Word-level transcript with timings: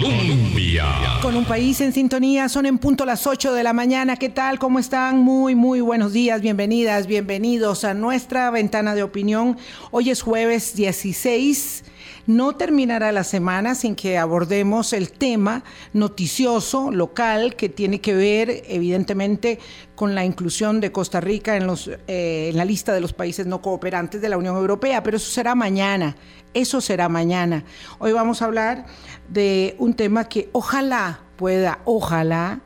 Colombia. 0.00 0.84
Con 1.22 1.36
un 1.36 1.44
país 1.44 1.80
en 1.80 1.92
sintonía, 1.92 2.48
son 2.48 2.66
en 2.66 2.76
punto 2.78 3.06
las 3.06 3.26
8 3.26 3.54
de 3.54 3.62
la 3.62 3.72
mañana. 3.72 4.16
¿Qué 4.16 4.28
tal? 4.28 4.58
¿Cómo 4.58 4.78
están? 4.78 5.18
Muy, 5.18 5.54
muy 5.54 5.80
buenos 5.80 6.12
días. 6.12 6.42
Bienvenidas, 6.42 7.06
bienvenidos 7.06 7.84
a 7.84 7.94
nuestra 7.94 8.50
ventana 8.50 8.94
de 8.94 9.02
opinión. 9.02 9.56
Hoy 9.90 10.10
es 10.10 10.20
jueves 10.20 10.76
16 10.76 11.84
no 12.26 12.56
terminará 12.56 13.12
la 13.12 13.24
semana 13.24 13.74
sin 13.74 13.94
que 13.94 14.18
abordemos 14.18 14.92
el 14.92 15.12
tema 15.12 15.62
noticioso 15.92 16.90
local 16.90 17.54
que 17.56 17.68
tiene 17.68 18.00
que 18.00 18.14
ver 18.14 18.64
evidentemente 18.66 19.58
con 19.94 20.14
la 20.14 20.24
inclusión 20.24 20.80
de 20.80 20.92
Costa 20.92 21.20
Rica 21.20 21.56
en, 21.56 21.66
los, 21.66 21.88
eh, 21.88 22.48
en 22.50 22.56
la 22.56 22.64
lista 22.64 22.92
de 22.92 23.00
los 23.00 23.12
países 23.12 23.46
no 23.46 23.62
cooperantes 23.62 24.20
de 24.20 24.28
la 24.28 24.38
Unión 24.38 24.56
Europea, 24.56 25.02
pero 25.02 25.16
eso 25.16 25.30
será 25.30 25.54
mañana, 25.54 26.16
eso 26.52 26.80
será 26.80 27.08
mañana. 27.08 27.64
Hoy 27.98 28.12
vamos 28.12 28.42
a 28.42 28.46
hablar 28.46 28.86
de 29.28 29.76
un 29.78 29.94
tema 29.94 30.28
que 30.28 30.48
ojalá 30.52 31.20
pueda, 31.36 31.80
ojalá, 31.84 32.60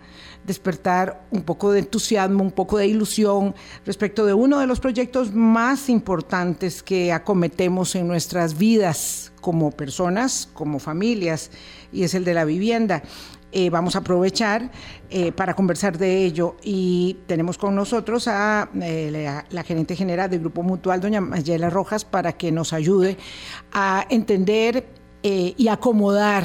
despertar 0.46 1.22
un 1.30 1.42
poco 1.42 1.70
de 1.70 1.80
entusiasmo, 1.80 2.42
un 2.42 2.50
poco 2.50 2.78
de 2.78 2.86
ilusión 2.86 3.54
respecto 3.84 4.24
de 4.24 4.32
uno 4.32 4.58
de 4.58 4.66
los 4.66 4.80
proyectos 4.80 5.32
más 5.32 5.88
importantes 5.88 6.82
que 6.82 7.12
acometemos 7.12 7.94
en 7.94 8.08
nuestras 8.08 8.56
vidas 8.56 9.29
como 9.40 9.70
personas, 9.70 10.48
como 10.52 10.78
familias, 10.78 11.50
y 11.92 12.04
es 12.04 12.14
el 12.14 12.24
de 12.24 12.34
la 12.34 12.44
vivienda. 12.44 13.02
Eh, 13.52 13.68
vamos 13.68 13.96
a 13.96 13.98
aprovechar 13.98 14.70
eh, 15.10 15.32
para 15.32 15.54
conversar 15.54 15.98
de 15.98 16.24
ello 16.24 16.54
y 16.62 17.18
tenemos 17.26 17.58
con 17.58 17.74
nosotros 17.74 18.28
a 18.28 18.68
eh, 18.80 19.42
la, 19.50 19.62
gerente 19.64 19.96
general 19.96 20.30
del 20.30 20.38
Grupo 20.38 20.62
Mutual, 20.62 21.00
doña 21.00 21.20
Mayela 21.20 21.68
Rojas, 21.68 22.04
para 22.04 22.34
que 22.34 22.52
nos 22.52 22.72
ayude 22.72 23.16
a 23.72 24.06
entender 24.08 24.86
y 25.22 25.68
acomodar 25.68 26.44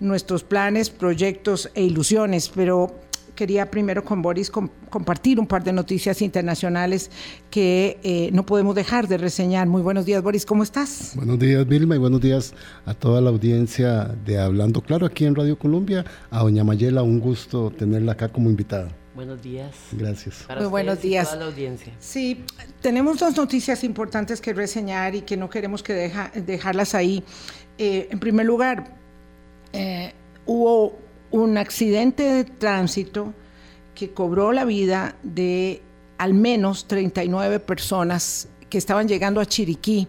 nuestros 0.00 0.42
planes, 0.42 0.88
proyectos 0.88 1.70
e 1.74 1.82
ilusiones. 1.82 2.48
Pero 2.54 2.94
quería 3.36 3.70
primero 3.70 4.04
con 4.04 4.22
Boris 4.22 4.50
compartir 4.50 5.38
un 5.38 5.46
par 5.46 5.62
de 5.62 5.72
noticias 5.72 6.20
internacionales 6.22 7.10
que 7.50 7.98
eh, 8.02 8.30
no 8.32 8.44
podemos 8.44 8.74
dejar 8.74 9.06
de 9.06 9.18
reseñar. 9.18 9.68
Muy 9.68 9.82
buenos 9.82 10.04
días, 10.06 10.22
Boris, 10.22 10.44
¿cómo 10.44 10.64
estás? 10.64 11.12
Buenos 11.14 11.38
días, 11.38 11.64
Vilma, 11.68 11.94
y 11.94 11.98
buenos 11.98 12.20
días 12.20 12.54
a 12.84 12.94
toda 12.94 13.20
la 13.20 13.30
audiencia 13.30 14.04
de 14.24 14.40
Hablando 14.40 14.80
Claro 14.80 15.06
aquí 15.06 15.24
en 15.24 15.36
Radio 15.36 15.56
Colombia. 15.56 16.04
A 16.30 16.40
doña 16.40 16.64
Mayela, 16.64 17.02
un 17.02 17.20
gusto 17.20 17.70
tenerla 17.70 18.12
acá 18.12 18.28
como 18.28 18.50
invitada. 18.50 18.88
Buenos 19.14 19.42
días. 19.42 19.74
Gracias. 19.92 20.46
Muy 20.58 20.66
buenos 20.66 21.00
días. 21.00 21.28
toda 21.28 21.40
la 21.40 21.46
audiencia. 21.46 21.92
Sí, 22.00 22.44
tenemos 22.82 23.18
dos 23.18 23.34
noticias 23.36 23.82
importantes 23.82 24.42
que 24.42 24.52
reseñar 24.52 25.14
y 25.14 25.22
que 25.22 25.38
no 25.38 25.48
queremos 25.48 25.82
que 25.82 25.94
deja, 25.94 26.30
dejarlas 26.34 26.94
ahí. 26.94 27.24
Eh, 27.78 28.08
en 28.10 28.18
primer 28.18 28.44
lugar, 28.44 28.94
eh, 29.72 30.12
hubo 30.44 30.98
un 31.36 31.58
accidente 31.58 32.22
de 32.22 32.44
tránsito 32.44 33.34
que 33.94 34.10
cobró 34.10 34.52
la 34.52 34.64
vida 34.64 35.16
de 35.22 35.82
al 36.16 36.32
menos 36.32 36.88
39 36.88 37.60
personas 37.60 38.48
que 38.70 38.78
estaban 38.78 39.06
llegando 39.06 39.40
a 39.40 39.46
Chiriquí. 39.46 40.08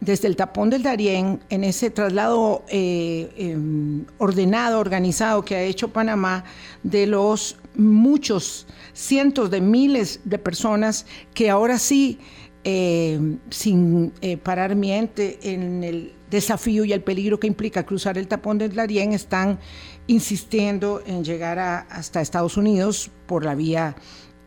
Desde 0.00 0.26
el 0.26 0.36
tapón 0.36 0.70
del 0.70 0.82
Darién, 0.82 1.40
en 1.50 1.64
ese 1.64 1.90
traslado 1.90 2.64
eh, 2.68 3.30
em, 3.36 4.04
ordenado, 4.18 4.80
organizado 4.80 5.44
que 5.44 5.54
ha 5.54 5.62
hecho 5.62 5.92
Panamá, 5.92 6.44
de 6.82 7.06
los 7.06 7.56
muchos, 7.74 8.66
cientos 8.92 9.50
de 9.50 9.60
miles 9.60 10.20
de 10.24 10.38
personas 10.38 11.06
que 11.32 11.48
ahora 11.48 11.78
sí, 11.78 12.18
eh, 12.64 13.18
sin 13.50 14.12
eh, 14.20 14.36
parar 14.36 14.74
miente 14.74 15.38
en 15.42 15.84
el 15.84 16.12
desafío 16.30 16.84
y 16.84 16.92
el 16.92 17.02
peligro 17.02 17.38
que 17.38 17.46
implica 17.46 17.86
cruzar 17.86 18.18
el 18.18 18.28
tapón 18.28 18.58
del 18.58 18.74
Darién, 18.74 19.12
están 19.12 19.58
insistiendo 20.06 21.02
en 21.06 21.24
llegar 21.24 21.58
hasta 21.58 22.20
Estados 22.20 22.56
Unidos 22.56 23.10
por 23.26 23.44
la 23.44 23.54
vía 23.54 23.96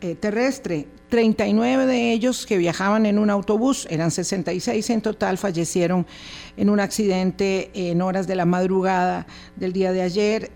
eh, 0.00 0.14
terrestre. 0.14 0.86
39 1.08 1.86
de 1.86 2.12
ellos 2.12 2.46
que 2.46 2.58
viajaban 2.58 3.06
en 3.06 3.18
un 3.18 3.30
autobús, 3.30 3.88
eran 3.90 4.10
66 4.10 4.90
en 4.90 5.00
total, 5.00 5.38
fallecieron 5.38 6.06
en 6.56 6.68
un 6.68 6.80
accidente 6.80 7.70
en 7.74 8.02
horas 8.02 8.26
de 8.26 8.36
la 8.36 8.44
madrugada 8.44 9.26
del 9.56 9.72
día 9.72 9.90
de 9.92 10.02
ayer. 10.02 10.52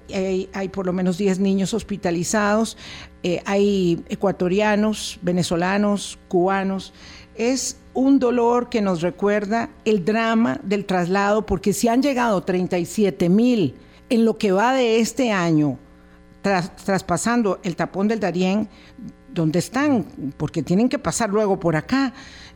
Hay, 0.52 0.68
por 0.68 0.86
lo 0.86 0.92
menos 0.92 1.18
10 1.18 1.40
niños 1.40 1.72
hospitalizados, 1.74 2.76
eh, 3.22 3.42
hay 3.46 4.04
ecuatorianos, 4.08 5.18
venezolanos, 5.22 6.18
cubanos. 6.28 6.92
Es 7.34 7.78
un 7.94 8.18
dolor 8.18 8.68
que 8.68 8.82
nos 8.82 9.00
recuerda 9.00 9.70
el 9.84 10.04
drama 10.04 10.60
del 10.62 10.84
traslado, 10.84 11.46
porque 11.46 11.72
si 11.72 11.88
han 11.88 12.02
llegado 12.02 12.42
37 12.42 13.28
mil 13.28 13.74
en 14.12 14.26
lo 14.26 14.36
que 14.36 14.52
va 14.52 14.74
de 14.74 15.00
este 15.00 15.32
año, 15.32 15.78
traspasando 16.42 17.60
el 17.62 17.76
tapón 17.76 18.08
del 18.08 18.20
Darién, 18.20 18.68
donde 19.32 19.58
están, 19.58 20.04
porque 20.36 20.62
tienen 20.62 20.90
que 20.90 20.98
pasar 20.98 21.30
luego 21.30 21.58
por 21.58 21.76
acá. 21.76 22.12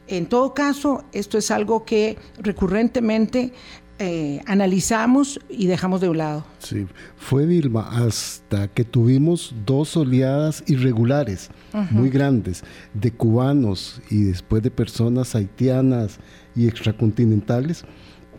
En 0.07 0.27
todo 0.27 0.53
caso, 0.53 1.05
esto 1.13 1.39
es 1.39 1.51
algo 1.51 1.87
que 1.87 2.19
recurrentemente 2.43 3.55
eh, 3.99 4.43
analizamos 4.45 5.41
y 5.49 5.67
dejamos 5.67 6.03
de 6.03 6.11
un 6.11 6.19
lado. 6.19 6.45
Sí, 6.59 6.87
fue 7.17 7.47
Vilma 7.47 7.89
hasta 7.91 8.69
que 8.69 8.85
tuvimos 8.85 9.55
dos 9.65 9.97
oleadas 9.97 10.63
irregulares 10.67 11.49
muy 11.91 12.11
grandes 12.11 12.65
de 12.93 13.13
cubanos 13.13 14.03
y 14.11 14.25
después 14.25 14.63
de 14.63 14.71
personas 14.71 15.35
haitianas 15.35 16.19
y 16.55 16.69
extracontinentales 16.69 17.85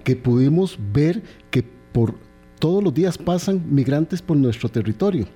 que 0.04 0.16
pudimos 0.16 0.78
ver 0.94 1.24
que 1.50 1.64
por 1.64 2.27
todos 2.60 2.84
los 2.84 2.94
días 2.94 3.18
pasan 3.18 3.64
migrantes 3.70 4.22
por 4.22 4.38
nuestro 4.38 4.70
territorio. 4.70 5.28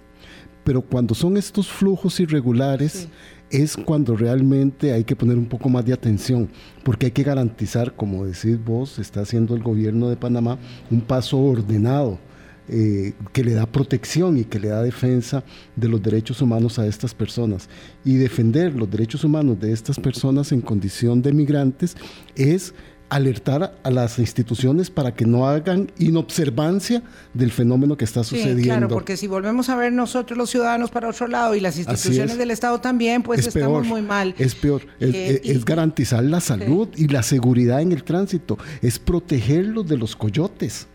Pero 0.63 0.81
cuando 0.81 1.15
son 1.15 1.37
estos 1.37 1.67
flujos 1.67 2.19
irregulares, 2.19 3.07
es 3.49 3.75
cuando 3.75 4.15
realmente 4.15 4.93
hay 4.93 5.03
que 5.03 5.15
poner 5.15 5.37
un 5.37 5.47
poco 5.47 5.69
más 5.69 5.85
de 5.85 5.93
atención, 5.93 6.49
porque 6.83 7.07
hay 7.07 7.11
que 7.11 7.23
garantizar, 7.23 7.95
como 7.95 8.25
decís 8.25 8.63
vos, 8.63 8.99
está 8.99 9.21
haciendo 9.21 9.55
el 9.55 9.63
gobierno 9.63 10.09
de 10.09 10.17
Panamá, 10.17 10.57
un 10.89 11.01
paso 11.01 11.39
ordenado. 11.39 12.19
Eh, 12.73 13.13
que 13.33 13.43
le 13.43 13.53
da 13.53 13.65
protección 13.65 14.37
y 14.37 14.45
que 14.45 14.59
le 14.59 14.69
da 14.69 14.81
defensa 14.81 15.43
de 15.75 15.89
los 15.89 16.01
derechos 16.01 16.41
humanos 16.41 16.79
a 16.79 16.87
estas 16.87 17.13
personas. 17.13 17.67
Y 18.05 18.13
defender 18.13 18.75
los 18.75 18.89
derechos 18.89 19.25
humanos 19.25 19.59
de 19.59 19.73
estas 19.73 19.99
personas 19.99 20.53
en 20.53 20.61
condición 20.61 21.21
de 21.21 21.33
migrantes 21.33 21.97
es 22.35 22.73
alertar 23.11 23.75
a 23.83 23.91
las 23.91 24.19
instituciones 24.19 24.89
para 24.89 25.13
que 25.13 25.25
no 25.25 25.45
hagan 25.45 25.91
inobservancia 25.99 27.03
del 27.33 27.51
fenómeno 27.51 27.97
que 27.97 28.05
está 28.05 28.23
sucediendo. 28.23 28.63
claro, 28.63 28.87
porque 28.87 29.17
si 29.17 29.27
volvemos 29.27 29.67
a 29.67 29.75
ver 29.75 29.91
nosotros 29.91 30.37
los 30.37 30.49
ciudadanos 30.49 30.91
para 30.91 31.09
otro 31.09 31.27
lado 31.27 31.53
y 31.53 31.59
las 31.59 31.77
instituciones 31.77 32.37
del 32.37 32.51
Estado 32.51 32.79
también, 32.79 33.21
pues 33.21 33.45
estamos 33.45 33.85
muy 33.85 34.01
mal. 34.01 34.33
Es 34.37 34.55
peor, 34.55 34.83
es, 34.97 35.13
eh, 35.13 35.61
garantizar 35.65 36.23
la 36.23 36.39
salud 36.39 36.87
y 36.95 37.09
la 37.09 37.21
seguridad 37.21 37.81
en 37.81 37.91
el 37.91 38.05
tránsito, 38.05 38.57
es 38.81 38.97
protegerlos 38.97 39.85
de 39.87 39.97
los 39.97 40.15
coyotes. 40.15 40.87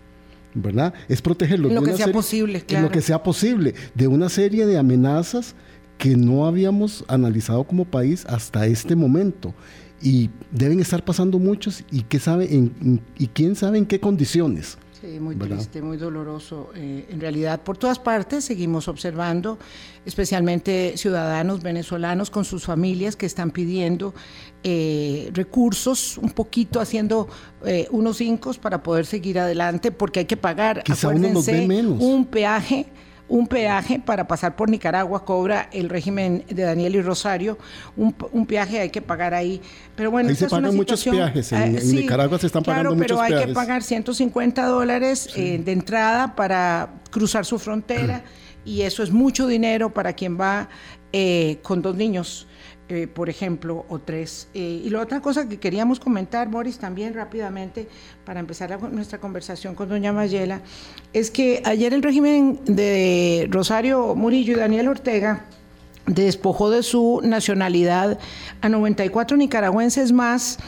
¿verdad? 0.54 0.94
Es 1.10 1.20
protegerlos 1.20 1.70
lo 1.70 1.82
de 1.82 1.90
que 1.90 1.96
sea 1.98 2.10
posible, 2.10 2.64
en 2.66 2.82
lo 2.82 2.90
que 2.90 3.02
sea 3.02 3.22
posible, 3.22 3.74
de 3.94 4.06
una 4.06 4.30
serie 4.30 4.64
de 4.64 4.78
amenazas 4.78 5.54
que 5.98 6.16
no 6.16 6.46
habíamos 6.46 7.04
analizado 7.08 7.64
como 7.64 7.84
país 7.84 8.24
hasta 8.26 8.66
este 8.66 8.96
momento 8.96 9.54
y 10.02 10.30
deben 10.50 10.80
estar 10.80 11.04
pasando 11.04 11.38
muchos 11.38 11.84
y, 11.90 12.02
qué 12.02 12.18
sabe 12.18 12.54
en, 12.54 13.00
y 13.18 13.28
quién 13.28 13.56
sabe 13.56 13.78
en 13.78 13.86
qué 13.86 14.00
condiciones. 14.00 14.78
Sí, 15.00 15.20
muy 15.20 15.36
triste, 15.36 15.82
muy 15.82 15.98
doloroso. 15.98 16.70
Eh, 16.74 17.06
en 17.10 17.20
realidad, 17.20 17.60
por 17.60 17.76
todas 17.76 17.98
partes 17.98 18.44
seguimos 18.44 18.88
observando, 18.88 19.58
especialmente 20.06 20.94
ciudadanos 20.96 21.62
venezolanos 21.62 22.30
con 22.30 22.46
sus 22.46 22.64
familias 22.64 23.14
que 23.14 23.26
están 23.26 23.50
pidiendo 23.50 24.14
eh, 24.64 25.30
recursos, 25.34 26.16
un 26.16 26.30
poquito 26.30 26.80
haciendo 26.80 27.28
eh, 27.66 27.86
unos 27.90 28.22
incos 28.22 28.58
para 28.58 28.82
poder 28.82 29.04
seguir 29.04 29.38
adelante, 29.38 29.92
porque 29.92 30.20
hay 30.20 30.26
que 30.26 30.38
pagar, 30.38 30.82
Quizá 30.82 31.10
menos. 31.12 31.46
un 32.00 32.24
peaje 32.24 32.86
un 33.28 33.46
peaje 33.46 33.98
para 33.98 34.26
pasar 34.28 34.54
por 34.54 34.70
Nicaragua 34.70 35.24
cobra 35.24 35.68
el 35.72 35.88
régimen 35.88 36.44
de 36.48 36.62
Daniel 36.62 36.94
y 36.94 37.02
Rosario, 37.02 37.58
un, 37.96 38.46
peaje 38.46 38.80
hay 38.80 38.90
que 38.90 39.02
pagar 39.02 39.34
ahí. 39.34 39.60
Pero 39.96 40.10
bueno, 40.10 40.28
ahí 40.28 40.36
se 40.36 40.48
pagan 40.48 40.76
muchos 40.76 41.04
peajes, 41.04 41.52
en, 41.52 41.76
eh, 41.76 41.82
Nicaragua 41.84 42.38
se 42.38 42.46
están 42.46 42.62
pagando 42.62 42.94
muchos 42.94 43.16
peajes. 43.18 43.28
pero 43.28 43.40
hay 43.40 43.46
que 43.46 43.54
pagar 43.54 43.82
150 43.82 44.66
dólares 44.66 45.28
eh, 45.34 45.60
de 45.62 45.72
entrada 45.72 46.36
para 46.36 46.90
cruzar 47.10 47.44
su 47.44 47.58
frontera 47.58 48.22
y 48.64 48.82
eso 48.82 49.02
es 49.02 49.10
mucho 49.10 49.46
dinero 49.46 49.92
para 49.92 50.12
quien 50.12 50.38
va 50.38 50.68
eh, 51.12 51.58
con 51.62 51.82
dos 51.82 51.96
niños. 51.96 52.46
Eh, 52.88 53.08
por 53.08 53.28
ejemplo, 53.28 53.84
o 53.88 53.98
tres. 53.98 54.46
Eh, 54.54 54.82
y 54.84 54.90
la 54.90 55.00
otra 55.00 55.20
cosa 55.20 55.48
que 55.48 55.58
queríamos 55.58 55.98
comentar, 55.98 56.48
Boris, 56.48 56.78
también 56.78 57.14
rápidamente, 57.14 57.88
para 58.24 58.38
empezar 58.38 58.80
nuestra 58.92 59.18
conversación 59.18 59.74
con 59.74 59.88
doña 59.88 60.12
Mayela, 60.12 60.60
es 61.12 61.32
que 61.32 61.62
ayer 61.64 61.92
el 61.92 62.02
régimen 62.04 62.60
de 62.64 63.48
Rosario 63.50 64.14
Murillo 64.14 64.52
y 64.52 64.60
Daniel 64.60 64.86
Ortega 64.86 65.46
despojó 66.06 66.70
de 66.70 66.84
su 66.84 67.20
nacionalidad 67.24 68.20
a 68.60 68.68
94 68.68 69.36
nicaragüenses 69.36 70.12
más 70.12 70.58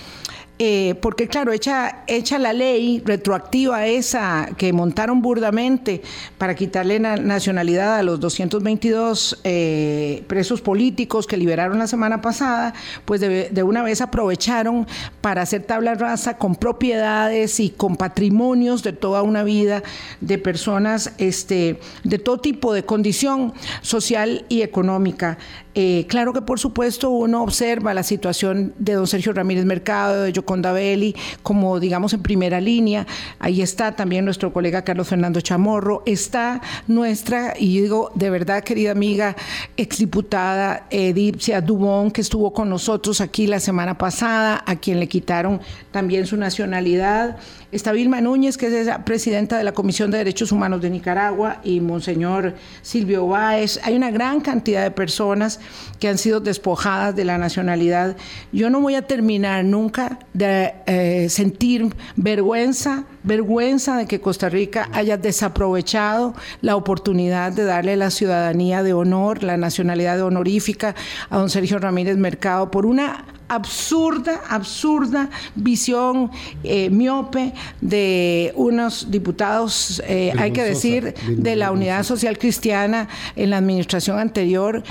eh, 0.59 0.97
porque 1.01 1.29
claro, 1.29 1.53
echa, 1.53 2.03
echa 2.09 2.39
la 2.39 2.53
ley 2.53 3.01
retroactiva 3.05 3.87
esa 3.87 4.51
que 4.57 4.73
montaron 4.73 5.23
burdamente 5.23 6.03
para 6.37 6.55
quitarle 6.57 6.99
nacionalidad 6.99 7.97
a 7.97 8.03
los 8.03 8.19
222 8.19 9.41
eh, 9.45 10.25
presos 10.27 10.61
políticos 10.61 11.27
que 11.29 11.37
liberaron 11.37 11.79
la 11.79 11.87
semana 11.87 12.21
pasada, 12.21 12.75
pues 13.05 13.21
de, 13.21 13.51
de 13.51 13.63
una 13.63 13.83
vez 13.83 14.01
aprovecharon 14.01 14.87
para 15.21 15.43
hacer 15.43 15.63
tabla 15.63 15.95
rasa 15.95 16.39
con 16.39 16.57
propiedades 16.57 17.61
y 17.61 17.71
con 17.71 17.97
patrimonios 17.97 18.83
de 18.83 18.93
toda 18.93 19.23
una 19.23 19.45
vida 19.45 19.83
de 20.21 20.39
personas 20.39 21.13
este, 21.19 21.79
de 22.03 22.19
todo 22.19 22.39
tipo 22.39 22.73
de 22.73 22.85
condición 22.85 23.53
social 23.83 24.45
y 24.49 24.63
económica. 24.63 25.39
Eh, 25.81 26.07
claro 26.09 26.33
que 26.33 26.43
por 26.43 26.59
supuesto 26.59 27.09
uno 27.09 27.41
observa 27.41 27.95
la 27.95 28.03
situación 28.03 28.75
de 28.81 28.95
don 28.95 29.07
Sergio 29.07 29.33
Ramírez 29.33 29.65
Mercado, 29.65 30.25
de 30.25 30.33
Yoconda 30.33 30.73
Belli, 30.73 31.15
como 31.45 31.79
digamos 31.79 32.13
en 32.15 32.21
primera 32.21 32.61
línea. 32.61 33.07
Ahí 33.39 33.63
está 33.63 33.95
también 33.95 34.25
nuestro 34.25 34.53
colega 34.53 34.83
Carlos 34.83 35.07
Fernando 35.07 35.41
Chamorro, 35.41 36.03
está 36.05 36.61
nuestra, 36.89 37.55
y 37.57 37.81
digo 37.81 38.11
de 38.17 38.29
verdad 38.29 38.65
querida 38.65 38.91
amiga, 38.91 39.37
exdiputada 39.77 40.89
Edipcia 40.91 41.61
Dubón, 41.61 42.11
que 42.11 42.23
estuvo 42.23 42.53
con 42.53 42.69
nosotros 42.69 43.21
aquí 43.21 43.47
la 43.47 43.61
semana 43.61 43.97
pasada, 43.99 44.65
a 44.67 44.75
quien 44.75 44.99
le 44.99 45.07
quitaron 45.07 45.61
también 45.93 46.27
su 46.27 46.37
nacionalidad. 46.37 47.37
Está 47.71 47.93
Vilma 47.93 48.23
Núñez, 48.23 48.57
que 48.57 48.81
es 48.81 48.89
presidenta 49.05 49.59
de 49.59 49.65
la 49.65 49.73
Comisión 49.73 50.11
de 50.11 50.17
Derechos 50.17 50.53
Humanos 50.53 50.81
de 50.81 50.89
Nicaragua, 50.89 51.61
y 51.63 51.81
Monseñor 51.81 52.55
Silvio 52.81 53.27
Báez. 53.27 53.79
Hay 53.85 53.95
una 53.95 54.11
gran 54.11 54.41
cantidad 54.41 54.83
de 54.83 54.91
personas 54.91 55.61
que 55.99 56.09
han 56.09 56.17
sido 56.17 56.41
despojadas 56.41 57.15
de 57.15 57.27
la 57.27 57.37
nacionalidad. 57.37 58.17
Yo 58.53 58.71
no 58.71 58.81
voy 58.81 58.95
a 58.95 59.07
terminar 59.07 59.67
nunca 59.67 60.19
de 60.33 60.73
eh, 60.87 61.29
sentir 61.29 61.95
vergüenza, 62.17 63.05
vergüenza 63.23 63.99
de 63.99 64.07
que 64.07 64.19
Costa 64.19 64.49
Rica 64.49 64.89
haya 64.95 65.19
desaprovechado 65.19 66.33
la 66.63 66.75
oportunidad 66.75 67.53
de 67.53 67.65
darle 67.65 67.99
la 67.99 68.11
ciudadanía 68.11 68.83
de 68.83 68.95
honor, 68.95 69.43
la 69.43 69.59
nacionalidad 69.59 70.23
honorífica 70.23 70.95
a 71.29 71.37
don 71.37 71.51
Sergio 71.51 71.79
Ramírez 71.79 72.17
Mercado 72.17 72.71
por 72.71 72.87
una 72.87 73.27
absurda, 73.49 74.41
absurda 74.49 75.31
visión 75.55 76.31
eh, 76.63 76.91
miope 76.91 77.53
de 77.81 78.53
unos 78.57 79.11
diputados, 79.11 80.03
eh, 80.07 80.33
hay 80.39 80.53
que 80.53 80.63
decir, 80.63 81.15
de 81.29 81.57
la 81.57 81.73
Unidad 81.73 82.03
Social 82.05 82.39
Cristiana 82.39 83.09
en 83.37 83.51
la 83.51 83.59
administración 83.59 84.19
anterior, 84.19 84.83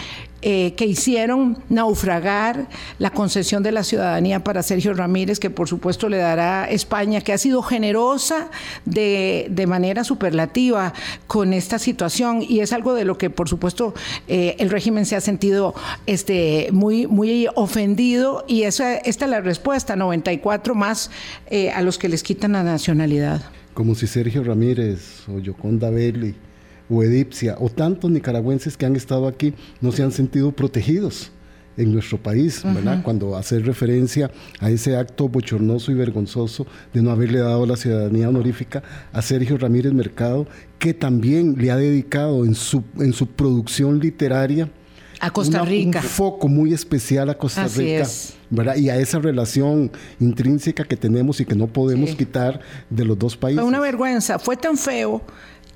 eh, 0.41 0.73
que 0.75 0.85
hicieron 0.85 1.57
naufragar 1.67 2.67
la 2.99 3.09
concesión 3.09 3.63
de 3.63 3.71
la 3.71 3.83
ciudadanía 3.83 4.43
para 4.43 4.61
Sergio 4.61 4.93
Ramírez, 4.93 5.39
que 5.39 5.49
por 5.49 5.67
supuesto 5.67 6.09
le 6.09 6.17
dará 6.17 6.69
España, 6.69 7.21
que 7.21 7.33
ha 7.33 7.37
sido 7.37 7.63
generosa 7.63 8.49
de, 8.85 9.47
de 9.49 9.67
manera 9.67 10.03
superlativa 10.03 10.93
con 11.25 11.53
esta 11.53 11.79
situación 11.79 12.43
y 12.47 12.59
es 12.59 12.71
algo 12.71 12.93
de 12.93 13.03
lo 13.03 13.17
que 13.17 13.29
por 13.29 13.49
supuesto 13.49 13.93
eh, 14.27 14.55
el 14.59 14.69
régimen 14.69 15.05
se 15.05 15.15
ha 15.15 15.21
sentido 15.21 15.73
este, 16.05 16.69
muy, 16.71 17.07
muy 17.07 17.47
ofendido 17.55 18.45
y 18.47 18.63
esa, 18.63 18.95
esta 18.95 19.25
es 19.25 19.31
la 19.31 19.41
respuesta, 19.41 19.95
94 19.95 20.75
más 20.75 21.09
eh, 21.49 21.71
a 21.71 21.81
los 21.81 21.97
que 21.97 22.09
les 22.09 22.23
quitan 22.23 22.51
la 22.53 22.63
nacionalidad. 22.63 23.41
Como 23.73 23.95
si 23.95 24.07
Sergio 24.07 24.43
Ramírez 24.43 25.27
o 25.27 25.39
Yoconda 25.39 25.89
Belli 25.89 26.35
o 26.89 27.03
Edipcia 27.03 27.55
o 27.59 27.69
tantos 27.69 28.09
nicaragüenses 28.11 28.77
que 28.77 28.85
han 28.85 28.95
estado 28.95 29.27
aquí 29.27 29.53
no 29.81 29.91
se 29.91 30.03
han 30.03 30.11
sentido 30.11 30.51
protegidos 30.51 31.31
en 31.77 31.93
nuestro 31.93 32.17
país, 32.17 32.63
¿verdad? 32.63 33.03
Cuando 33.03 33.35
hacer 33.35 33.65
referencia 33.65 34.31
a 34.59 34.71
ese 34.71 34.95
acto 34.95 35.29
bochornoso 35.29 35.91
y 35.91 35.93
vergonzoso 35.93 36.65
de 36.91 37.01
no 37.01 37.11
haberle 37.11 37.39
dado 37.39 37.65
la 37.65 37.77
ciudadanía 37.77 38.29
honorífica 38.29 38.81
a 39.13 39.21
Sergio 39.21 39.57
Ramírez 39.57 39.93
Mercado, 39.93 40.47
que 40.79 40.93
también 40.93 41.55
le 41.57 41.71
ha 41.71 41.77
dedicado 41.77 42.45
en 42.45 42.55
su, 42.55 42.83
en 42.97 43.13
su 43.13 43.27
producción 43.27 43.99
literaria 43.99 44.69
a 45.19 45.31
Costa 45.31 45.63
Rica. 45.63 45.99
un 45.99 46.05
foco 46.05 46.47
muy 46.47 46.73
especial 46.73 47.29
a 47.29 47.37
Costa 47.37 47.67
Rica, 47.67 48.07
¿verdad? 48.49 48.75
Y 48.75 48.89
a 48.89 48.97
esa 48.97 49.19
relación 49.19 49.91
intrínseca 50.19 50.83
que 50.83 50.95
tenemos 50.95 51.39
y 51.39 51.45
que 51.45 51.55
no 51.55 51.67
podemos 51.67 52.15
quitar 52.15 52.59
de 52.89 53.05
los 53.05 53.17
dos 53.17 53.35
países. 53.35 53.61
Fue 53.61 53.67
una 53.67 53.79
vergüenza, 53.79 54.39
fue 54.39 54.57
tan 54.57 54.77
feo 54.77 55.21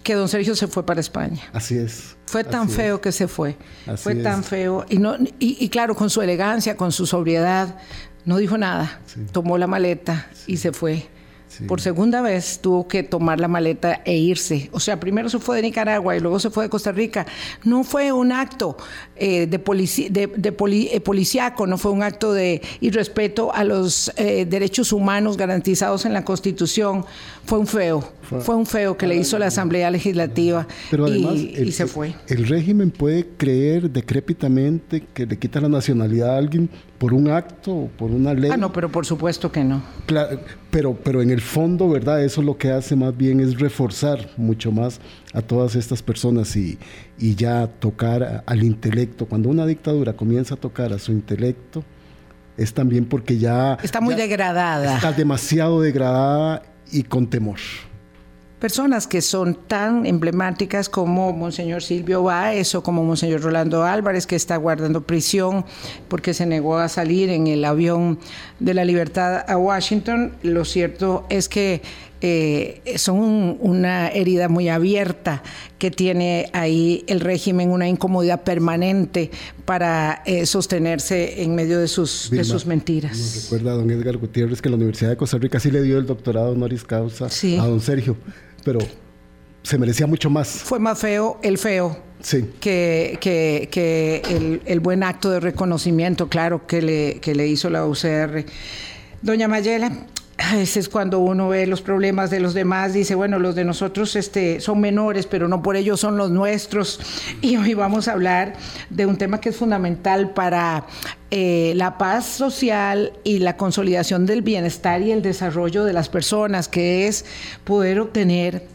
que 0.03 0.15
don 0.15 0.27
Sergio 0.27 0.55
se 0.55 0.67
fue 0.67 0.85
para 0.85 0.99
España. 0.99 1.41
Así 1.53 1.77
es. 1.77 2.17
Fue 2.25 2.43
tan 2.43 2.69
feo 2.69 3.01
que 3.01 3.11
se 3.11 3.27
fue. 3.27 3.57
fue 3.97 4.15
tan 4.15 4.43
feo. 4.43 4.85
Y, 4.89 4.97
no, 4.97 5.15
y, 5.39 5.69
claro, 5.69 5.95
con 5.95 6.09
su 6.09 6.21
elegancia, 6.21 6.77
con 6.77 6.91
su 6.91 7.05
sobriedad, 7.05 7.75
no 8.25 8.37
dijo 8.37 8.57
nada. 8.57 9.01
Tomó 9.31 9.57
la 9.57 9.67
maleta 9.67 10.27
y 10.47 10.57
se 10.57 10.71
fue. 10.71 11.07
Por 11.67 11.81
segunda 11.81 12.21
vez 12.21 12.59
tuvo 12.61 12.87
que 12.87 13.03
tomar 13.03 13.39
la 13.39 13.47
maleta 13.47 14.01
e 14.05 14.15
irse. 14.15 14.69
O 14.71 14.79
sea, 14.79 14.99
primero 14.99 15.29
se 15.29 15.39
fue 15.39 15.57
de 15.57 15.63
Nicaragua 15.63 16.15
y 16.15 16.19
luego 16.19 16.39
se 16.39 16.49
fue 16.49 16.63
de 16.63 16.69
Costa 16.69 16.91
Rica. 16.91 17.25
No 17.63 17.83
fue 17.83 18.11
un 18.11 18.31
acto 18.31 18.77
eh, 19.23 19.45
de, 19.45 19.59
de, 20.09 20.49
eh, 20.49 20.99
policíaco, 20.99 21.67
no 21.67 21.77
fue 21.77 21.91
un 21.91 22.01
acto 22.01 22.33
de 22.33 22.59
irrespeto 22.79 23.53
a 23.53 23.63
los 23.63 24.11
eh, 24.17 24.47
derechos 24.49 24.91
humanos 24.91 25.37
garantizados 25.37 26.05
en 26.05 26.13
la 26.13 26.25
Constitución. 26.25 27.05
Fue 27.45 27.59
un 27.59 27.67
feo. 27.67 28.03
Fue, 28.39 28.55
un 28.55 28.65
feo 28.65 28.97
que 28.97 29.05
le 29.05 29.17
hizo 29.17 29.37
la 29.37 29.47
Asamblea 29.47 29.91
Legislativa 29.91 30.65
Pero 30.89 31.07
y, 31.07 31.71
se 31.71 31.85
fue. 31.85 32.15
El 32.27 32.47
régimen 32.47 32.89
puede 32.89 33.27
creer 33.37 33.91
decrépitamente 33.91 35.03
que 35.13 35.25
le 35.25 35.37
quita 35.37 35.59
la 35.59 35.67
nacionalidad 35.69 36.35
a 36.35 36.37
alguien 36.37 36.69
por 36.97 37.13
un 37.13 37.29
acto 37.29 37.73
o 37.73 37.87
por 37.89 38.09
una 38.09 38.33
ley. 38.33 38.49
Ah, 38.51 38.57
no, 38.57 38.71
pero 38.71 38.89
por 38.89 39.05
supuesto 39.05 39.51
que 39.51 39.63
no. 39.63 39.83
Claro, 40.05 40.39
pero, 40.71 40.95
pero 40.95 41.21
en 41.21 41.29
el 41.29 41.41
fondo, 41.41 41.89
¿verdad? 41.89 42.23
Eso 42.23 42.41
lo 42.41 42.57
que 42.57 42.71
hace 42.71 42.95
más 42.95 43.15
bien 43.15 43.39
es 43.39 43.59
reforzar 43.59 44.29
mucho 44.37 44.71
más 44.71 44.99
a 45.33 45.41
todas 45.41 45.75
estas 45.75 46.01
personas 46.01 46.55
y, 46.55 46.77
y 47.17 47.35
ya 47.35 47.67
tocar 47.67 48.43
al 48.45 48.63
intelecto. 48.63 49.25
Cuando 49.25 49.49
una 49.49 49.65
dictadura 49.65 50.13
comienza 50.13 50.55
a 50.55 50.57
tocar 50.57 50.93
a 50.93 50.99
su 50.99 51.11
intelecto, 51.11 51.83
es 52.57 52.73
también 52.73 53.05
porque 53.05 53.37
ya... 53.37 53.77
Está 53.81 54.01
muy 54.01 54.15
degradada. 54.15 54.95
Está 54.95 55.11
demasiado 55.11 55.81
degradada 55.81 56.63
y 56.91 57.03
con 57.03 57.29
temor 57.29 57.57
personas 58.61 59.07
que 59.07 59.23
son 59.23 59.55
tan 59.55 60.05
emblemáticas 60.05 60.87
como 60.87 61.33
Monseñor 61.33 61.81
Silvio 61.81 62.21
Báez 62.21 62.75
o 62.75 62.83
como 62.83 63.03
Monseñor 63.03 63.41
Rolando 63.41 63.83
Álvarez, 63.83 64.27
que 64.27 64.35
está 64.35 64.55
guardando 64.55 65.01
prisión 65.01 65.65
porque 66.07 66.35
se 66.35 66.45
negó 66.45 66.77
a 66.77 66.87
salir 66.87 67.31
en 67.31 67.47
el 67.47 67.65
avión 67.65 68.19
de 68.59 68.75
la 68.75 68.85
libertad 68.85 69.43
a 69.47 69.57
Washington. 69.57 70.35
Lo 70.43 70.63
cierto 70.63 71.25
es 71.29 71.49
que 71.49 71.81
eh, 72.21 72.81
son 72.97 73.57
una 73.59 74.09
herida 74.09 74.47
muy 74.47 74.69
abierta 74.69 75.43
que 75.77 75.91
tiene 75.91 76.49
ahí 76.53 77.03
el 77.07 77.19
régimen, 77.19 77.69
una 77.69 77.87
incomodidad 77.87 78.43
permanente 78.43 79.31
para 79.65 80.21
eh, 80.25 80.45
sostenerse 80.45 81.41
en 81.41 81.55
medio 81.55 81.79
de 81.79 81.87
sus, 81.87 82.29
de 82.29 82.43
sus 82.43 82.65
mentiras. 82.65 83.17
Nos 83.17 83.43
recuerda 83.43 83.71
a 83.71 83.75
don 83.75 83.89
Edgar 83.89 84.17
Gutiérrez 84.17 84.61
que 84.61 84.69
la 84.69 84.75
Universidad 84.75 85.09
de 85.09 85.17
Costa 85.17 85.37
Rica 85.37 85.59
sí 85.59 85.71
le 85.71 85.81
dio 85.81 85.97
el 85.97 86.05
doctorado 86.05 86.51
honoris 86.51 86.83
causa 86.83 87.25
a 87.25 87.65
don 87.65 87.81
Sergio 87.81 88.15
pero 88.63 88.79
se 89.63 89.77
merecía 89.77 90.07
mucho 90.07 90.29
más. 90.29 90.47
Fue 90.47 90.79
más 90.79 90.99
feo 90.99 91.39
el 91.41 91.57
feo. 91.57 91.97
Sí. 92.21 92.49
Que, 92.59 93.17
que, 93.19 94.59
el, 94.65 94.79
buen 94.79 95.03
acto 95.03 95.31
de 95.31 95.39
reconocimiento, 95.39 96.29
claro, 96.29 96.67
que 96.67 96.81
le, 96.81 97.19
que 97.19 97.33
le 97.33 97.47
hizo 97.47 97.69
la 97.69 97.85
UCR. 97.85 98.45
Doña 99.23 99.47
Mayela, 99.47 99.91
a 100.41 100.55
veces 100.55 100.89
cuando 100.89 101.19
uno 101.19 101.49
ve 101.49 101.67
los 101.67 101.81
problemas 101.81 102.29
de 102.29 102.39
los 102.39 102.53
demás, 102.53 102.93
dice, 102.93 103.15
bueno, 103.15 103.39
los 103.39 103.55
de 103.55 103.63
nosotros 103.63 104.15
este, 104.15 104.59
son 104.59 104.79
menores, 104.79 105.27
pero 105.27 105.47
no 105.47 105.61
por 105.61 105.75
ello 105.75 105.97
son 105.97 106.17
los 106.17 106.31
nuestros. 106.31 106.99
Y 107.41 107.57
hoy 107.57 107.73
vamos 107.73 108.07
a 108.07 108.13
hablar 108.13 108.53
de 108.89 109.05
un 109.05 109.17
tema 109.17 109.39
que 109.39 109.49
es 109.49 109.55
fundamental 109.55 110.31
para 110.31 110.85
eh, 111.31 111.73
la 111.75 111.97
paz 111.97 112.25
social 112.25 113.13
y 113.23 113.39
la 113.39 113.57
consolidación 113.57 114.25
del 114.25 114.41
bienestar 114.41 115.01
y 115.01 115.11
el 115.11 115.21
desarrollo 115.21 115.83
de 115.83 115.93
las 115.93 116.09
personas, 116.09 116.67
que 116.67 117.07
es 117.07 117.25
poder 117.63 117.99
obtener 117.99 118.67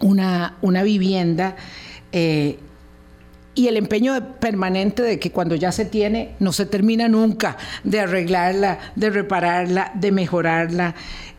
una, 0.00 0.56
una 0.60 0.82
vivienda. 0.82 1.56
Eh, 2.12 2.58
y 3.54 3.68
el 3.68 3.76
empeño 3.76 4.38
permanente 4.40 5.02
de 5.02 5.18
que 5.18 5.30
cuando 5.30 5.54
ya 5.54 5.72
se 5.72 5.84
tiene 5.84 6.34
no 6.40 6.52
se 6.52 6.66
termina 6.66 7.08
nunca 7.08 7.56
de 7.84 8.00
arreglarla, 8.00 8.78
de 8.96 9.10
repararla, 9.10 9.92
de 9.94 10.12
mejorarla. 10.12 10.94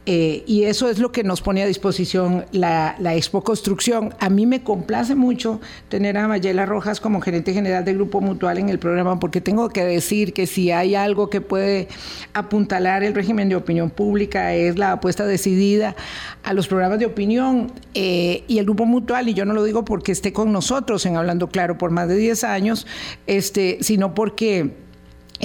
Eh, 0.06 0.44
y 0.46 0.64
eso 0.64 0.90
es 0.90 1.00
lo 1.00 1.12
que 1.12 1.24
nos 1.24 1.42
pone 1.42 1.64
a 1.64 1.66
disposición 1.66 2.46
la, 2.52 2.96
Expo 3.16 3.44
Construcción. 3.44 4.14
A 4.20 4.30
mí 4.30 4.46
me 4.46 4.64
complace 4.64 5.16
mucho 5.16 5.60
tener 5.90 6.18
a 6.18 6.28
Mayela 6.28 6.66
Rojas 6.66 7.00
como 7.00 7.22
gerente 7.22 7.54
general 7.54 7.86
del 7.86 7.96
Grupo 7.96 8.22
Mutual 8.22 8.60
en 8.60 8.70
el 8.70 8.78
programa, 8.78 9.20
porque 9.20 9.42
tengo 9.42 9.70
que 9.70 9.84
decir 9.84 10.34
que 10.34 10.46
si 10.46 10.72
hay 10.72 10.96
algo 10.96 11.30
que 11.30 11.42
puede 11.42 11.88
apuntalar 12.34 13.04
el 13.04 13.16
régimen 13.16 13.50
de 13.50 13.56
opinión 13.56 13.90
pública 13.90 14.54
es 14.54 14.78
la 14.78 14.94
apuesta 14.94 15.26
decidida 15.26 15.96
a 16.44 16.54
los 16.54 16.68
programas 16.68 17.00
de 17.00 17.08
opinión 17.08 17.72
eh, 17.94 18.44
y 18.48 18.60
el 18.60 18.66
Grupo 18.66 18.86
Mutual, 18.86 19.30
y 19.30 19.34
yo 19.34 19.46
no 19.46 19.54
lo 19.54 19.64
digo 19.64 19.86
porque 19.86 20.12
esté 20.12 20.34
con 20.34 20.52
nosotros 20.52 21.06
en 21.06 21.18
Hablando 21.18 21.50
Claro 21.50 21.78
por 21.78 21.90
más 21.90 22.08
de 22.08 22.18
10 22.18 22.44
años, 22.44 22.86
este, 23.26 23.80
sino 23.82 24.14
porque 24.14 24.85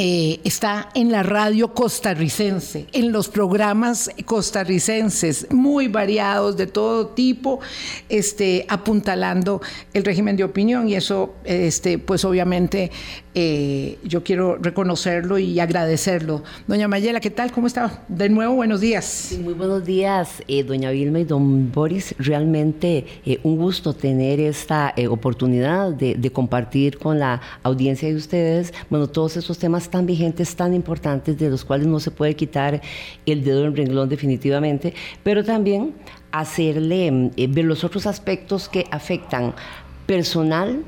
eh, 0.02 0.40
está 0.44 0.88
en 0.94 1.12
la 1.12 1.22
radio 1.22 1.74
costarricense, 1.74 2.86
en 2.94 3.12
los 3.12 3.28
programas 3.28 4.10
costarricenses, 4.24 5.46
muy 5.50 5.88
variados 5.88 6.56
de 6.56 6.66
todo 6.66 7.08
tipo, 7.08 7.60
este, 8.08 8.64
apuntalando 8.70 9.60
el 9.92 10.02
régimen 10.02 10.38
de 10.38 10.44
opinión. 10.44 10.88
Y 10.88 10.94
eso, 10.94 11.34
este, 11.44 11.98
pues 11.98 12.24
obviamente 12.24 12.90
eh, 13.34 13.98
yo 14.04 14.24
quiero 14.24 14.56
reconocerlo 14.56 15.38
y 15.38 15.60
agradecerlo. 15.60 16.42
Doña 16.66 16.88
Mayela, 16.88 17.20
¿qué 17.20 17.30
tal? 17.30 17.52
¿Cómo 17.52 17.66
está? 17.66 18.02
De 18.08 18.28
nuevo, 18.28 18.54
buenos 18.54 18.80
días. 18.80 19.38
muy 19.42 19.54
buenos 19.54 19.84
días, 19.84 20.42
eh, 20.48 20.64
doña 20.64 20.90
Vilma 20.90 21.20
y 21.20 21.24
don 21.24 21.70
Boris. 21.70 22.14
Realmente 22.18 23.06
un 23.42 23.56
gusto 23.56 23.92
tener 23.92 24.40
esta 24.40 24.94
oportunidad 25.08 25.92
de, 25.92 26.30
compartir 26.32 26.98
con 26.98 27.18
la 27.18 27.40
audiencia 27.62 28.08
de 28.08 28.14
ustedes, 28.14 28.72
bueno, 28.88 29.08
todos 29.08 29.36
esos 29.36 29.58
temas 29.58 29.88
tan 29.88 30.06
vigentes, 30.06 30.54
tan 30.54 30.74
importantes, 30.74 31.38
de 31.38 31.50
los 31.50 31.64
cuales 31.64 31.86
no 31.86 32.00
se 32.00 32.10
puede 32.10 32.34
quitar 32.34 32.80
el 33.26 33.44
dedo 33.44 33.64
en 33.64 33.76
renglón 33.76 34.08
definitivamente, 34.08 34.94
pero 35.22 35.44
también 35.44 35.94
hacerle 36.32 37.30
eh, 37.36 37.46
ver 37.48 37.64
los 37.64 37.84
otros 37.84 38.06
aspectos 38.06 38.68
que 38.68 38.86
afectan 38.90 39.54
personal 40.06 40.82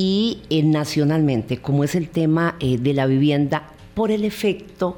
y 0.00 0.38
eh, 0.48 0.62
nacionalmente, 0.62 1.58
como 1.58 1.84
es 1.84 1.94
el 1.94 2.08
tema 2.08 2.56
eh, 2.58 2.78
de 2.78 2.94
la 2.94 3.04
vivienda 3.04 3.68
por 3.92 4.10
el 4.10 4.24
efecto 4.24 4.96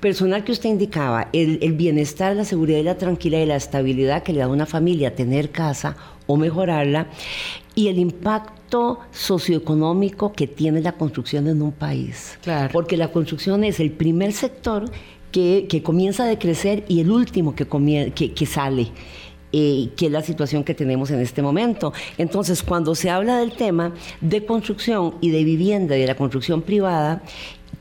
personal 0.00 0.44
que 0.44 0.52
usted 0.52 0.70
indicaba, 0.70 1.28
el, 1.34 1.58
el, 1.60 1.74
bienestar, 1.74 2.34
la 2.34 2.46
seguridad 2.46 2.78
y 2.78 2.84
la 2.84 2.96
tranquilidad 2.96 3.42
y 3.42 3.46
la 3.46 3.56
estabilidad 3.56 4.22
que 4.22 4.32
le 4.32 4.38
da 4.38 4.46
a 4.46 4.48
una 4.48 4.64
familia 4.64 5.14
tener 5.14 5.50
casa 5.50 5.94
o 6.26 6.38
mejorarla, 6.38 7.08
y 7.74 7.88
el 7.88 7.98
impacto 7.98 9.00
socioeconómico 9.10 10.32
que 10.32 10.46
tiene 10.46 10.80
la 10.80 10.92
construcción 10.92 11.46
en 11.46 11.60
un 11.60 11.72
país. 11.72 12.38
Porque 12.72 12.96
la 12.96 13.12
construcción 13.12 13.62
es 13.62 13.78
el 13.78 13.90
primer 13.90 14.32
sector 14.32 14.90
que, 15.32 15.82
comienza 15.84 16.24
a 16.24 16.26
decrecer 16.26 16.84
y 16.88 17.00
el 17.00 17.10
último 17.10 17.54
que, 17.54 17.66
que, 18.34 18.46
sale. 18.46 18.88
Eh, 19.54 19.90
que 19.96 20.06
es 20.06 20.12
la 20.12 20.22
situación 20.22 20.64
que 20.64 20.74
tenemos 20.74 21.10
en 21.10 21.20
este 21.20 21.42
momento. 21.42 21.92
Entonces, 22.16 22.62
cuando 22.62 22.94
se 22.94 23.10
habla 23.10 23.36
del 23.38 23.52
tema 23.52 23.92
de 24.22 24.46
construcción 24.46 25.16
y 25.20 25.30
de 25.30 25.44
vivienda 25.44 25.94
y 25.94 26.00
de 26.00 26.06
la 26.06 26.14
construcción 26.14 26.62
privada, 26.62 27.22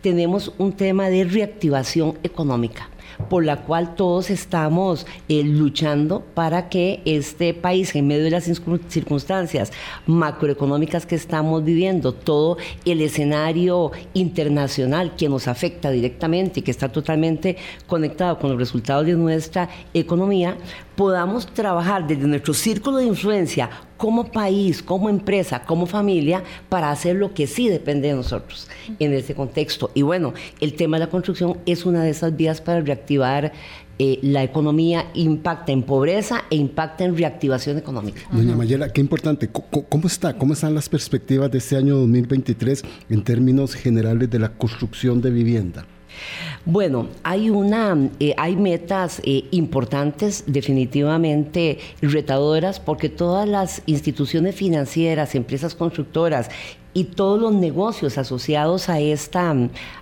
tenemos 0.01 0.53
un 0.57 0.73
tema 0.73 1.07
de 1.07 1.23
reactivación 1.23 2.17
económica 2.23 2.89
por 3.29 3.45
la 3.45 3.57
cual 3.57 3.95
todos 3.95 4.29
estamos 4.29 5.05
eh, 5.29 5.43
luchando 5.43 6.21
para 6.33 6.69
que 6.69 7.01
este 7.05 7.53
país, 7.53 7.95
en 7.95 8.07
medio 8.07 8.23
de 8.23 8.31
las 8.31 8.49
circunstancias 8.89 9.71
macroeconómicas 10.05 11.05
que 11.05 11.15
estamos 11.15 11.63
viviendo, 11.63 12.13
todo 12.13 12.57
el 12.85 13.01
escenario 13.01 13.91
internacional 14.13 15.15
que 15.15 15.29
nos 15.29 15.47
afecta 15.47 15.91
directamente 15.91 16.59
y 16.59 16.63
que 16.63 16.71
está 16.71 16.89
totalmente 16.89 17.57
conectado 17.87 18.39
con 18.39 18.51
los 18.51 18.59
resultados 18.59 19.05
de 19.05 19.13
nuestra 19.13 19.69
economía, 19.93 20.57
podamos 20.95 21.47
trabajar 21.47 22.05
desde 22.07 22.27
nuestro 22.27 22.53
círculo 22.53 22.97
de 22.97 23.05
influencia 23.05 23.69
como 24.01 24.31
país, 24.31 24.81
como 24.81 25.11
empresa, 25.11 25.61
como 25.61 25.85
familia, 25.85 26.43
para 26.69 26.89
hacer 26.89 27.17
lo 27.17 27.35
que 27.35 27.45
sí 27.45 27.69
depende 27.69 28.07
de 28.07 28.15
nosotros 28.15 28.67
en 28.97 29.13
ese 29.13 29.35
contexto. 29.35 29.91
Y 29.93 30.01
bueno, 30.01 30.33
el 30.59 30.73
tema 30.73 30.97
de 30.97 31.05
la 31.05 31.11
construcción 31.11 31.59
es 31.67 31.85
una 31.85 32.03
de 32.03 32.09
esas 32.09 32.35
vías 32.35 32.61
para 32.61 32.81
reactivar 32.81 33.53
eh, 33.99 34.17
la 34.23 34.41
economía, 34.41 35.11
impacta 35.13 35.71
en 35.71 35.83
pobreza 35.83 36.45
e 36.49 36.55
impacta 36.55 37.03
en 37.03 37.15
reactivación 37.15 37.77
económica. 37.77 38.21
Doña 38.31 38.55
Mayela, 38.55 38.89
qué 38.91 39.01
importante. 39.01 39.51
¿Cómo 39.51 40.07
está? 40.07 40.35
¿Cómo 40.35 40.53
están 40.53 40.73
las 40.73 40.89
perspectivas 40.89 41.51
de 41.51 41.59
este 41.59 41.77
año 41.77 41.95
2023 41.97 42.81
en 43.07 43.23
términos 43.23 43.75
generales 43.75 44.31
de 44.31 44.39
la 44.39 44.49
construcción 44.49 45.21
de 45.21 45.29
vivienda? 45.29 45.85
Bueno, 46.65 47.07
hay 47.23 47.49
una, 47.49 47.97
eh, 48.19 48.35
hay 48.37 48.55
metas 48.55 49.21
eh, 49.23 49.45
importantes, 49.51 50.43
definitivamente 50.45 51.79
retadoras, 52.01 52.79
porque 52.79 53.09
todas 53.09 53.47
las 53.47 53.81
instituciones 53.87 54.55
financieras, 54.55 55.33
empresas 55.33 55.73
constructoras 55.73 56.49
y 56.93 57.05
todos 57.05 57.39
los 57.39 57.53
negocios 57.53 58.17
asociados 58.17 58.89
a, 58.89 58.99
esta, 58.99 59.55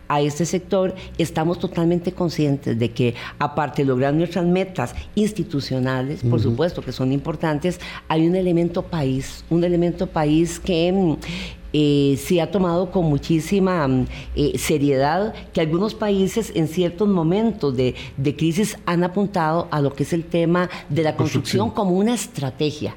a 0.07 0.21
este 0.21 0.45
sector, 0.45 0.95
estamos 1.17 1.59
totalmente 1.59 2.13
conscientes 2.13 2.77
de 2.77 2.91
que, 2.91 3.15
aparte 3.37 3.83
de 3.83 3.87
lograr 3.87 4.13
nuestras 4.13 4.45
metas 4.45 4.95
institucionales, 5.15 6.21
por 6.23 6.41
supuesto 6.41 6.81
que 6.81 6.91
son 6.91 7.11
importantes, 7.11 7.79
hay 8.07 8.27
un 8.27 8.35
elemento 8.35 8.81
país, 8.81 9.45
un 9.49 9.63
elemento 9.63 10.07
país 10.07 10.59
que 10.59 11.17
eh, 11.73 12.19
se 12.23 12.41
ha 12.41 12.51
tomado 12.51 12.91
con 12.91 13.05
muchísima 13.05 13.87
mm, 13.87 14.07
eh, 14.35 14.57
seriedad, 14.57 15.33
que 15.53 15.61
algunos 15.61 15.93
países 15.93 16.51
en 16.55 16.67
ciertos 16.67 17.07
momentos 17.07 17.75
de, 17.75 17.95
crisis 18.37 18.77
han 18.85 19.03
apuntado 19.03 19.67
a 19.71 19.81
lo 19.81 19.93
que 19.93 20.03
es 20.03 20.13
el 20.13 20.23
tema 20.23 20.69
de 20.89 21.03
la 21.03 21.15
construcción, 21.15 21.71
como 21.71 21.91
una 21.91 22.13
estrategia. 22.13 22.95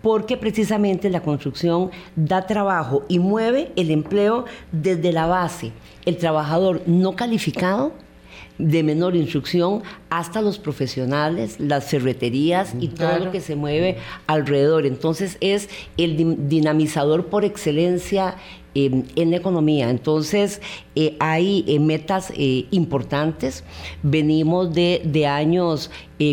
Porque 0.00 0.36
precisamente 0.36 1.10
la 1.10 1.22
construcción 1.22 1.90
da 2.14 2.46
trabajo 2.46 3.04
y 3.08 3.18
mueve 3.18 3.72
el 3.76 3.90
empleo 3.90 4.44
desde 4.70 5.12
la 5.12 5.26
base. 5.26 5.72
El 6.06 6.16
trabajador 6.16 6.82
no 6.86 7.14
calificado 7.14 7.92
de 8.62 8.82
menor 8.82 9.16
instrucción 9.16 9.82
hasta 10.08 10.40
los 10.40 10.58
profesionales, 10.58 11.58
las 11.58 11.86
ferreterías 11.86 12.74
y 12.78 12.88
todo 12.88 13.18
lo 13.18 13.32
que 13.32 13.40
se 13.40 13.56
mueve 13.56 13.96
alrededor. 14.26 14.86
Entonces 14.86 15.36
es 15.40 15.68
el 15.96 16.48
dinamizador 16.48 17.26
por 17.26 17.44
excelencia 17.44 18.36
en 18.74 19.30
la 19.30 19.36
economía. 19.36 19.90
Entonces, 19.90 20.60
eh, 20.94 21.16
hay 21.20 21.64
eh, 21.66 21.78
metas 21.78 22.32
eh, 22.34 22.66
importantes. 22.70 23.64
Venimos 24.02 24.72
de, 24.72 25.26
años 25.26 25.90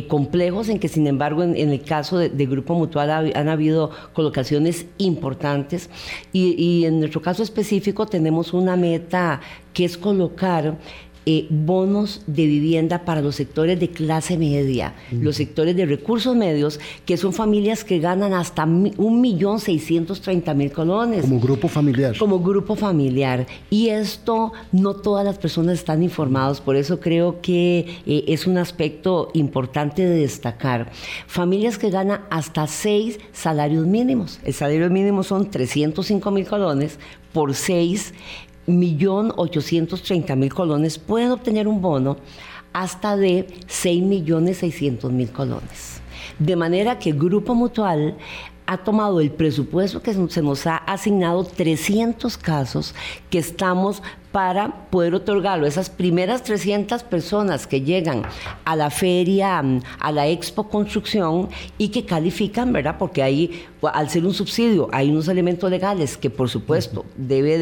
complejos 0.07 0.69
en 0.69 0.77
que, 0.79 0.87
sin 0.87 1.07
embargo, 1.07 1.41
en, 1.41 1.55
el 1.57 1.81
caso 1.81 2.17
de, 2.17 2.45
Grupo 2.45 2.75
Mutual 2.75 3.33
han 3.35 3.49
habido 3.49 3.89
colocaciones 4.13 4.85
importantes 4.99 5.89
y, 6.31 6.53
y 6.63 6.85
en 6.85 6.99
nuestro 6.99 7.21
caso 7.23 7.41
específico 7.41 8.05
tenemos 8.05 8.53
una 8.53 8.75
meta 8.75 9.41
que 9.73 9.85
es 9.85 9.97
colocar 9.97 10.77
eh, 11.25 11.47
bonos 11.49 12.21
de 12.27 12.45
vivienda 12.45 13.05
para 13.05 13.21
los 13.21 13.35
sectores 13.35 13.79
de 13.79 13.89
clase 13.89 14.37
media, 14.37 14.95
los 15.11 15.35
sectores 15.35 15.75
de 15.75 15.85
recursos 15.85 16.35
medios, 16.35 16.79
que 17.05 17.17
son 17.17 17.33
familias 17.33 17.83
que 17.83 17.99
ganan 17.99 18.33
hasta 18.33 18.63
un 18.63 19.21
millón 19.21 19.59
seiscientos 19.59 20.21
treinta 20.21 20.53
mil 20.53 20.71
colones. 20.71 21.21
Como 21.21 21.39
grupo 21.39 21.67
familiar. 21.67 22.17
Como 22.17 22.39
grupo 22.39 22.75
familiar. 22.75 23.47
Y 23.69 23.89
esto 23.89 24.53
no 24.71 24.95
todas 24.95 25.25
las 25.25 25.37
personas 25.37 25.75
están 25.75 26.03
informados, 26.03 26.61
por 26.61 26.75
eso 26.75 26.99
creo 26.99 27.41
que 27.41 27.97
eh, 28.05 28.23
es 28.27 28.47
un 28.47 28.57
aspecto 28.57 29.29
importante 29.33 30.05
de 30.05 30.15
destacar. 30.15 30.91
Familias 31.27 31.77
que 31.77 31.89
ganan 31.89 32.21
hasta 32.29 32.67
seis 32.67 33.19
salarios 33.33 33.85
mínimos. 33.85 34.39
El 34.43 34.53
salario 34.53 34.89
mínimo 34.89 35.23
son 35.23 35.49
305 35.49 36.31
mil 36.31 36.47
colones 36.47 36.99
por 37.33 37.53
seis 37.53 38.13
millón 38.69 39.33
ochocientos 39.35 40.03
treinta 40.03 40.35
mil 40.35 40.53
colones 40.53 40.97
pueden 40.99 41.31
obtener 41.31 41.67
un 41.67 41.81
bono 41.81 42.17
hasta 42.73 43.17
de 43.17 43.47
seis 43.67 44.03
millones 44.03 44.57
seiscientos 44.57 45.11
mil 45.11 45.31
colones. 45.31 46.01
De 46.37 46.55
manera 46.55 46.99
que 46.99 47.09
el 47.09 47.19
Grupo 47.19 47.55
Mutual 47.55 48.17
ha 48.65 48.77
tomado 48.77 49.19
el 49.19 49.31
presupuesto 49.31 50.01
que 50.03 50.13
se 50.13 50.43
nos 50.43 50.67
ha 50.67 50.77
asignado 50.77 51.43
300 51.43 52.37
casos 52.37 52.93
que 53.31 53.39
estamos 53.39 54.03
para 54.31 54.89
poder 54.89 55.15
otorgarlo. 55.15 55.65
Esas 55.65 55.89
primeras 55.89 56.43
300 56.43 57.03
personas 57.03 57.65
que 57.65 57.81
llegan 57.81 58.23
a 58.63 58.75
la 58.75 58.89
feria, 58.89 59.61
mm, 59.61 59.81
a 59.99 60.11
la 60.11 60.27
Expo 60.27 60.69
Construcción 60.69 61.49
y 61.77 61.89
que 61.89 62.05
califican, 62.05 62.71
¿verdad? 62.71 62.95
Porque 62.99 63.23
ahí, 63.23 63.65
al 63.81 64.09
ser 64.09 64.25
un 64.25 64.33
subsidio, 64.33 64.87
hay 64.91 65.09
unos 65.09 65.27
elementos 65.27 65.69
legales 65.71 66.17
que 66.17 66.29
por 66.29 66.49
supuesto 66.49 67.05
debe 67.17 67.57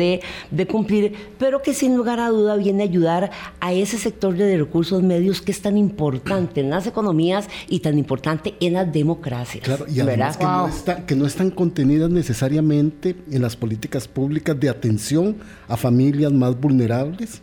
de, 0.52 0.68
cumplir, 0.68 1.14
pero 1.38 1.62
que 1.62 1.74
sin 1.74 1.96
lugar 1.96 2.20
a 2.20 2.30
duda 2.30 2.58
viene 2.58 2.84
a 2.84 2.86
ayudar 2.86 3.32
a 3.62 3.72
ese 3.72 3.98
sector 3.98 4.36
de 4.36 4.58
recursos 4.58 5.02
medios 5.02 5.42
que 5.42 5.52
es 5.52 5.62
tan 5.62 5.78
importante 5.78 6.60
en 6.60 6.70
las 6.70 6.88
economías 6.88 7.48
y 7.70 7.80
tan 7.80 7.98
importante 7.98 8.56
en 8.60 8.74
las 8.74 8.92
democracias. 8.92 9.64
Claro, 9.64 9.86
y 9.88 10.02
además 10.02 10.36
que, 10.36 10.44
no 10.44 10.70
que 11.06 11.16
no 11.16 11.26
están 11.26 11.52
contenidas 11.52 12.10
necesariamente 12.10 13.16
en 13.32 13.42
las 13.42 13.56
políticas 13.56 14.08
públicas 14.08 14.60
de 14.60 14.70
atención 14.70 15.38
a 15.68 15.78
familias 15.78 16.34
más 16.34 16.57
vulnerables. 16.60 17.42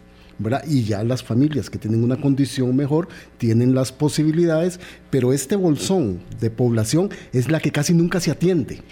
Y 0.66 0.82
ya 0.82 1.04
las 1.04 1.22
familias 1.22 1.70
que 1.70 1.78
tienen 1.78 2.02
una 2.02 2.20
condición 2.20 2.74
mejor 2.74 3.08
tienen 3.38 3.74
las 3.74 3.92
posibilidades, 3.92 4.80
pero 5.10 5.32
este 5.32 5.54
bolsón 5.54 6.20
de 6.40 6.50
población 6.50 7.10
es 7.32 7.50
la 7.50 7.60
que 7.60 7.70
casi 7.70 7.94
nunca 7.94 8.18
se 8.18 8.32
atiende. 8.32 8.82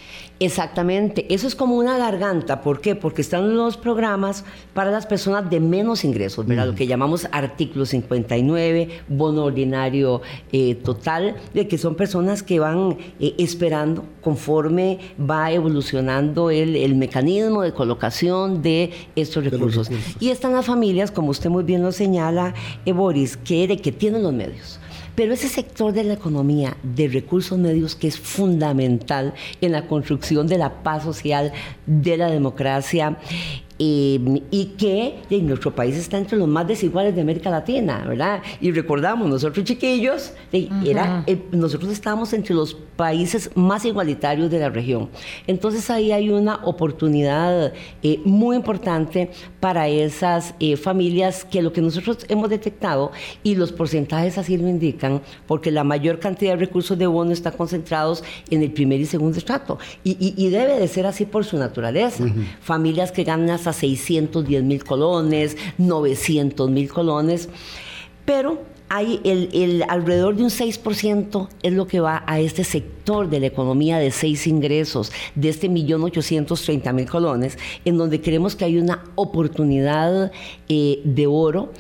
Exactamente, 0.45 1.33
eso 1.33 1.47
es 1.47 1.55
como 1.55 1.77
una 1.77 1.97
garganta, 1.99 2.63
¿por 2.63 2.81
qué? 2.81 2.97
Porque 2.97 3.23
están 3.23 3.55
los 3.55 3.77
programas 3.77 4.45
para 4.75 4.91
las 4.91 5.07
personas 5.07 5.49
de 5.49 5.61
menos 5.61 6.03
ingresos, 6.03 6.45
¿verdad? 6.45 6.67
Lo 6.67 6.75
que 6.75 6.89
llamamos 6.89 7.29
artículo 7.31 7.87
59, 7.87 8.89
bono 9.07 9.45
ordinario 9.45 10.21
eh, 10.51 10.75
total, 10.75 11.37
de 11.55 11.69
que 11.69 11.79
son 11.79 11.95
personas 11.95 12.43
que 12.43 12.59
van 12.59 12.99
eh, 13.21 13.35
esperando 13.39 14.05
conforme 14.21 14.99
va 15.17 15.53
evolucionando 15.53 16.51
el, 16.51 16.93
mecanismo 16.97 17.63
de 17.63 17.73
colocación 17.73 18.63
de 18.63 18.91
estos 19.15 19.45
recursos. 19.45 19.91
Y 20.19 20.31
están 20.31 20.55
las 20.55 20.67
familias, 20.67 21.13
como 21.13 21.31
usted 21.31 21.51
muy 21.51 21.63
bien 21.63 21.85
lo 21.85 21.93
señala, 21.93 22.53
eh, 22.85 22.91
Boris, 22.91 23.37
que, 23.37 23.69
de, 23.69 23.77
que 23.77 23.93
tienen 23.93 24.25
los 24.25 24.33
medios 24.33 24.81
pero 25.15 25.35
ese 25.35 25.49
sector 25.49 25.93
de 25.93 26.05
la 26.05 26.15
economía 26.15 26.77
de 26.83 27.09
recursos 27.09 27.59
medios 27.59 27.95
que 27.95 28.09
es 28.09 28.19
fundamental 28.19 29.35
en 29.61 29.73
la 29.73 29.87
construcción 29.87 30.47
de 30.47 30.59
la 30.59 30.83
paz 30.83 31.05
social, 31.05 31.53
de 31.87 32.17
la 32.17 32.31
democracia, 32.31 33.19
Em, 33.85 34.41
y 34.53 34.67
que 34.79 35.17
en 35.29 35.49
nuestro 35.49 35.75
país 35.75 35.97
está 35.97 36.17
entre 36.17 36.39
los 36.39 36.47
más 36.47 36.69
desiguales 36.69 37.17
de 37.17 37.21
América 37.21 37.51
Latina, 37.51 38.05
¿verdad? 38.07 38.41
Y 38.61 38.71
recordamos, 38.71 39.29
nosotros 39.29 39.65
chiquillos, 39.65 40.35
era, 40.53 41.25
eh, 41.27 41.43
nosotros 41.51 41.91
estábamos 41.91 42.33
entre 42.33 42.55
los 42.55 42.75
países 42.75 43.51
más 43.57 43.85
igualitarios 43.85 44.53
de 44.53 44.61
la 44.61 44.69
región. 44.69 45.09
Entonces 45.49 45.91
ahí 45.91 46.13
hay 46.13 46.31
una 46.31 46.61
oportunidad 46.63 47.73
eh, 48.05 48.21
muy 48.25 48.55
importante 48.55 49.33
para 49.59 49.89
esas 49.89 50.55
eh, 50.61 50.77
familias 50.77 51.45
que 51.45 51.61
lo 51.61 51.73
que 51.73 51.81
nosotros 51.81 52.19
hemos 52.29 52.51
detectado 52.51 53.11
y 53.43 53.57
los 53.57 53.73
porcentajes 53.73 54.39
así 54.39 54.59
lo 54.59 54.69
indican, 54.69 55.23
porque 55.49 55.73
la 55.73 55.83
mayor 55.83 56.21
cantidad 56.21 56.53
de 56.53 56.59
recursos 56.59 56.97
de 56.97 57.09
bono 57.09 57.33
está 57.33 57.51
concentrados 57.51 58.23
en 58.49 58.63
el 58.63 58.71
primer 58.71 59.01
y 59.01 59.07
segundo 59.07 59.39
estrato. 59.39 59.81
Y, 60.05 60.51
debe 60.53 60.79
de 60.79 60.87
ser 60.87 61.07
así 61.07 61.25
por 61.25 61.45
su 61.45 61.57
naturaleza. 61.57 62.25
Familias 62.61 63.11
que 63.11 63.25
ganan 63.25 63.51
hasta 63.51 63.72
610 63.73 64.63
mil 64.63 64.85
colones, 64.85 65.57
900 65.79 66.71
mil 66.71 66.89
colones, 66.89 67.49
pero 68.25 68.73
hay 68.95 69.21
el, 69.25 69.83
alrededor 69.89 70.37
de 70.37 70.43
un 70.43 70.51
6% 70.51 71.49
es 71.63 71.73
lo 71.73 71.87
que 71.87 72.01
va 72.01 72.25
a 72.27 72.41
este 72.41 72.63
sector 72.63 73.31
de 73.31 73.41
la 73.41 73.47
economía 73.47 73.97
de 73.97 74.11
seis 74.11 74.47
ingresos, 74.47 75.13
de 75.35 75.49
este 75.49 75.71
millón 75.71 76.03
mil 76.03 77.09
colones, 77.09 77.57
en 77.87 77.97
donde 77.97 78.21
creemos 78.21 78.55
que 78.55 78.67
hay 78.67 78.77
una 78.77 79.03
oportunidad 79.15 80.31
eh, 80.69 81.01
de 81.05 81.27
oro 81.27 81.73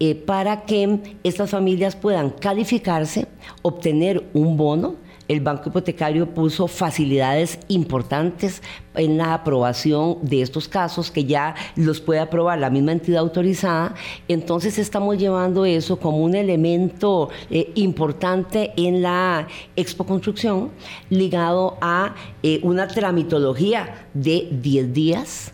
eh, 0.00 0.14
para 0.14 0.64
que 0.64 1.00
estas 1.22 1.50
familias 1.50 1.96
puedan 1.96 2.30
calificarse, 2.30 3.26
obtener 3.60 4.24
un 4.32 4.56
bono, 4.56 4.94
el 5.28 5.40
Banco 5.40 5.68
Hipotecario 5.68 6.28
puso 6.34 6.68
facilidades 6.68 7.58
importantes 7.68 8.62
en 8.94 9.18
la 9.18 9.34
aprobación 9.34 10.18
de 10.22 10.42
estos 10.42 10.68
casos 10.68 11.10
que 11.10 11.24
ya 11.24 11.54
los 11.76 12.00
puede 12.00 12.20
aprobar 12.20 12.58
la 12.58 12.70
misma 12.70 12.92
entidad 12.92 13.20
autorizada. 13.20 13.94
Entonces 14.28 14.78
estamos 14.78 15.18
llevando 15.18 15.64
eso 15.64 15.98
como 15.98 16.18
un 16.18 16.34
elemento 16.34 17.30
eh, 17.50 17.72
importante 17.74 18.72
en 18.76 19.02
la 19.02 19.48
expo 19.76 20.04
construcción 20.04 20.70
ligado 21.10 21.76
a 21.80 22.14
eh, 22.42 22.60
una 22.62 22.86
tramitología 22.86 24.08
de 24.14 24.48
10 24.50 24.92
días 24.92 25.53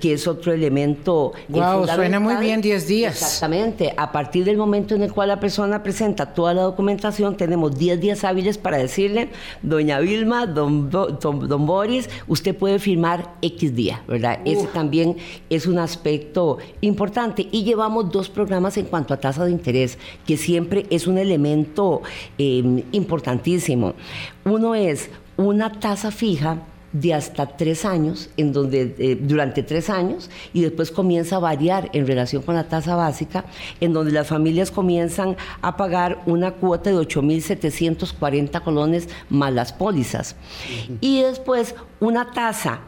que 0.00 0.14
es 0.14 0.26
otro 0.26 0.52
elemento. 0.52 1.32
Wow, 1.48 1.86
suena 1.86 2.18
muy 2.18 2.36
bien 2.36 2.60
10 2.60 2.86
días. 2.86 3.22
Exactamente. 3.22 3.94
A 3.96 4.10
partir 4.10 4.44
del 4.44 4.56
momento 4.56 4.94
en 4.94 5.02
el 5.02 5.12
cual 5.12 5.28
la 5.28 5.40
persona 5.40 5.82
presenta 5.82 6.34
toda 6.34 6.54
la 6.54 6.62
documentación, 6.62 7.36
tenemos 7.36 7.78
10 7.78 8.00
días 8.00 8.24
hábiles 8.24 8.58
para 8.58 8.78
decirle, 8.78 9.30
doña 9.62 10.00
Vilma, 10.00 10.46
don, 10.46 10.90
don, 10.90 11.66
Boris, 11.66 12.08
usted 12.26 12.56
puede 12.56 12.78
firmar 12.78 13.34
X 13.42 13.74
día, 13.74 14.02
¿verdad? 14.08 14.40
Ese 14.44 14.66
también 14.66 15.16
es 15.48 15.66
un 15.66 15.78
aspecto 15.78 16.58
importante. 16.80 17.46
Y 17.50 17.64
llevamos 17.64 18.10
dos 18.10 18.28
programas 18.28 18.76
en 18.76 18.86
cuanto 18.86 19.14
a 19.14 19.18
tasa 19.18 19.44
de 19.44 19.52
interés, 19.52 19.98
que 20.26 20.36
siempre 20.36 20.86
es 20.90 21.06
un 21.06 21.18
elemento 21.18 22.02
eh, 22.36 22.84
importantísimo. 22.92 23.94
Uno 24.44 24.74
es 24.74 25.10
una 25.36 25.70
tasa 25.72 26.10
fija 26.10 26.58
de 26.92 27.14
hasta 27.14 27.46
tres 27.56 27.84
años, 27.84 28.30
en 28.36 28.52
donde 28.52 28.94
eh, 28.98 29.18
durante 29.20 29.62
tres 29.62 29.90
años, 29.90 30.30
y 30.52 30.62
después 30.62 30.90
comienza 30.90 31.36
a 31.36 31.38
variar 31.38 31.90
en 31.92 32.06
relación 32.06 32.42
con 32.42 32.54
la 32.54 32.68
tasa 32.68 32.96
básica, 32.96 33.44
en 33.80 33.92
donde 33.92 34.12
las 34.12 34.26
familias 34.26 34.70
comienzan 34.70 35.36
a 35.60 35.76
pagar 35.76 36.22
una 36.26 36.52
cuota 36.52 36.90
de 36.90 36.96
8.740 36.96 38.62
colones 38.62 39.08
más 39.28 39.52
las 39.52 39.72
pólizas. 39.72 40.36
Y 41.00 41.22
después 41.22 41.74
una 42.00 42.32
tasa 42.32 42.80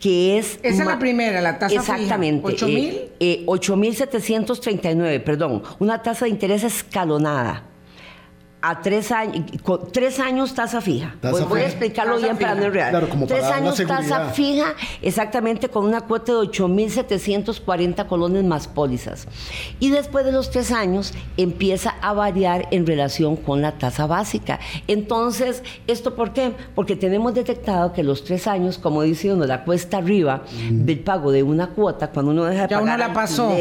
que 0.00 0.38
es... 0.38 0.60
Esa 0.62 0.82
es 0.82 0.86
la 0.86 0.98
primera, 0.98 1.40
la 1.40 1.58
tasa 1.58 1.74
Exactamente. 1.74 2.46
¿8.000? 2.46 3.44
8.739, 3.46 5.06
eh, 5.06 5.20
perdón. 5.20 5.62
Una 5.80 6.02
tasa 6.02 6.26
de 6.26 6.30
interés 6.30 6.62
escalonada 6.62 7.64
a 8.60 8.80
tres 8.80 9.12
años, 9.12 9.44
tres 9.92 10.18
años 10.18 10.54
tasa 10.54 10.80
fija. 10.80 11.14
voy, 11.22 11.60
a 11.60 11.66
explicarlo 11.66 12.18
bien 12.18 12.36
para 12.36 12.54
no 12.54 12.64
enredar. 12.64 13.08
tres 13.26 13.44
años 13.44 13.80
tasa 13.86 14.30
fija, 14.30 14.74
exactamente 15.00 15.68
con 15.68 15.84
una 15.84 16.00
cuota 16.02 16.32
de 16.32 16.38
8.740 16.38 18.06
colones 18.06 18.44
más 18.44 18.66
pólizas. 18.66 19.28
Y 19.78 19.90
después 19.90 20.24
de 20.24 20.32
los 20.32 20.50
tres 20.50 20.72
años 20.72 21.12
empieza 21.36 21.94
a 22.00 22.12
variar 22.12 22.68
en 22.70 22.86
relación 22.86 23.36
con 23.36 23.62
la 23.62 23.78
tasa 23.78 24.06
básica. 24.06 24.58
Entonces, 24.88 25.62
¿esto 25.86 26.14
por 26.16 26.32
qué? 26.32 26.52
Porque 26.74 26.96
tenemos 26.96 27.34
detectado 27.34 27.92
que 27.92 28.02
los 28.02 28.24
tres 28.24 28.46
años, 28.46 28.78
como 28.78 29.02
dice 29.02 29.32
uno, 29.32 29.46
la 29.46 29.64
cuesta 29.64 29.98
arriba 29.98 30.42
del 30.70 31.00
pago 31.00 31.30
de 31.30 31.42
una 31.42 31.68
cuota, 31.68 32.10
cuando 32.10 32.32
uno 32.32 32.44
deja 32.44 32.62
de 32.62 32.68
ya 32.68 32.80
pagar. 32.80 32.96
Uno 32.96 33.08
la 33.08 33.14
pasó. 33.14 33.54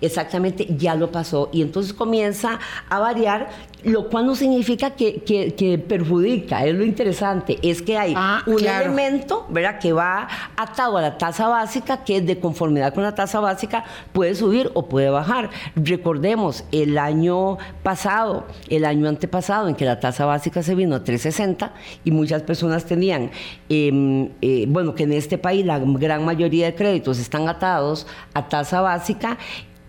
exactamente, 0.00 0.66
ya 0.76 0.94
lo 0.94 1.10
pasó. 1.10 1.50
Y 1.52 1.62
entonces 1.62 1.92
comienza 1.92 2.58
a 2.88 2.98
variar, 2.98 3.48
lo 3.84 4.08
cual 4.08 4.26
nos 4.26 4.38
significa 4.38 4.90
que, 4.90 5.84
perjudica, 5.88 6.64
es 6.64 6.74
lo 6.74 6.84
interesante, 6.84 7.58
es 7.62 7.82
que 7.82 7.96
hay 7.96 8.14
ah, 8.16 8.42
un 8.46 8.64
elemento 8.64 9.46
¿verdad? 9.50 9.78
que 9.78 9.92
va 9.92 10.28
atado 10.56 10.96
a 10.96 11.02
la 11.02 11.18
tasa 11.18 11.48
básica, 11.48 12.04
que 12.04 12.20
de 12.20 12.38
conformidad 12.40 12.92
con 12.92 13.02
la 13.02 13.14
tasa 13.14 13.40
básica, 13.40 13.84
puede 14.12 14.34
subir 14.34 14.70
o 14.74 14.88
puede 14.88 15.10
bajar. 15.10 15.50
Recordemos, 15.76 16.64
el 16.72 16.98
año 16.98 17.58
pasado, 17.82 18.46
el 18.68 18.84
año 18.84 19.08
antepasado, 19.08 19.68
en 19.68 19.74
que 19.74 19.84
la 19.84 20.00
tasa 20.00 20.26
básica 20.26 20.62
se 20.62 20.74
vino 20.74 20.96
a 20.96 21.04
360 21.04 21.72
y 22.04 22.10
muchas 22.10 22.42
personas 22.42 22.84
tenían, 22.84 23.30
em, 23.68 24.30
eh, 24.42 24.66
bueno, 24.68 24.94
que 24.94 25.04
en 25.04 25.12
este 25.12 25.38
país 25.38 25.64
la 25.64 25.78
gran 25.78 26.24
mayoría 26.24 26.66
de 26.66 26.74
créditos 26.74 27.18
están 27.18 27.48
atados 27.48 28.06
a 28.34 28.48
tasa 28.48 28.80
básica 28.80 29.38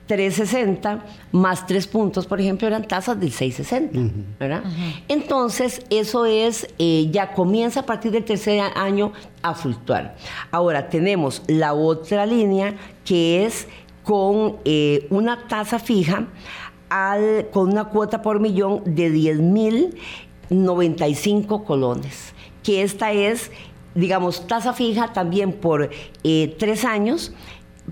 360 0.09 1.05
más 1.31 1.65
3 1.67 1.85
puntos, 1.85 2.25
por 2.25 2.41
ejemplo, 2.41 2.67
eran 2.67 2.87
tasas 2.87 3.19
del 3.19 3.31
660, 3.31 3.99
¿verdad? 4.39 4.63
Entonces, 5.07 5.85
eso 5.91 6.25
es, 6.25 6.67
eh, 6.79 7.09
ya 7.11 7.33
comienza 7.33 7.81
a 7.81 7.85
partir 7.85 8.11
del 8.11 8.25
tercer 8.25 8.59
año 8.73 9.13
a 9.43 9.53
fluctuar. 9.53 10.15
Ahora, 10.49 10.89
tenemos 10.89 11.43
la 11.45 11.75
otra 11.75 12.25
línea 12.25 12.73
que 13.05 13.45
es 13.45 13.67
con 14.03 14.55
eh, 14.65 15.05
una 15.11 15.47
tasa 15.47 15.77
fija 15.77 16.25
al, 16.89 17.49
con 17.51 17.69
una 17.69 17.85
cuota 17.85 18.23
por 18.23 18.39
millón 18.39 18.81
de 18.85 19.13
10.095 19.13 21.65
colones, 21.65 22.33
que 22.63 22.81
esta 22.81 23.11
es, 23.11 23.51
digamos, 23.93 24.47
tasa 24.47 24.73
fija 24.73 25.13
también 25.13 25.53
por 25.53 25.91
eh, 26.23 26.55
tres 26.57 26.83
años 26.83 27.31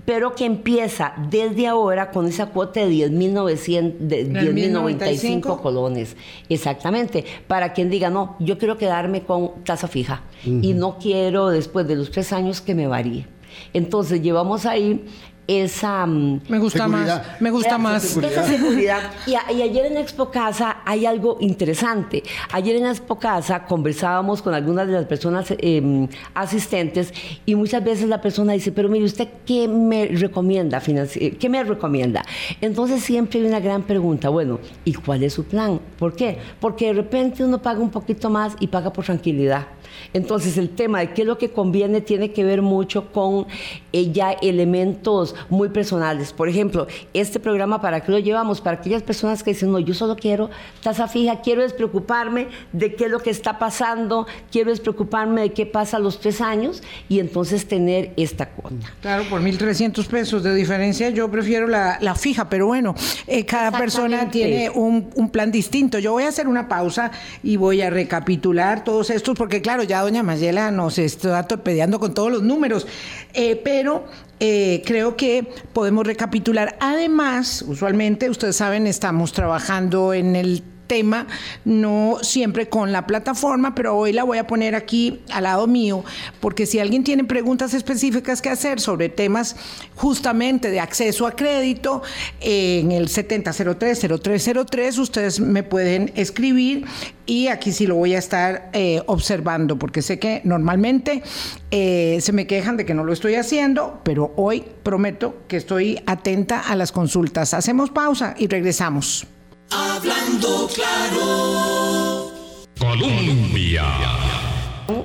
pero 0.04 0.34
que 0.34 0.44
empieza 0.44 1.14
desde 1.30 1.66
ahora 1.66 2.10
con 2.10 2.26
esa 2.26 2.46
cuota 2.46 2.80
de 2.80 2.90
10.095 2.90 5.60
colones. 5.60 6.16
Exactamente. 6.48 7.24
Para 7.46 7.72
quien 7.72 7.90
diga, 7.90 8.10
no, 8.10 8.34
yo 8.38 8.58
quiero 8.58 8.76
quedarme 8.76 9.22
con 9.22 9.64
tasa 9.64 9.88
fija 9.88 10.22
y 10.44 10.74
no 10.74 10.98
quiero 10.98 11.48
después 11.48 11.88
de 11.88 11.96
los 11.96 12.10
tres 12.10 12.32
años 12.32 12.60
que 12.60 12.74
me 12.74 12.86
varíe. 12.86 13.26
Entonces 13.72 14.20
llevamos 14.22 14.66
ahí 14.66 15.06
esa... 15.48 16.06
Mm, 16.06 16.42
me 16.48 16.58
gusta 16.58 16.86
más, 16.86 17.22
me 17.40 17.50
gusta 17.50 17.78
más. 17.78 18.16
Esa 18.16 18.44
seguridad. 18.44 19.00
Y, 19.26 19.34
ayer 19.34 19.86
en 19.86 19.96
Expo 19.96 20.30
Casa 20.30 20.78
hay 20.84 21.06
algo 21.06 21.38
interesante. 21.40 22.22
Ayer 22.52 22.76
en 22.76 22.86
Expo 22.86 23.18
Casa 23.18 23.64
conversábamos 23.64 24.42
con 24.42 24.52
algunas 24.54 24.86
de 24.86 24.92
las 24.92 25.06
personas 25.06 25.52
em, 25.58 26.06
asistentes 26.34 27.14
y 27.46 27.54
muchas 27.54 27.82
veces 27.82 28.08
la 28.08 28.20
persona 28.20 28.52
dice, 28.52 28.72
pero 28.72 28.90
mire, 28.90 29.06
¿usted 29.06 29.28
qué 29.46 29.66
me 29.66 30.06
recomienda? 30.06 30.80
¿Qué 30.80 31.48
me 31.48 31.64
recomienda? 31.64 32.22
Entonces 32.60 33.02
siempre 33.02 33.40
hay 33.40 33.46
una 33.46 33.60
gran 33.60 33.82
pregunta, 33.82 34.28
bueno, 34.28 34.60
¿y 34.84 34.92
cuál 34.92 35.22
es 35.22 35.32
su 35.32 35.44
plan? 35.44 35.80
¿Por 35.98 36.14
qué? 36.14 36.38
Porque 36.60 36.88
de 36.88 36.92
repente 36.92 37.42
uno 37.42 37.62
paga 37.62 37.80
un 37.80 37.90
poquito 37.90 38.28
más 38.28 38.54
y 38.60 38.66
paga 38.66 38.92
por 38.92 39.06
tranquilidad. 39.06 39.66
Entonces 40.12 40.58
el 40.58 40.70
tema 40.70 41.00
de 41.00 41.12
qué 41.12 41.22
es 41.22 41.28
lo 41.28 41.38
que 41.38 41.50
conviene 41.50 42.00
tiene 42.00 42.32
que 42.32 42.44
ver 42.44 42.62
mucho 42.62 43.12
con 43.12 43.46
eh, 43.92 44.10
ya 44.12 44.32
elementos 44.32 45.34
muy 45.48 45.68
personales. 45.68 46.32
Por 46.32 46.48
ejemplo, 46.48 46.86
este 47.14 47.40
programa, 47.40 47.80
¿para 47.80 48.00
qué 48.00 48.12
lo 48.12 48.18
llevamos? 48.18 48.60
Para 48.60 48.78
aquellas 48.78 49.02
personas 49.02 49.42
que 49.42 49.50
dicen, 49.50 49.72
no, 49.72 49.78
yo 49.78 49.94
solo 49.94 50.16
quiero 50.16 50.50
tasa 50.82 51.08
fija, 51.08 51.40
quiero 51.40 51.62
despreocuparme 51.62 52.48
de 52.72 52.94
qué 52.94 53.04
es 53.04 53.10
lo 53.10 53.20
que 53.20 53.30
está 53.30 53.58
pasando, 53.58 54.26
quiero 54.50 54.70
despreocuparme 54.70 55.42
de 55.42 55.52
qué 55.52 55.66
pasa 55.66 55.96
a 55.96 56.00
los 56.00 56.20
tres 56.20 56.40
años 56.40 56.82
y 57.08 57.20
entonces 57.20 57.66
tener 57.66 58.12
esta 58.16 58.50
cuota. 58.50 58.92
Claro, 59.00 59.24
por 59.28 59.40
1.300 59.40 60.06
pesos 60.06 60.42
de 60.42 60.54
diferencia, 60.54 61.10
yo 61.10 61.30
prefiero 61.30 61.66
la, 61.66 62.14
fija, 62.14 62.48
pero 62.48 62.66
bueno, 62.66 62.94
eh, 63.26 63.44
cada 63.44 63.70
persona 63.70 64.28
tiene 64.30 64.70
un, 64.70 65.10
un 65.14 65.30
plan 65.30 65.52
distinto. 65.52 65.98
Yo 65.98 66.12
voy 66.12 66.24
a 66.24 66.28
hacer 66.28 66.48
una 66.48 66.68
pausa 66.68 67.10
y 67.42 67.56
voy 67.56 67.80
a 67.82 67.90
recapitular 67.90 68.82
todos 68.84 69.10
estos, 69.10 69.36
porque 69.36 69.62
claro, 69.62 69.77
ya 69.82 70.02
doña 70.02 70.22
Mayela 70.22 70.70
nos 70.70 70.98
está 70.98 71.42
torpedeando 71.44 71.98
con 71.98 72.14
todos 72.14 72.30
los 72.30 72.42
números, 72.42 72.86
eh, 73.34 73.60
pero 73.62 74.06
eh, 74.40 74.82
creo 74.84 75.16
que 75.16 75.46
podemos 75.72 76.06
recapitular. 76.06 76.76
Además, 76.80 77.62
usualmente, 77.66 78.30
ustedes 78.30 78.56
saben, 78.56 78.86
estamos 78.86 79.32
trabajando 79.32 80.12
en 80.14 80.36
el 80.36 80.62
tema, 80.88 81.28
no 81.64 82.18
siempre 82.22 82.68
con 82.68 82.90
la 82.90 83.06
plataforma, 83.06 83.76
pero 83.76 83.96
hoy 83.96 84.12
la 84.12 84.24
voy 84.24 84.38
a 84.38 84.46
poner 84.46 84.74
aquí 84.74 85.20
al 85.30 85.44
lado 85.44 85.68
mío, 85.68 86.04
porque 86.40 86.66
si 86.66 86.80
alguien 86.80 87.04
tiene 87.04 87.22
preguntas 87.24 87.74
específicas 87.74 88.42
que 88.42 88.48
hacer 88.48 88.80
sobre 88.80 89.08
temas 89.08 89.54
justamente 89.94 90.70
de 90.70 90.80
acceso 90.80 91.26
a 91.26 91.36
crédito, 91.36 92.02
en 92.40 92.90
el 92.90 93.08
7003-0303 93.08 94.98
ustedes 94.98 95.38
me 95.38 95.62
pueden 95.62 96.12
escribir 96.16 96.86
y 97.26 97.48
aquí 97.48 97.72
sí 97.72 97.86
lo 97.86 97.94
voy 97.94 98.14
a 98.14 98.18
estar 98.18 98.70
eh, 98.72 99.02
observando, 99.06 99.78
porque 99.78 100.00
sé 100.00 100.18
que 100.18 100.40
normalmente 100.44 101.22
eh, 101.70 102.18
se 102.22 102.32
me 102.32 102.46
quejan 102.46 102.78
de 102.78 102.86
que 102.86 102.94
no 102.94 103.04
lo 103.04 103.12
estoy 103.12 103.34
haciendo, 103.34 104.00
pero 104.02 104.32
hoy 104.36 104.64
prometo 104.82 105.36
que 105.46 105.58
estoy 105.58 106.00
atenta 106.06 106.58
a 106.60 106.74
las 106.74 106.90
consultas. 106.90 107.52
Hacemos 107.52 107.90
pausa 107.90 108.34
y 108.38 108.46
regresamos. 108.46 109.26
Hablando 109.70 110.68
claro. 110.74 112.32
Colombia. 112.78 113.84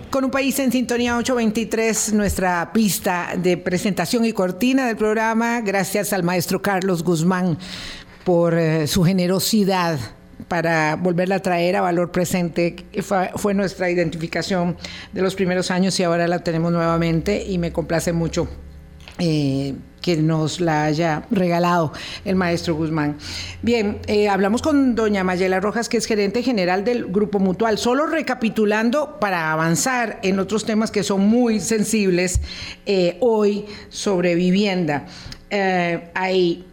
Con 0.09 0.23
un 0.25 0.31
país 0.31 0.57
en 0.59 0.71
sintonía 0.71 1.17
823, 1.17 2.13
nuestra 2.13 2.71
pista 2.71 3.33
de 3.37 3.57
presentación 3.57 4.25
y 4.25 4.31
cortina 4.31 4.87
del 4.87 4.95
programa. 4.95 5.61
Gracias 5.61 6.13
al 6.13 6.23
maestro 6.23 6.61
Carlos 6.61 7.03
Guzmán 7.03 7.57
por 8.23 8.53
eh, 8.57 8.87
su 8.87 9.03
generosidad 9.03 9.99
para 10.47 10.95
volverla 10.95 11.35
a 11.35 11.39
traer 11.41 11.75
a 11.75 11.81
valor 11.81 12.11
presente. 12.11 12.75
Fue, 13.01 13.31
fue, 13.35 13.53
nuestra 13.53 13.89
identificación 13.89 14.77
de 15.11 15.21
los 15.21 15.35
primeros 15.35 15.71
años 15.71 15.99
y 15.99 16.03
ahora 16.03 16.27
la 16.27 16.39
tenemos 16.39 16.71
nuevamente 16.71 17.43
y 17.45 17.57
me 17.57 17.73
complace 17.73 18.13
mucho 18.13 18.47
eh, 19.19 19.73
que 20.03 20.17
nos 20.17 20.59
la 20.59 20.83
haya 20.83 21.23
regalado 21.31 21.93
el 22.25 22.35
maestro 22.35 22.75
Guzmán. 22.75 23.17
Bien, 23.63 23.99
eh, 24.05 24.27
hablamos 24.27 24.61
con 24.61 24.95
doña 24.95 25.23
Mayela 25.23 25.61
Rojas, 25.61 25.89
que 25.89 25.97
es 25.97 26.05
gerente 26.05 26.43
general 26.43 26.83
del 26.83 27.05
Grupo 27.05 27.39
Mutual. 27.39 27.77
Solo 27.79 28.05
recapitulando 28.05 29.17
para 29.19 29.51
avanzar 29.51 30.19
en 30.21 30.39
otros 30.39 30.65
temas 30.65 30.91
que 30.91 31.03
son 31.03 31.21
muy 31.21 31.61
sensibles 31.61 32.41
eh, 32.85 33.17
hoy 33.21 33.65
sobre 33.89 34.35
vivienda. 34.35 35.05
hay 36.13 36.65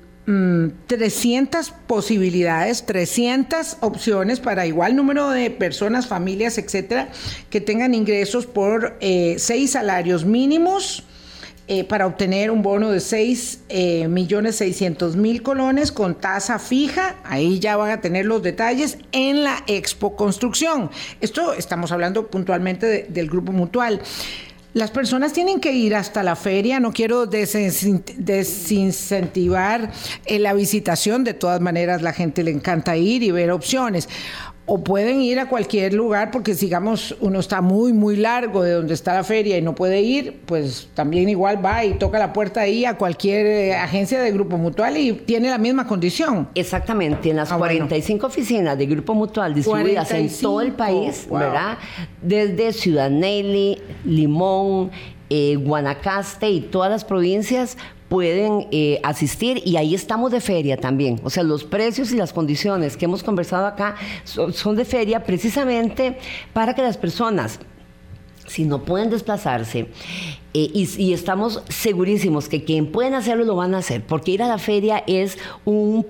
300 0.86 1.70
mm, 1.70 1.74
posibilidades, 1.86 2.84
300 2.84 3.76
opciones 3.80 4.40
para 4.40 4.66
igual 4.66 4.96
número 4.96 5.30
de 5.30 5.50
personas, 5.50 6.08
familias, 6.08 6.58
etcétera, 6.58 7.10
que 7.48 7.60
tengan 7.60 7.94
ingresos 7.94 8.46
por 8.46 8.98
seis 9.36 9.70
salarios 9.70 10.24
mínimos 10.24 11.04
eh, 11.72 11.84
para 11.84 12.08
obtener 12.08 12.50
un 12.50 12.62
bono 12.62 12.90
de 12.90 12.98
6 12.98 13.60
eh, 13.68 14.08
millones 14.08 14.56
600 14.56 15.14
mil 15.14 15.40
colones 15.40 15.92
con 15.92 16.16
tasa 16.16 16.58
fija. 16.58 17.14
Ahí 17.22 17.60
ya 17.60 17.76
van 17.76 17.92
a 17.92 18.00
tener 18.00 18.26
los 18.26 18.42
detalles 18.42 18.98
en 19.12 19.44
la 19.44 19.62
Expo 19.68 20.16
Construcción. 20.16 20.90
Esto 21.20 21.52
estamos 21.52 21.92
hablando 21.92 22.26
puntualmente 22.26 23.06
del 23.08 23.30
Grupo 23.30 23.52
Mutual. 23.52 24.00
Las 24.72 24.90
personas 24.90 25.32
tienen 25.32 25.60
que 25.60 25.72
ir 25.72 25.94
hasta 25.94 26.24
la 26.24 26.34
feria, 26.34 26.80
no 26.80 26.92
quiero 26.92 27.26
desincentivar 27.26 29.92
eh, 30.26 30.40
la 30.40 30.54
visitación, 30.54 31.22
de 31.22 31.34
todas 31.34 31.60
maneras 31.60 32.02
la 32.02 32.12
gente 32.12 32.42
le 32.42 32.50
encanta 32.50 32.96
ir 32.96 33.22
y 33.24 33.30
ver 33.30 33.52
opciones 33.52 34.08
o 34.72 34.84
pueden 34.84 35.20
ir 35.20 35.40
a 35.40 35.48
cualquier 35.48 35.94
lugar 35.94 36.30
porque 36.30 36.54
sigamos 36.54 37.16
uno 37.20 37.40
está 37.40 37.60
muy 37.60 37.92
muy 37.92 38.14
largo 38.14 38.62
de 38.62 38.70
donde 38.70 38.94
está 38.94 39.14
la 39.14 39.24
feria 39.24 39.58
y 39.58 39.62
no 39.62 39.74
puede 39.74 40.00
ir, 40.00 40.42
pues 40.46 40.88
también 40.94 41.28
igual 41.28 41.64
va 41.64 41.84
y 41.84 41.94
toca 41.94 42.20
la 42.20 42.32
puerta 42.32 42.60
ahí 42.60 42.84
a 42.84 42.96
cualquier 42.96 43.46
eh, 43.46 43.74
agencia 43.74 44.20
de 44.20 44.30
Grupo 44.30 44.58
Mutual 44.58 44.96
y 44.96 45.12
tiene 45.12 45.50
la 45.50 45.58
misma 45.58 45.88
condición. 45.88 46.50
Exactamente, 46.54 47.30
en 47.30 47.36
las 47.38 47.52
45 47.52 48.24
ah, 48.24 48.28
oficinas 48.28 48.78
de 48.78 48.86
Grupo 48.86 49.12
Mutual 49.12 49.54
distribuidas 49.54 50.08
en 50.12 50.30
todo 50.40 50.60
el 50.60 50.70
país, 50.70 51.26
¿verdad? 51.28 51.76
Desde 52.22 52.72
Ciudad 52.72 53.10
Nelly, 53.10 53.76
Limón, 54.04 54.92
eh, 55.30 55.56
Guanacaste 55.56 56.48
y 56.48 56.60
todas 56.60 56.92
las 56.92 57.04
provincias 57.04 57.76
pueden 58.10 58.66
eh, 58.72 59.00
asistir 59.04 59.62
y 59.64 59.76
ahí 59.76 59.94
estamos 59.94 60.32
de 60.32 60.40
feria 60.40 60.76
también. 60.76 61.20
O 61.22 61.30
sea, 61.30 61.44
los 61.44 61.62
precios 61.62 62.10
y 62.10 62.16
las 62.16 62.32
condiciones 62.32 62.96
que 62.96 63.04
hemos 63.04 63.22
conversado 63.22 63.66
acá 63.66 63.94
son 64.24 64.74
de 64.74 64.84
feria 64.84 65.22
precisamente 65.22 66.18
para 66.52 66.74
que 66.74 66.82
las 66.82 66.96
personas 66.96 67.60
si 68.50 68.64
no 68.64 68.82
pueden 68.82 69.10
desplazarse, 69.10 69.86
eh, 70.52 70.70
y, 70.74 71.12
estamos 71.12 71.62
segurísimos 71.68 72.48
que 72.48 72.64
quien 72.64 72.90
pueden 72.90 73.14
hacerlo 73.14 73.44
lo 73.44 73.54
van 73.54 73.74
a 73.74 73.78
hacer, 73.78 74.04
porque 74.04 74.32
ir 74.32 74.42
a 74.42 74.48
la 74.48 74.58
feria 74.58 75.04
es 75.06 75.38
un 75.64 76.04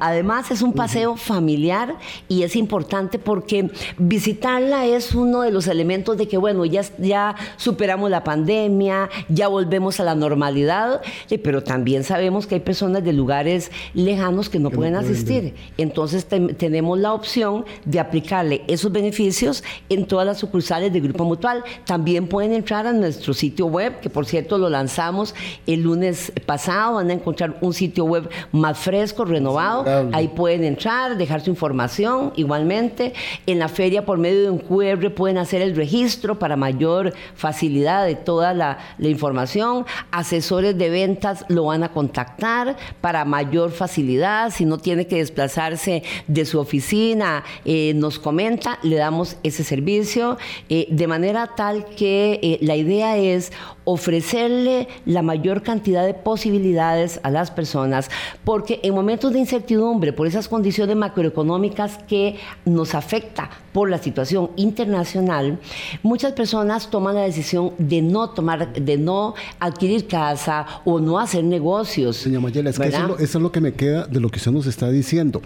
además 0.00 0.50
es 0.50 0.62
un 0.62 0.72
paseo 0.72 1.16
familiar 1.16 1.96
y 2.28 2.42
es 2.42 2.56
importante 2.56 3.18
porque 3.18 3.70
visitarla 3.98 4.86
es 4.86 5.14
uno 5.14 5.42
de 5.42 5.50
los 5.50 5.66
elementos 5.66 6.16
de 6.16 6.26
que 6.26 6.38
bueno, 6.38 6.64
ya, 6.64 6.82
ya 6.98 7.34
superamos 7.56 8.10
la 8.10 8.24
pandemia, 8.24 9.10
ya 9.28 9.48
volvemos 9.48 10.00
a 10.00 10.04
la 10.04 10.14
normalidad, 10.14 11.02
eh, 11.28 11.38
pero 11.38 11.62
también 11.62 12.02
sabemos 12.02 12.46
que 12.46 12.54
hay 12.54 12.60
personas 12.62 13.04
de 13.04 13.12
lugares 13.12 13.70
lejanos 13.92 14.48
que 14.48 14.58
no 14.58 14.70
pueden 14.70 14.94
asistir. 14.94 15.54
Entonces 15.76 16.26
tenemos 16.26 16.98
la 16.98 17.12
opción 17.12 17.66
de 17.84 18.00
aplicarle 18.00 18.64
esos 18.68 18.90
beneficios 18.90 19.62
en 19.90 20.06
todas 20.06 20.26
las 20.26 20.38
sucursales 20.38 20.92
del 20.92 21.02
Grupo 21.02 21.24
Mutual. 21.24 21.62
También 21.84 22.26
pueden 22.26 22.52
entrar 22.54 22.86
a 22.86 22.92
nuestro 22.92 23.34
sitio 23.34 23.65
web, 23.66 24.00
que 24.00 24.10
por 24.10 24.26
cierto 24.26 24.58
lo 24.58 24.68
lanzamos 24.68 25.34
el 25.66 25.82
lunes 25.82 26.32
pasado. 26.46 26.94
Van 26.94 27.10
a 27.10 27.12
encontrar 27.12 27.56
un 27.60 27.74
sitio 27.74 28.04
web 28.04 28.28
más 28.52 28.78
fresco, 28.78 29.24
renovado. 29.24 29.84
Ahí 30.12 30.28
pueden 30.28 30.64
entrar, 30.64 31.16
dejar 31.16 31.40
su 31.40 31.50
información. 31.50 32.32
Igualmente, 32.36 33.12
en 33.46 33.58
la 33.58 33.68
feria 33.68 34.04
por 34.04 34.18
medio 34.18 34.42
de 34.42 34.50
un 34.50 34.58
QR 34.58 35.10
pueden 35.14 35.38
hacer 35.38 35.62
el 35.62 35.76
registro 35.76 36.38
para 36.38 36.56
mayor 36.56 37.12
facilidad 37.34 38.06
de 38.06 38.14
toda 38.14 38.54
la, 38.54 38.78
información. 38.98 39.86
Asesores 40.10 40.76
de 40.76 40.90
ventas 40.90 41.44
lo 41.48 41.64
van 41.64 41.82
a 41.82 41.90
contactar 41.90 42.76
para 43.00 43.24
mayor 43.24 43.70
facilidad. 43.70 44.50
Si 44.50 44.64
no 44.64 44.78
tiene 44.78 45.06
que 45.06 45.16
desplazarse 45.16 46.02
de 46.26 46.44
su 46.44 46.58
oficina, 46.58 47.44
eh, 47.64 47.92
nos 47.94 48.18
comenta, 48.18 48.78
le 48.82 48.96
damos 48.96 49.36
ese 49.42 49.64
servicio 49.64 50.38
eh, 50.68 50.86
de 50.90 51.06
manera 51.06 51.50
tal 51.56 51.84
que 51.84 52.40
eh, 52.42 52.58
la 52.62 52.76
idea 52.76 53.16
es 53.16 53.52
ofrecerle 53.84 54.88
la 55.04 55.22
mayor 55.22 55.62
cantidad 55.62 56.04
de 56.04 56.14
posibilidades 56.14 57.20
a 57.22 57.30
las 57.30 57.50
personas, 57.50 58.10
porque 58.44 58.80
en 58.82 58.94
momentos 58.94 59.32
de 59.32 59.38
incertidumbre, 59.38 60.12
por 60.12 60.26
esas 60.26 60.48
condiciones 60.48 60.96
macroeconómicas 60.96 61.98
que 62.08 62.36
nos 62.64 62.94
afecta 62.94 63.48
por 63.72 63.88
la 63.88 63.98
situación 63.98 64.50
internacional, 64.56 65.58
muchas 66.02 66.32
personas 66.32 66.90
toman 66.90 67.14
la 67.14 67.22
decisión 67.22 67.72
de 67.78 68.02
no 68.02 68.30
tomar, 68.30 68.72
de 68.72 68.96
no 68.96 69.34
adquirir 69.60 70.06
casa 70.06 70.66
o 70.84 70.98
no 70.98 71.18
hacer 71.18 71.44
negocios. 71.44 72.16
Señora 72.16 72.42
Mayela, 72.42 72.70
es 72.70 72.78
que 72.78 72.88
eso, 72.88 73.18
es 73.18 73.34
lo 73.34 73.52
que 73.52 73.60
me 73.60 73.74
queda 73.74 74.06
de 74.06 74.20
lo 74.20 74.30
que 74.30 74.38
usted 74.38 74.50
nos 74.50 74.66
está 74.66 74.90
diciendo. 74.90 75.42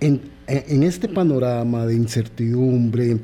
En, 0.00 0.22
en 0.46 0.84
este 0.84 1.08
panorama 1.08 1.84
de 1.84 1.96
incertidumbre, 1.96 3.18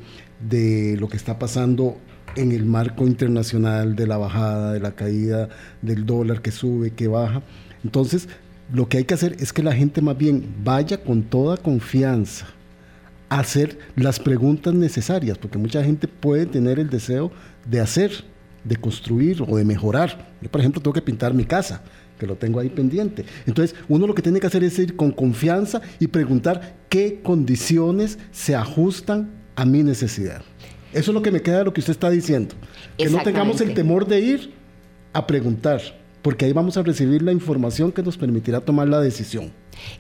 de 0.49 0.97
lo 0.99 1.09
que 1.09 1.17
está 1.17 1.39
pasando 1.39 1.97
en 2.37 2.53
el 2.53 2.65
marco 2.65 3.07
internacional 3.07 3.97
de 3.97 4.07
la 4.07 4.17
bajada, 4.17 4.73
de 4.73 4.81
la 4.81 4.93
caída 4.93 5.49
del 5.83 6.07
dólar 6.07 6.43
que 6.43 6.51
sube, 6.51 6.91
que 6.91 7.09
baja. 7.09 7.43
Entonces, 7.83 8.29
lo 8.73 8.89
que 8.89 8.99
hay 8.99 9.05
que 9.05 9.15
hacer 9.15 9.37
es 9.39 9.53
que 9.53 9.63
la 9.63 9.75
gente 9.75 10.01
más 10.01 10.17
bien 10.17 10.55
vaya 10.65 11.03
con 11.03 11.23
toda 11.23 11.57
confianza 11.57 12.47
a 13.29 13.41
hacer 13.41 13.79
las 13.97 14.19
preguntas 14.19 14.75
necesarias, 14.75 15.39
porque 15.39 15.59
mucha 15.59 15.83
gente 15.85 16.09
puede 16.09 16.47
tener 16.47 16.79
el 16.79 16.91
deseo 16.91 17.31
de 17.69 17.81
hacer, 17.81 18.13
de 18.65 18.77
construir 18.77 19.43
o 19.47 19.57
de 19.57 19.65
mejorar. 19.65 20.33
Yo, 20.41 20.51
por 20.51 20.61
ejemplo, 20.61 20.81
tengo 20.81 20.95
que 20.95 21.03
pintar 21.03 21.35
mi 21.35 21.45
casa, 21.45 21.83
que 22.19 22.27
lo 22.27 22.37
tengo 22.37 22.61
ahí 22.61 22.71
pendiente. 22.71 23.25
Entonces, 23.47 23.77
uno 23.89 24.07
lo 24.07 24.15
que 24.15 24.23
tiene 24.23 24.41
que 24.41 24.47
hacer 24.47 24.65
es 24.65 24.79
ir 24.79 24.97
con 24.97 25.11
confianza 25.11 25.83
y 25.99 26.07
preguntar 26.07 26.77
qué 26.89 27.21
condiciones 27.23 28.19
se 28.31 28.55
ajustan 28.55 29.31
a 29.57 29.65
mi 29.65 29.83
necesidad. 29.83 30.43
Eso 30.95 31.11
es 31.11 31.15
lo 31.15 31.23
que 31.23 31.31
me 31.31 31.43
queda 31.43 31.59
de 31.59 31.65
lo 31.65 31.73
que 31.73 31.81
usted 31.81 31.91
está 31.91 32.09
diciendo. 32.09 32.55
Que 32.97 33.11
no 33.11 33.23
tengamos 33.23 33.61
el 33.61 33.75
temor 33.75 34.07
de 34.07 34.21
ir 34.21 34.53
a 35.13 35.27
preguntar. 35.27 35.81
porque 36.23 36.47
ahí 36.47 36.55
vamos 36.55 36.79
a 36.79 36.83
recibir 36.83 37.21
la 37.21 37.33
información 37.33 37.93
que 37.93 38.03
nos 38.03 38.17
permitirá 38.17 38.59
tomar 38.59 38.89
la 38.89 38.99
decisión. 38.99 39.53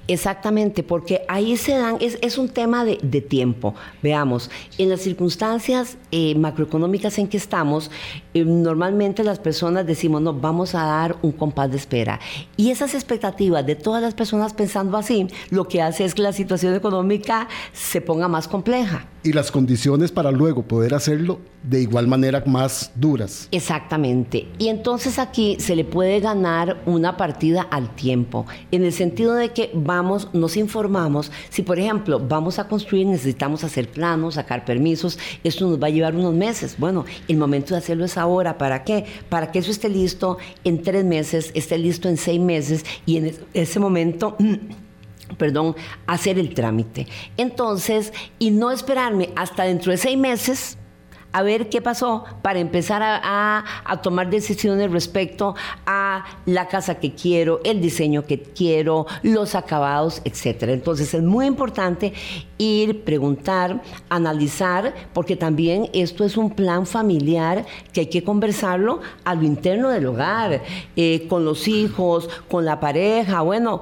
Exactamente, 0.06 0.82
porque 0.82 1.22
ahí 1.28 1.56
se 1.56 1.72
dan, 1.72 1.98
es, 2.00 2.38
un 2.38 2.48
tema 2.48 2.84
de, 2.84 2.96
tiempo. 3.20 3.74
Veamos, 4.02 4.50
en 4.78 4.90
las 4.90 5.00
circunstancias 5.00 5.96
eh, 6.10 6.34
macroeconómicas 6.34 7.18
en 7.18 7.28
que 7.28 7.36
estamos, 7.36 7.90
eh, 8.34 8.44
normalmente 8.44 9.24
las 9.24 9.38
personas 9.38 9.86
decimos, 9.86 10.20
no, 10.20 10.34
vamos 10.34 10.74
a 10.74 10.84
dar 10.84 11.16
un 11.22 11.32
compás 11.32 11.70
de 11.70 11.76
espera. 11.76 12.20
Y 12.56 12.70
esas 12.70 12.94
expectativas 12.94 13.64
de 13.64 13.76
todas 13.76 14.02
las 14.02 14.14
personas 14.14 14.52
pensando 14.52 14.96
así, 14.96 15.26
lo 15.50 15.68
que 15.68 15.82
hace 15.82 16.04
es 16.04 16.14
que 16.14 16.22
la 16.22 16.32
situación 16.32 16.74
económica 16.74 17.48
se 17.72 18.00
ponga 18.00 18.28
más 18.28 18.48
compleja. 18.48 19.06
Y 19.22 19.32
las 19.32 19.50
condiciones 19.50 20.12
para 20.12 20.30
luego 20.30 20.62
poder 20.62 20.94
hacerlo 20.94 21.40
de 21.62 21.80
igual 21.80 22.06
manera 22.06 22.42
más 22.46 22.92
duras. 22.94 23.48
Exactamente. 23.50 24.48
Y 24.58 24.68
entonces 24.68 25.18
aquí 25.18 25.56
se 25.58 25.74
le 25.74 25.84
puede 25.84 26.20
ganar 26.20 26.82
una 26.84 27.16
partida 27.16 27.62
al 27.62 27.94
tiempo, 27.94 28.46
en 28.70 28.84
el 28.84 28.92
sentido 28.92 29.34
de 29.34 29.52
que 29.52 29.63
vamos, 29.72 30.28
nos 30.32 30.56
informamos, 30.56 31.30
si 31.48 31.62
por 31.62 31.78
ejemplo 31.78 32.20
vamos 32.20 32.58
a 32.58 32.68
construir, 32.68 33.06
necesitamos 33.06 33.64
hacer 33.64 33.88
planos, 33.88 34.34
sacar 34.34 34.64
permisos, 34.64 35.18
esto 35.42 35.68
nos 35.68 35.82
va 35.82 35.86
a 35.86 35.90
llevar 35.90 36.14
unos 36.14 36.34
meses. 36.34 36.76
Bueno, 36.78 37.04
el 37.28 37.36
momento 37.36 37.74
de 37.74 37.78
hacerlo 37.78 38.04
es 38.04 38.18
ahora. 38.18 38.58
¿Para 38.58 38.84
qué? 38.84 39.04
Para 39.28 39.50
que 39.50 39.60
eso 39.60 39.70
esté 39.70 39.88
listo 39.88 40.38
en 40.64 40.82
tres 40.82 41.04
meses, 41.04 41.50
esté 41.54 41.78
listo 41.78 42.08
en 42.08 42.16
seis 42.16 42.40
meses 42.40 42.84
y 43.06 43.16
en 43.16 43.34
ese 43.54 43.80
momento 43.80 44.36
perdón, 45.38 45.74
hacer 46.06 46.38
el 46.38 46.54
trámite. 46.54 47.06
Entonces, 47.36 48.12
y 48.38 48.50
no 48.50 48.70
esperarme 48.70 49.30
hasta 49.36 49.64
dentro 49.64 49.90
de 49.90 49.98
seis 49.98 50.18
meses 50.18 50.78
a 51.34 51.42
ver 51.42 51.68
qué 51.68 51.82
pasó 51.82 52.24
para 52.42 52.60
empezar 52.60 53.02
a, 53.02 53.64
tomar 54.02 54.30
decisiones 54.30 54.90
respecto 54.92 55.56
a 55.84 56.24
la 56.46 56.68
casa 56.68 57.00
que 57.00 57.12
quiero, 57.12 57.60
el 57.64 57.80
diseño 57.80 58.24
que 58.24 58.40
quiero, 58.40 59.06
los 59.22 59.56
acabados, 59.56 60.22
etcétera. 60.24 60.72
Entonces 60.72 61.12
es 61.12 61.22
muy 61.22 61.46
importante 61.46 62.12
ir, 62.56 63.02
preguntar, 63.02 63.82
analizar, 64.08 64.94
porque 65.12 65.34
también 65.34 65.90
esto 65.92 66.24
es 66.24 66.36
un 66.36 66.50
plan 66.50 66.86
familiar 66.86 67.66
que 67.92 68.02
hay 68.02 68.06
que 68.06 68.22
conversarlo 68.22 69.00
a 69.24 69.34
lo 69.34 69.42
interno 69.42 69.88
del 69.88 70.06
hogar, 70.06 70.62
eh, 70.94 71.26
con 71.28 71.44
los 71.44 71.66
hijos, 71.66 72.30
con 72.48 72.64
la 72.64 72.78
pareja. 72.78 73.40
Bueno, 73.40 73.80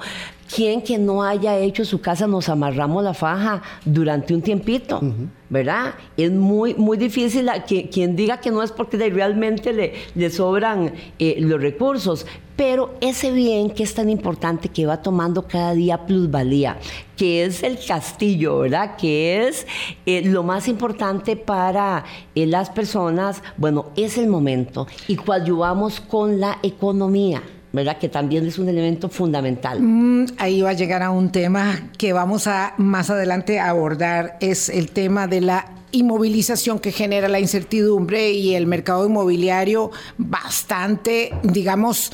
¿Quién 0.54 0.82
que 0.82 0.98
no 0.98 1.22
haya 1.22 1.58
hecho 1.58 1.82
su 1.84 2.00
casa 2.02 2.26
nos 2.26 2.50
amarramos 2.50 3.02
la 3.02 3.14
faja 3.14 3.62
durante 3.86 4.34
un 4.34 4.42
tiempito? 4.42 5.00
¿Verdad? 5.48 5.94
Es 6.16 6.30
muy, 6.30 6.74
muy 6.74 6.98
difícil 6.98 7.48
que, 7.66 7.88
quien 7.88 8.16
diga 8.16 8.38
que 8.38 8.50
no 8.50 8.62
es 8.62 8.70
porque 8.70 8.98
realmente 8.98 9.72
le, 9.72 9.94
le 10.14 10.28
sobran 10.30 10.92
eh, 11.18 11.36
los 11.38 11.60
recursos, 11.60 12.26
pero 12.54 12.94
ese 13.00 13.32
bien 13.32 13.70
que 13.70 13.82
es 13.82 13.94
tan 13.94 14.10
importante 14.10 14.68
que 14.68 14.84
va 14.84 15.00
tomando 15.00 15.48
cada 15.48 15.72
día 15.72 16.04
plusvalía, 16.06 16.78
que 17.16 17.44
es 17.44 17.62
el 17.62 17.78
castillo, 17.86 18.58
¿verdad? 18.58 18.96
Que 18.96 19.48
es 19.48 19.66
eh, 20.04 20.22
lo 20.22 20.42
más 20.42 20.68
importante 20.68 21.36
para 21.36 22.04
eh, 22.34 22.46
las 22.46 22.68
personas, 22.68 23.42
bueno, 23.56 23.86
es 23.96 24.18
el 24.18 24.26
momento 24.28 24.86
y 25.08 25.16
coadyuvamos 25.16 26.00
con 26.00 26.40
la 26.40 26.58
economía. 26.62 27.42
¿Verdad? 27.72 27.98
Que 27.98 28.08
también 28.08 28.46
es 28.46 28.58
un 28.58 28.68
elemento 28.68 29.08
fundamental. 29.08 29.80
Mm, 29.80 30.26
ahí 30.38 30.60
va 30.60 30.70
a 30.70 30.74
llegar 30.74 31.02
a 31.02 31.10
un 31.10 31.32
tema 31.32 31.90
que 31.98 32.12
vamos 32.12 32.46
a 32.46 32.74
más 32.76 33.10
adelante 33.10 33.58
abordar, 33.60 34.36
es 34.40 34.68
el 34.68 34.90
tema 34.90 35.26
de 35.26 35.40
la 35.40 35.66
inmovilización 35.92 36.78
que 36.78 36.90
genera 36.90 37.28
la 37.28 37.38
incertidumbre 37.38 38.32
y 38.32 38.54
el 38.54 38.66
mercado 38.66 39.06
inmobiliario 39.06 39.90
bastante, 40.16 41.32
digamos, 41.42 42.12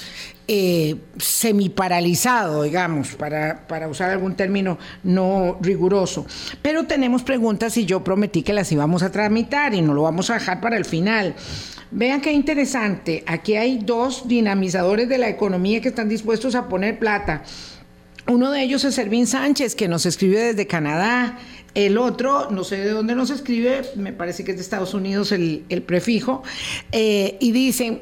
eh, 0.50 0.96
semiparalizado, 1.18 2.62
digamos, 2.62 3.14
para, 3.16 3.66
para 3.68 3.86
usar 3.86 4.10
algún 4.10 4.34
término 4.34 4.78
no 5.02 5.58
riguroso. 5.60 6.26
Pero 6.62 6.86
tenemos 6.86 7.22
preguntas 7.22 7.76
y 7.76 7.84
yo 7.84 8.02
prometí 8.02 8.42
que 8.42 8.54
las 8.54 8.72
íbamos 8.72 9.02
a 9.02 9.12
tramitar 9.12 9.74
y 9.74 9.82
no 9.82 9.92
lo 9.92 10.02
vamos 10.02 10.30
a 10.30 10.34
dejar 10.34 10.62
para 10.62 10.78
el 10.78 10.86
final. 10.86 11.34
Vean 11.90 12.22
qué 12.22 12.32
interesante. 12.32 13.24
Aquí 13.26 13.56
hay 13.56 13.78
dos 13.78 14.26
dinamizadores 14.26 15.08
de 15.08 15.18
la 15.18 15.28
economía 15.28 15.82
que 15.82 15.88
están 15.88 16.08
dispuestos 16.08 16.54
a 16.54 16.68
poner 16.68 16.98
plata. 16.98 17.42
Uno 18.26 18.50
de 18.50 18.62
ellos 18.62 18.84
es 18.84 18.94
Servín 18.94 19.26
Sánchez, 19.26 19.74
que 19.74 19.86
nos 19.88 20.04
escribe 20.04 20.38
desde 20.38 20.66
Canadá. 20.66 21.38
El 21.74 21.96
otro, 21.96 22.50
no 22.50 22.64
sé 22.64 22.76
de 22.76 22.90
dónde 22.90 23.14
nos 23.14 23.30
escribe, 23.30 23.82
me 23.96 24.12
parece 24.12 24.44
que 24.44 24.50
es 24.50 24.56
de 24.56 24.62
Estados 24.62 24.94
Unidos 24.94 25.32
el, 25.32 25.82
prefijo, 25.86 26.42
eh, 26.92 27.36
y 27.40 27.52
dicen, 27.52 28.00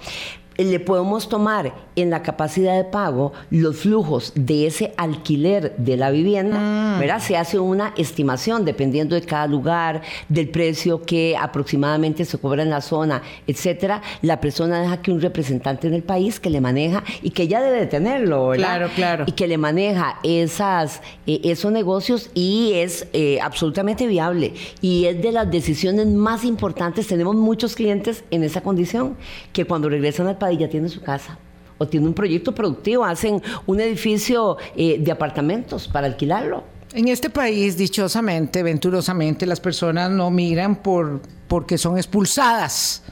le 0.58 0.80
podemos 0.80 1.30
tomar 1.30 1.87
en 1.97 2.12
la 2.12 2.21
capacidad 2.21 2.77
de 2.77 2.86
pago 2.86 3.33
los 3.49 3.77
flujos 3.77 4.31
de 4.36 4.67
ese 4.67 4.93
alquiler 4.97 5.75
de 5.77 5.97
la 5.97 6.12
vivienda, 6.12 6.60
mm. 6.60 6.99
¿verdad? 6.99 7.19
Se 7.19 7.36
hace 7.36 7.60
una 7.60 7.93
estimación 7.97 8.63
dependiendo 8.63 9.15
de 9.15 9.21
cada 9.21 9.47
lugar, 9.47 10.01
del 10.29 10.49
precio 10.49 11.01
que 11.01 11.36
aproximadamente 11.38 12.23
se 12.23 12.38
cobra 12.38 12.63
en 12.63 12.69
la 12.69 12.81
zona, 12.81 13.23
etcétera. 13.47 14.01
La 14.21 14.39
persona 14.39 14.79
deja 14.79 15.01
que 15.01 15.12
un 15.12 15.19
representante 15.19 15.88
en 15.88 15.95
el 15.95 16.03
país 16.03 16.39
que 16.39 16.49
le 16.49 16.62
maneja 16.62 17.03
y 17.21 17.31
que 17.31 17.47
ya 17.47 17.62
debe 17.62 17.88
tenerlo, 17.88 18.49
¿verdad? 18.49 18.67
Claro, 18.67 18.89
claro. 18.95 19.23
Y 19.27 19.31
que 19.31 19.47
le 19.47 19.57
maneja 19.57 20.19
esas, 20.23 21.01
eh, 21.25 21.41
esos 21.43 21.71
negocios 21.71 22.29
y 22.36 22.73
es 22.75 23.07
eh, 23.13 23.39
absolutamente 23.41 24.05
viable. 24.05 24.53
Y 24.81 25.05
es 25.05 25.21
de 25.21 25.31
las 25.31 25.49
decisiones 25.49 26.05
más 26.05 26.43
importantes. 26.43 27.07
Tenemos 27.07 27.36
muchos 27.36 27.75
clientes 27.75 28.23
en 28.29 28.43
esa 28.43 28.62
condición 28.62 29.17
que 29.51 29.65
cuando 29.65 29.89
regresan 29.89 30.27
al 30.27 30.38
país 30.38 30.60
ya 30.60 30.69
tienen 30.69 30.89
su 30.89 31.01
casa 31.01 31.39
o 31.78 31.88
tiene 31.88 32.08
un 32.08 32.13
proyecto 32.13 32.54
productivo, 32.54 33.06
hacen 33.06 33.42
un 33.66 33.80
edificio 33.80 34.58
eh, 34.76 34.98
de 35.00 35.12
apartamentos 35.12 35.88
para 35.88 36.08
alquilarlo. 36.08 36.63
En 36.94 37.08
este 37.10 37.30
país, 37.30 37.78
dichosamente, 37.78 38.63
venturosamente, 38.63 39.46
las 39.46 39.60
personas 39.60 40.10
no 40.10 40.32
migran 40.32 40.78
por, 40.78 41.22
porque 41.48 41.78
son 41.78 41.98
expulsadas. 41.98 43.04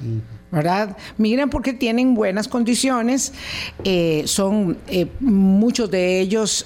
¿verdad? 0.51 0.95
Migran 1.17 1.49
porque 1.49 1.73
tienen 1.73 2.15
buenas 2.15 2.47
condiciones, 2.47 3.33
eh, 3.83 4.23
son 4.25 4.77
eh, 4.87 5.07
muchos 5.19 5.91
de 5.91 6.21
ellos 6.21 6.65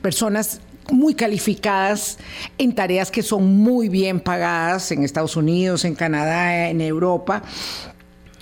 personas 0.00 0.60
muy 0.90 1.14
calificadas 1.14 2.18
en 2.56 2.74
tareas 2.74 3.10
que 3.10 3.22
son 3.22 3.44
muy 3.58 3.88
bien 3.88 4.20
pagadas 4.20 4.90
en 4.92 5.02
Estados 5.02 5.36
Unidos, 5.36 5.84
en 5.84 5.94
Canadá, 5.94 6.68
en 6.68 6.80
Europa, 6.80 7.42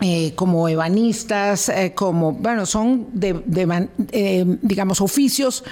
eh, 0.00 0.32
como 0.34 0.68
ebanistas, 0.68 1.68
eh, 1.68 1.92
como, 1.94 2.32
bueno, 2.32 2.66
son 2.66 3.06
de, 3.12 3.40
eh, 4.10 4.44
digamos, 4.60 5.00
oficios 5.00 5.64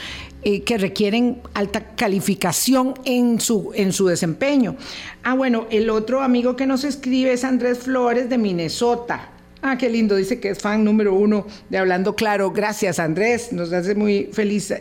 que 0.43 0.77
requieren 0.77 1.41
alta 1.55 1.95
calificación 1.95 2.95
en 3.05 3.39
su, 3.41 3.71
en 3.75 3.93
su 3.93 4.09
desempeño. 4.09 4.75
Ah, 5.23 5.35
bueno, 5.35 5.67
el 5.71 5.89
otro 5.89 6.21
amigo 6.21 6.57
que 6.57 6.67
nos 6.67 6.83
escribe 6.83 7.33
es 7.33 7.45
Andrés 7.45 7.79
Flores 7.79 8.29
de 8.29 8.39
Minnesota. 8.39 9.31
Ah, 9.61 9.79
qué 9.79 9.89
lindo, 9.89 10.17
dice 10.17 10.41
que 10.41 10.51
es 10.51 10.59
fan 10.59 10.83
número 10.83 11.15
uno 11.15 11.47
de 11.69 11.79
Hablando 11.79 12.17
Claro. 12.17 12.51
Gracias, 12.51 12.99
Andrés, 12.99 13.53
nos 13.53 13.73
hace 13.73 13.95
muy 13.95 14.31
feliz 14.33 14.75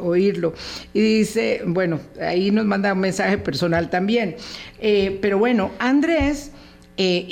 oírlo. 0.00 0.54
Y 0.94 1.00
dice, 1.00 1.60
bueno, 1.66 2.00
ahí 2.18 2.50
nos 2.50 2.64
manda 2.64 2.94
un 2.94 3.00
mensaje 3.00 3.36
personal 3.36 3.90
también. 3.90 4.36
pero 5.20 5.36
bueno, 5.36 5.72
Andrés 5.78 6.52
Eh, 6.98 7.24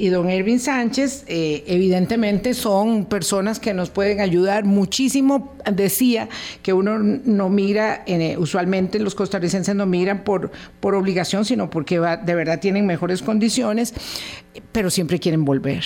y, 0.00 0.08
don 0.08 0.28
Ervin 0.28 0.58
Sánchez, 0.58 1.24
eh, 1.28 1.62
evidentemente 1.68 2.54
son 2.54 3.04
personas 3.04 3.60
que 3.60 3.72
nos 3.72 3.88
pueden 3.88 4.20
ayudar 4.20 4.64
muchísimo. 4.64 5.54
Decía 5.72 6.28
que 6.62 6.72
uno 6.72 6.98
no 6.98 7.48
mira, 7.48 8.02
eh, 8.06 8.36
usualmente 8.36 8.98
los 8.98 9.14
costarricenses 9.14 9.76
no 9.76 9.86
miran 9.86 10.24
por, 10.24 10.50
por 10.80 10.96
obligación, 10.96 11.44
sino 11.44 11.70
porque 11.70 12.00
de 12.00 12.34
verdad 12.34 12.58
tienen 12.58 12.84
mejores 12.84 13.22
condiciones, 13.22 13.94
pero 14.72 14.90
siempre 14.90 15.20
quieren 15.20 15.44
volver. 15.44 15.84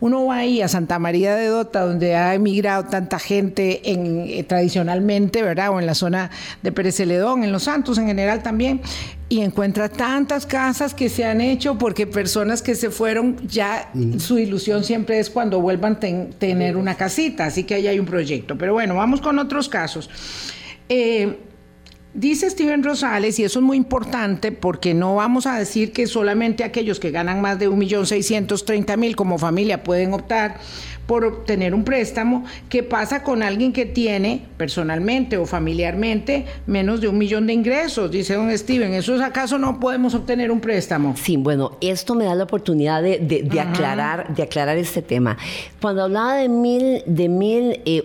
Uno 0.00 0.26
va 0.26 0.36
ahí 0.36 0.60
a 0.60 0.68
Santa 0.68 0.98
María 0.98 1.36
de 1.36 1.46
Dota, 1.46 1.80
donde 1.80 2.16
ha 2.16 2.34
emigrado 2.34 2.84
tanta 2.84 3.18
gente 3.18 3.90
en, 3.90 4.44
tradicionalmente, 4.46 5.42
¿verdad? 5.42 5.70
O 5.70 5.80
en 5.80 5.86
la 5.86 5.94
zona 5.94 6.30
de 6.62 6.70
Pérez 6.70 6.96
Celedón, 6.96 7.44
en 7.44 7.52
Los 7.52 7.62
Santos 7.62 7.96
en 7.96 8.06
general 8.06 8.42
también 8.42 8.82
y 9.28 9.40
encuentra 9.40 9.88
tantas 9.88 10.46
casas 10.46 10.94
que 10.94 11.08
se 11.08 11.24
han 11.24 11.40
hecho 11.40 11.76
porque 11.76 12.06
personas 12.06 12.62
que 12.62 12.74
se 12.74 12.90
fueron 12.90 13.36
ya 13.46 13.90
su 14.18 14.38
ilusión 14.38 14.84
siempre 14.84 15.18
es 15.18 15.28
cuando 15.28 15.60
vuelvan 15.60 15.94
a 15.94 16.30
tener 16.38 16.76
una 16.76 16.94
casita, 16.94 17.46
así 17.46 17.64
que 17.64 17.74
ahí 17.74 17.86
hay 17.86 17.98
un 17.98 18.06
proyecto. 18.06 18.56
Pero 18.56 18.72
bueno, 18.72 18.94
vamos 18.94 19.20
con 19.20 19.38
otros 19.38 19.68
casos. 19.68 20.08
Eh, 20.88 21.38
dice 22.14 22.48
Steven 22.48 22.82
Rosales, 22.82 23.38
y 23.38 23.44
eso 23.44 23.58
es 23.58 23.64
muy 23.64 23.76
importante 23.76 24.50
porque 24.50 24.94
no 24.94 25.16
vamos 25.16 25.46
a 25.46 25.58
decir 25.58 25.92
que 25.92 26.06
solamente 26.06 26.64
aquellos 26.64 26.98
que 26.98 27.10
ganan 27.10 27.42
más 27.42 27.58
de 27.58 27.68
1.630.000 27.68 29.14
como 29.14 29.38
familia 29.38 29.84
pueden 29.84 30.14
optar 30.14 30.58
por 31.08 31.24
obtener 31.24 31.74
un 31.74 31.84
préstamo. 31.84 32.44
¿Qué 32.68 32.82
pasa 32.82 33.22
con 33.22 33.42
alguien 33.42 33.72
que 33.72 33.86
tiene 33.86 34.42
personalmente 34.58 35.38
o 35.38 35.46
familiarmente 35.46 36.44
menos 36.66 37.00
de 37.00 37.08
un 37.08 37.16
millón 37.16 37.46
de 37.46 37.54
ingresos? 37.54 38.10
Dice 38.10 38.34
don 38.34 38.56
Steven, 38.56 38.92
¿eso 38.92 39.14
es 39.14 39.22
acaso 39.22 39.56
no 39.58 39.80
podemos 39.80 40.14
obtener 40.14 40.50
un 40.50 40.60
préstamo? 40.60 41.14
Sí, 41.16 41.38
bueno, 41.38 41.78
esto 41.80 42.14
me 42.14 42.26
da 42.26 42.34
la 42.34 42.44
oportunidad 42.44 43.02
de, 43.02 43.48
aclarar, 43.58 44.34
de 44.34 44.42
aclarar 44.42 44.76
este 44.76 45.00
tema. 45.00 45.38
Cuando 45.80 46.02
hablaba 46.02 46.34
de 46.34 46.50
mil, 46.50 47.02
de 47.06 47.28
mil 47.30 47.80
eh, 47.86 48.02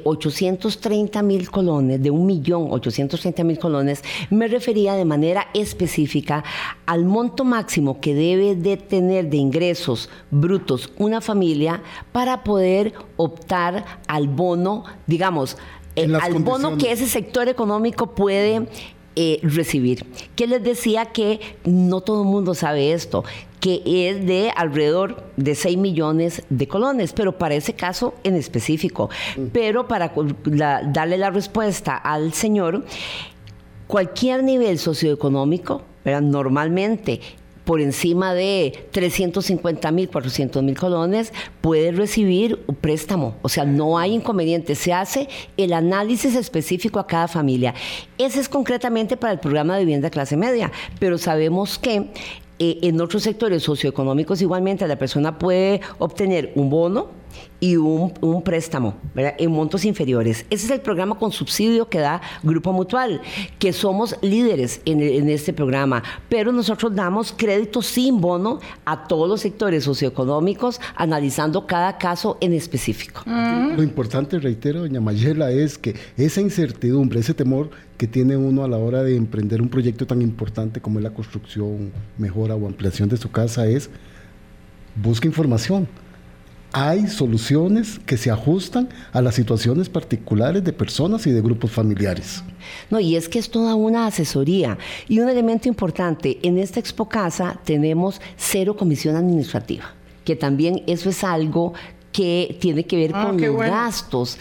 mil 1.23 1.51
colones, 1.51 2.01
de 2.01 2.09
un 2.09 2.25
millón 2.25 2.67
ochocientos 2.69 3.19
treinta 3.19 3.43
mil 3.43 3.59
colones, 3.59 4.01
me 4.29 4.47
refería 4.47 4.93
de 4.93 5.03
manera 5.03 5.47
específica 5.53 6.45
al 6.85 7.03
monto 7.03 7.43
máximo 7.43 7.99
que 7.99 8.15
debe 8.15 8.55
de 8.55 8.77
tener 8.77 9.29
de 9.29 9.35
ingresos 9.35 10.09
brutos 10.31 10.89
una 10.97 11.19
familia 11.19 11.81
para 12.13 12.45
poder 12.45 12.92
optar 13.17 13.85
al 14.07 14.27
bono, 14.27 14.83
digamos, 15.07 15.57
eh, 15.95 16.11
al 16.21 16.33
bono 16.39 16.77
que 16.77 16.91
ese 16.91 17.07
sector 17.07 17.47
económico 17.47 18.15
puede 18.15 18.67
eh, 19.15 19.39
recibir. 19.43 20.05
Que 20.35 20.47
les 20.47 20.63
decía 20.63 21.05
que 21.05 21.39
no 21.65 22.01
todo 22.01 22.23
el 22.23 22.27
mundo 22.27 22.55
sabe 22.55 22.93
esto, 22.93 23.23
que 23.59 23.81
es 23.85 24.25
de 24.25 24.51
alrededor 24.55 25.23
de 25.37 25.53
6 25.53 25.77
millones 25.77 26.43
de 26.49 26.67
colones, 26.67 27.13
pero 27.13 27.37
para 27.37 27.53
ese 27.53 27.73
caso 27.73 28.15
en 28.23 28.35
específico. 28.35 29.09
Mm. 29.37 29.45
Pero 29.53 29.87
para 29.87 30.11
darle 30.91 31.17
la 31.17 31.29
respuesta 31.29 31.95
al 31.95 32.33
señor, 32.33 32.85
cualquier 33.85 34.43
nivel 34.43 34.79
socioeconómico, 34.79 35.83
normalmente 36.05 37.21
por 37.63 37.81
encima 37.81 38.33
de 38.33 38.87
350 38.91 39.91
mil, 39.91 40.09
400 40.09 40.63
mil 40.63 40.77
colones, 40.77 41.33
puede 41.61 41.91
recibir 41.91 42.59
un 42.67 42.75
préstamo. 42.75 43.35
O 43.41 43.49
sea, 43.49 43.65
no 43.65 43.97
hay 43.97 44.13
inconveniente. 44.13 44.75
Se 44.75 44.93
hace 44.93 45.27
el 45.57 45.73
análisis 45.73 46.35
específico 46.35 46.99
a 46.99 47.07
cada 47.07 47.27
familia. 47.27 47.73
Ese 48.17 48.39
es 48.39 48.49
concretamente 48.49 49.17
para 49.17 49.33
el 49.33 49.39
programa 49.39 49.75
de 49.75 49.85
vivienda 49.85 50.09
clase 50.09 50.37
media, 50.37 50.71
pero 50.99 51.17
sabemos 51.17 51.79
que 51.79 52.09
eh, 52.59 52.79
en 52.83 53.01
otros 53.01 53.23
sectores 53.23 53.63
socioeconómicos 53.63 54.41
igualmente 54.41 54.87
la 54.87 54.97
persona 54.97 55.37
puede 55.39 55.81
obtener 55.97 56.51
un 56.55 56.69
bono 56.69 57.23
y 57.59 57.77
un, 57.77 58.41
préstamo 58.43 58.95
en 59.15 59.51
montos 59.51 59.85
inferiores. 59.85 60.45
Ese 60.49 60.65
es 60.65 60.71
el 60.71 60.81
programa 60.81 61.17
con 61.17 61.31
subsidio 61.31 61.87
que 61.87 61.99
da 61.99 62.21
Grupo 62.43 62.73
Mutual, 62.73 63.21
que 63.57 63.73
somos 63.73 64.17
líderes 64.21 64.81
en, 64.85 65.29
este 65.29 65.53
programa, 65.53 66.03
pero 66.29 66.51
nosotros 66.51 66.93
damos 66.93 67.33
crédito 67.35 67.81
sin 67.81 68.19
bono 68.19 68.59
a 68.85 69.07
todos 69.07 69.29
los 69.29 69.41
sectores 69.41 69.83
socioeconómicos, 69.85 70.81
analizando 70.95 71.65
cada 71.65 71.97
caso 71.97 72.37
en 72.41 72.53
específico. 72.53 73.23
Lo 73.25 73.81
importante, 73.81 74.39
reitero, 74.39 74.81
doña 74.81 74.99
Mayela, 74.99 75.51
es 75.51 75.77
que 75.77 75.95
esa 76.17 76.41
incertidumbre, 76.41 77.21
ese 77.21 77.33
temor 77.33 77.69
que 77.97 78.07
tiene 78.07 78.37
uno 78.37 78.63
a 78.63 78.67
la 78.67 78.77
hora 78.77 79.03
de 79.03 79.15
emprender 79.15 79.61
un 79.61 79.69
proyecto 79.69 80.05
tan 80.05 80.21
importante 80.21 80.81
como 80.81 80.99
es 80.99 81.03
la 81.03 81.13
construcción, 81.13 81.91
mejora 82.17 82.55
o 82.55 82.67
ampliación 82.67 83.09
de 83.09 83.17
su 83.17 83.31
casa 83.31 83.67
es 83.67 83.89
busca 84.95 85.27
información 85.27 85.87
hay 86.75 87.07
soluciones 87.07 87.99
que 87.99 88.17
se 88.17 88.31
ajustan 88.31 88.89
a 89.11 89.21
las 89.21 89.35
situaciones 89.35 89.89
particulares 89.89 90.63
de 90.63 90.73
personas 90.73 91.27
y 91.27 91.31
de 91.31 91.39
grupos 91.39 91.69
familiares. 91.69 92.43
No, 92.89 92.99
y 92.99 93.15
es 93.15 93.29
que 93.29 93.37
es 93.37 93.51
toda 93.51 93.75
una 93.75 94.07
asesoría. 94.07 94.79
Y 95.07 95.19
un 95.19 95.29
elemento 95.29 95.67
importante, 95.67 96.39
en 96.41 96.57
esta 96.57 96.79
Expo 96.79 97.07
Casa 97.07 97.59
tenemos 97.63 98.19
cero 98.37 98.75
comisión 98.75 99.15
administrativa 99.15 99.93
que 100.23 100.35
también 100.35 100.83
eso 100.87 101.09
es 101.09 101.23
algo 101.23 101.73
que 102.13 102.55
tiene 102.61 102.85
que 102.85 102.95
ver 102.95 103.11
ah, 103.13 103.25
con 103.25 103.41
los 103.41 103.57
gastos 103.57 104.37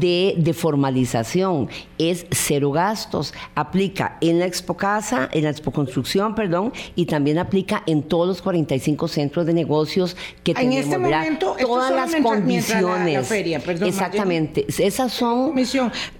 de, 0.00 0.34
de, 0.36 0.54
formalización. 0.54 1.68
Es 1.98 2.26
cero 2.30 2.72
gastos. 2.72 3.34
Aplica 3.54 4.16
en 4.20 4.40
la 4.40 4.46
Expo 4.46 4.76
Casa, 4.76 5.28
en 5.32 5.44
la 5.44 5.50
Expo 5.50 5.70
Construcción, 5.70 6.34
perdón, 6.34 6.72
y 6.96 7.04
también 7.04 7.38
aplica 7.38 7.82
en 7.86 8.02
todos 8.02 8.26
los 8.26 8.42
45 8.42 9.06
centros 9.06 9.46
de 9.46 9.52
negocios 9.52 10.16
que 10.42 10.52
en 10.52 10.56
tenemos. 10.56 10.84
Este 10.84 10.98
momento, 10.98 11.56
todas 11.60 11.92
las 11.92 12.16
condiciones. 12.22 13.28
feria, 13.28 13.58
Exactamente. 13.58 14.66
Esas 14.78 15.12
son 15.12 15.52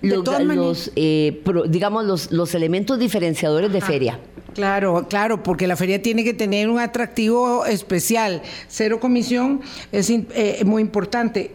los, 0.02 0.92
eh, 0.96 1.42
digamos, 1.68 2.04
los, 2.04 2.30
los 2.30 2.54
elementos 2.54 2.98
diferenciadores 2.98 3.72
de 3.72 3.80
feria. 3.80 4.20
Claro, 4.54 5.06
claro, 5.08 5.42
porque 5.42 5.66
la 5.66 5.76
feria 5.76 6.02
tiene 6.02 6.24
que 6.24 6.34
tener 6.34 6.68
un 6.68 6.78
atractivo 6.78 7.64
especial. 7.66 8.42
Cero 8.68 9.00
comisión 9.00 9.60
es 9.92 10.10
eh, 10.10 10.62
muy 10.64 10.82
importante, 10.82 10.89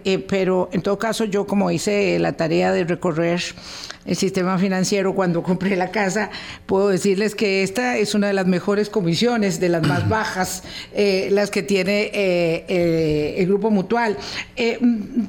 eh, 0.03 0.19
pero 0.19 0.69
en 0.71 0.81
todo 0.81 0.97
caso 0.97 1.25
yo 1.25 1.47
como 1.47 1.71
hice 1.71 2.17
la 2.19 2.33
tarea 2.33 2.71
de 2.71 2.83
recorrer 2.83 3.41
el 4.05 4.15
sistema 4.15 4.57
financiero 4.57 5.15
cuando 5.15 5.43
compré 5.43 5.75
la 5.75 5.91
casa, 5.91 6.29
puedo 6.65 6.89
decirles 6.89 7.35
que 7.35 7.63
esta 7.63 7.97
es 7.97 8.15
una 8.15 8.27
de 8.27 8.33
las 8.33 8.47
mejores 8.47 8.89
comisiones, 8.89 9.59
de 9.59 9.69
las 9.69 9.87
más 9.87 10.07
bajas, 10.09 10.63
eh, 10.93 11.29
las 11.31 11.51
que 11.51 11.63
tiene 11.63 12.11
el 13.37 13.47
Grupo 13.47 13.71
Mutual. 13.71 14.17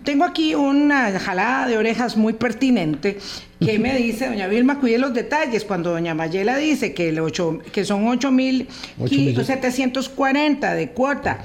tengo 0.04 0.24
aquí 0.24 0.54
una 0.54 1.18
jalada 1.18 1.68
de 1.68 1.78
orejas 1.78 2.16
muy 2.16 2.34
pertinente 2.34 3.18
¿Qué 3.60 3.78
me 3.78 3.94
dice 3.96 4.28
doña 4.28 4.48
Vilma? 4.48 4.80
Cuide 4.80 4.98
los 4.98 5.14
detalles. 5.14 5.64
Cuando 5.64 5.90
doña 5.90 6.14
Mayela 6.14 6.58
dice 6.58 6.92
que, 6.92 7.08
el 7.08 7.18
ocho, 7.20 7.60
que 7.72 7.86
son 7.86 8.04
8.740 8.06 10.74
de 10.74 10.90
cuota, 10.90 11.38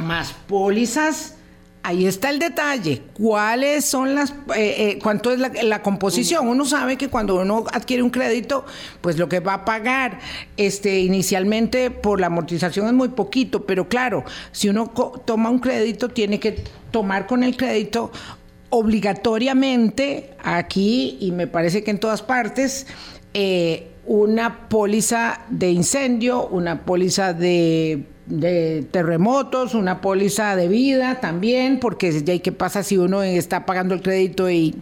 más 0.00 0.34
pólizas, 0.46 1.36
ahí 1.82 2.06
está 2.06 2.30
el 2.30 2.38
detalle. 2.38 3.02
¿Cuáles 3.14 3.84
son 3.84 4.14
las, 4.14 4.30
eh, 4.54 4.74
eh, 4.78 4.98
cuánto 5.02 5.32
es 5.32 5.38
la, 5.38 5.82
composición? 5.82 6.48
Uno 6.48 6.64
sabe 6.64 6.96
que 6.96 7.08
cuando 7.08 7.36
uno 7.36 7.64
adquiere 7.72 8.02
un 8.02 8.10
crédito, 8.10 8.64
pues 9.00 9.18
lo 9.18 9.28
que 9.28 9.40
va 9.40 9.54
a 9.54 9.64
pagar 9.64 10.20
este, 10.56 11.00
inicialmente 11.00 11.90
por 11.90 12.20
la 12.20 12.28
amortización 12.28 12.86
es 12.86 12.92
muy 12.92 13.08
poquito, 13.08 13.64
pero 13.64 13.88
claro, 13.88 14.24
si 14.52 14.68
uno 14.68 14.92
toma 15.24 15.50
un 15.50 15.58
crédito, 15.58 16.08
tiene 16.08 16.38
que 16.38 16.62
tomar 16.90 17.26
con 17.26 17.42
el 17.42 17.56
crédito 17.56 18.12
obligatoriamente 18.70 20.34
aquí, 20.42 21.18
y 21.20 21.32
me 21.32 21.46
parece 21.46 21.84
que 21.84 21.90
en 21.90 21.98
todas 21.98 22.22
partes, 22.22 22.86
eh, 23.34 23.88
una 24.06 24.68
póliza 24.68 25.42
de 25.48 25.70
incendio, 25.70 26.46
una 26.48 26.84
póliza 26.84 27.34
de, 27.34 28.06
terremotos, 28.90 29.74
una 29.74 30.00
póliza 30.00 30.56
de 30.56 30.68
vida 30.68 31.20
también, 31.20 31.80
porque 31.80 32.12
ya 32.22 32.38
qué 32.38 32.52
pasa 32.52 32.82
si 32.82 32.96
uno 32.96 33.22
está 33.22 33.66
pagando 33.66 33.94
el 33.94 34.02
crédito 34.02 34.50
y 34.50 34.74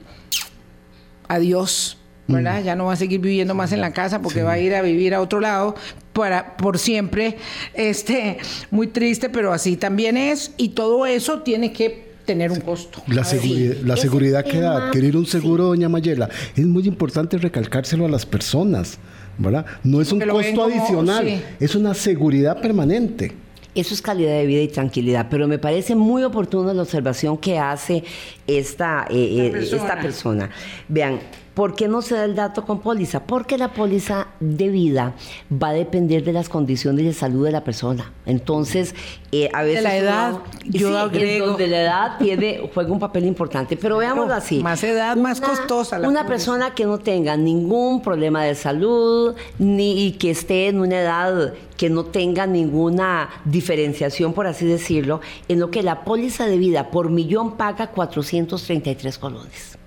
adiós. 1.28 1.96
¿verdad? 2.28 2.60
Mm. 2.60 2.64
Ya 2.64 2.76
no 2.76 2.86
va 2.86 2.92
a 2.92 2.96
seguir 2.96 3.20
viviendo 3.20 3.54
más 3.54 3.72
en 3.72 3.80
la 3.80 3.92
casa 3.92 4.22
porque 4.22 4.42
va 4.42 4.52
a 4.52 4.58
ir 4.58 4.74
a 4.74 4.82
vivir 4.82 5.14
a 5.14 5.20
otro 5.20 5.40
lado 5.40 5.74
para 6.12 6.56
por 6.56 6.78
siempre. 6.78 7.36
Este, 7.74 8.38
muy 8.70 8.86
triste, 8.86 9.28
pero 9.28 9.52
así 9.52 9.76
también 9.76 10.16
es 10.16 10.52
y 10.56 10.70
todo 10.70 11.06
eso 11.06 11.40
tiene 11.40 11.72
que 11.72 12.10
tener 12.24 12.52
un 12.52 12.60
costo. 12.60 13.02
La, 13.08 13.24
seguridad, 13.24 13.76
la 13.84 13.96
seguridad 13.96 14.44
que 14.44 14.60
da 14.60 14.88
adquirir 14.88 15.16
un 15.16 15.26
seguro, 15.26 15.64
doña 15.64 15.88
Mayela, 15.88 16.28
es 16.54 16.66
muy 16.66 16.86
importante 16.86 17.38
recalcárselo 17.38 18.06
a 18.06 18.08
las 18.08 18.26
personas, 18.26 18.98
¿verdad? 19.40 19.66
No 19.82 20.00
es 20.00 20.12
un 20.12 20.20
costo 20.20 20.64
adicional, 20.64 21.42
es 21.58 21.74
una 21.74 21.94
seguridad 21.94 22.60
permanente. 22.60 23.32
Eso 23.74 23.94
es 23.94 24.02
calidad 24.02 24.32
de 24.32 24.46
vida 24.46 24.62
y 24.62 24.68
tranquilidad, 24.68 25.28
pero 25.30 25.46
me 25.46 25.58
parece 25.58 25.94
muy 25.94 26.24
oportuna 26.24 26.74
la 26.74 26.82
observación 26.82 27.38
que 27.38 27.58
hace 27.58 28.02
esta, 28.46 29.06
eh, 29.08 29.30
esta, 29.30 29.44
eh, 29.44 29.50
persona. 29.50 29.82
esta 29.82 30.00
persona. 30.00 30.50
Vean, 30.88 31.20
¿Por 31.54 31.74
qué 31.74 31.88
no 31.88 32.00
se 32.00 32.14
da 32.14 32.24
el 32.24 32.34
dato 32.34 32.64
con 32.64 32.80
póliza? 32.80 33.24
Porque 33.24 33.58
la 33.58 33.72
póliza 33.72 34.28
de 34.38 34.68
vida 34.68 35.14
va 35.50 35.68
a 35.68 35.72
depender 35.72 36.22
de 36.22 36.32
las 36.32 36.48
condiciones 36.48 37.04
de 37.04 37.12
salud 37.12 37.44
de 37.44 37.52
la 37.52 37.64
persona. 37.64 38.12
Entonces, 38.24 38.94
eh, 39.32 39.48
a 39.52 39.62
veces... 39.62 39.82
De 39.82 39.88
la 39.88 39.96
edad, 39.96 40.38
yo 40.64 40.96
agrego. 40.96 41.48
Donde 41.48 41.66
la 41.66 41.82
edad 41.82 42.18
tiene, 42.18 42.70
juega 42.72 42.92
un 42.92 43.00
papel 43.00 43.26
importante. 43.26 43.76
Pero 43.76 43.98
veámoslo 43.98 44.32
así. 44.32 44.60
Más 44.62 44.82
edad, 44.84 45.16
más 45.16 45.40
costosa. 45.40 45.98
La 45.98 46.08
una 46.08 46.26
persona 46.26 46.74
que 46.74 46.84
no 46.84 46.98
tenga 46.98 47.36
ningún 47.36 48.00
problema 48.00 48.44
de 48.44 48.54
salud, 48.54 49.34
ni 49.58 50.12
que 50.12 50.30
esté 50.30 50.68
en 50.68 50.80
una 50.80 51.00
edad 51.00 51.54
que 51.76 51.90
no 51.90 52.04
tenga 52.04 52.46
ninguna 52.46 53.30
diferenciación, 53.44 54.34
por 54.34 54.46
así 54.46 54.66
decirlo, 54.66 55.20
en 55.48 55.58
lo 55.58 55.70
que 55.70 55.82
la 55.82 56.04
póliza 56.04 56.46
de 56.46 56.58
vida 56.58 56.90
por 56.90 57.10
millón 57.10 57.56
paga 57.56 57.88
433 57.88 59.18
colones. 59.18 59.79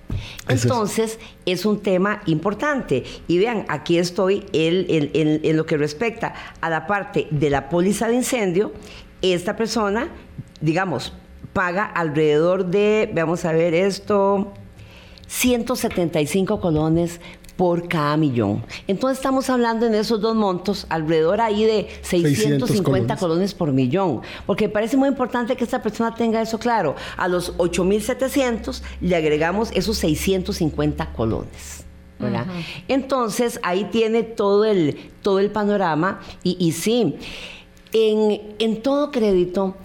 Entonces, 0.48 1.18
es 1.46 1.64
un 1.64 1.80
tema 1.80 2.22
importante. 2.26 3.04
Y 3.28 3.38
vean, 3.38 3.64
aquí 3.68 3.98
estoy 3.98 4.46
en 4.52 5.56
lo 5.56 5.66
que 5.66 5.76
respecta 5.76 6.34
a 6.60 6.70
la 6.70 6.86
parte 6.86 7.26
de 7.30 7.50
la 7.50 7.68
póliza 7.68 8.08
de 8.08 8.14
incendio. 8.14 8.72
Esta 9.22 9.56
persona, 9.56 10.08
digamos, 10.60 11.12
paga 11.52 11.84
alrededor 11.84 12.66
de, 12.66 13.10
vamos 13.14 13.44
a 13.44 13.52
ver 13.52 13.74
esto, 13.74 14.52
175 15.26 16.60
colones 16.60 17.20
por 17.56 17.88
cada 17.88 18.16
millón. 18.16 18.64
Entonces 18.86 19.18
estamos 19.18 19.48
hablando 19.50 19.86
en 19.86 19.94
esos 19.94 20.20
dos 20.20 20.34
montos 20.34 20.86
alrededor 20.88 21.40
ahí 21.40 21.64
de 21.64 21.88
650 22.02 23.16
colones. 23.16 23.54
por 23.54 23.72
millón, 23.72 24.22
porque 24.46 24.68
parece 24.68 24.96
muy 24.96 25.08
importante 25.08 25.56
que 25.56 25.64
esta 25.64 25.82
persona 25.82 26.14
tenga 26.14 26.40
eso 26.42 26.58
claro. 26.58 26.96
A 27.16 27.28
los 27.28 27.56
8.700 27.58 28.82
le 29.00 29.16
agregamos 29.16 29.70
esos 29.72 29.98
650 29.98 31.12
colones. 31.12 31.84
Entonces 32.88 33.60
ahí 33.62 33.84
tiene 33.90 34.22
todo 34.22 34.64
el, 34.64 35.10
todo 35.20 35.40
el 35.40 35.50
panorama 35.50 36.20
y, 36.42 36.56
y 36.58 36.72
sí, 36.72 37.16
en, 37.92 38.54
en 38.58 38.82
todo 38.82 39.10
crédito 39.10 39.76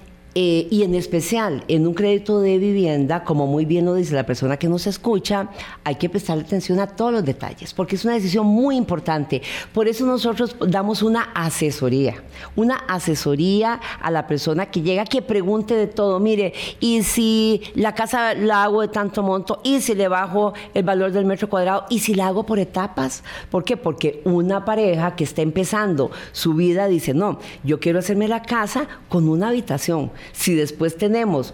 eh, 0.41 0.69
y 0.71 0.83
en 0.83 0.95
especial 0.95 1.65
en 1.67 1.85
un 1.85 1.93
crédito 1.93 2.39
de 2.39 2.59
vivienda, 2.59 3.25
como 3.25 3.45
muy 3.45 3.65
bien 3.65 3.83
lo 3.83 3.93
dice 3.93 4.15
la 4.15 4.25
persona 4.25 4.55
que 4.55 4.69
nos 4.69 4.87
escucha, 4.87 5.49
hay 5.83 5.95
que 5.95 6.07
prestar 6.07 6.39
atención 6.39 6.79
a 6.79 6.87
todos 6.87 7.11
los 7.11 7.25
detalles, 7.25 7.73
porque 7.73 7.97
es 7.97 8.05
una 8.05 8.13
decisión 8.13 8.45
muy 8.45 8.77
importante. 8.77 9.41
Por 9.73 9.89
eso 9.89 10.05
nosotros 10.05 10.55
damos 10.65 11.03
una 11.03 11.23
asesoría, 11.35 12.23
una 12.55 12.75
asesoría 12.87 13.81
a 14.01 14.11
la 14.11 14.27
persona 14.27 14.67
que 14.67 14.81
llega, 14.81 15.03
que 15.03 15.21
pregunte 15.21 15.75
de 15.75 15.87
todo, 15.87 16.21
mire, 16.21 16.53
y 16.79 17.03
si 17.03 17.61
la 17.75 17.93
casa 17.93 18.33
la 18.33 18.63
hago 18.63 18.79
de 18.79 18.87
tanto 18.87 19.21
monto, 19.21 19.59
y 19.65 19.81
si 19.81 19.93
le 19.93 20.07
bajo 20.07 20.53
el 20.73 20.83
valor 20.83 21.11
del 21.11 21.25
metro 21.25 21.49
cuadrado, 21.49 21.83
y 21.89 21.99
si 21.99 22.15
la 22.15 22.27
hago 22.27 22.45
por 22.45 22.59
etapas. 22.59 23.25
¿Por 23.51 23.65
qué? 23.65 23.75
Porque 23.75 24.21
una 24.23 24.63
pareja 24.63 25.17
que 25.17 25.25
está 25.25 25.41
empezando 25.41 26.11
su 26.31 26.53
vida 26.53 26.87
dice, 26.87 27.13
no, 27.13 27.39
yo 27.65 27.81
quiero 27.81 27.99
hacerme 27.99 28.29
la 28.29 28.41
casa 28.41 28.87
con 29.09 29.27
una 29.27 29.49
habitación 29.49 30.11
si 30.31 30.55
después 30.55 30.97
tenemos 30.97 31.53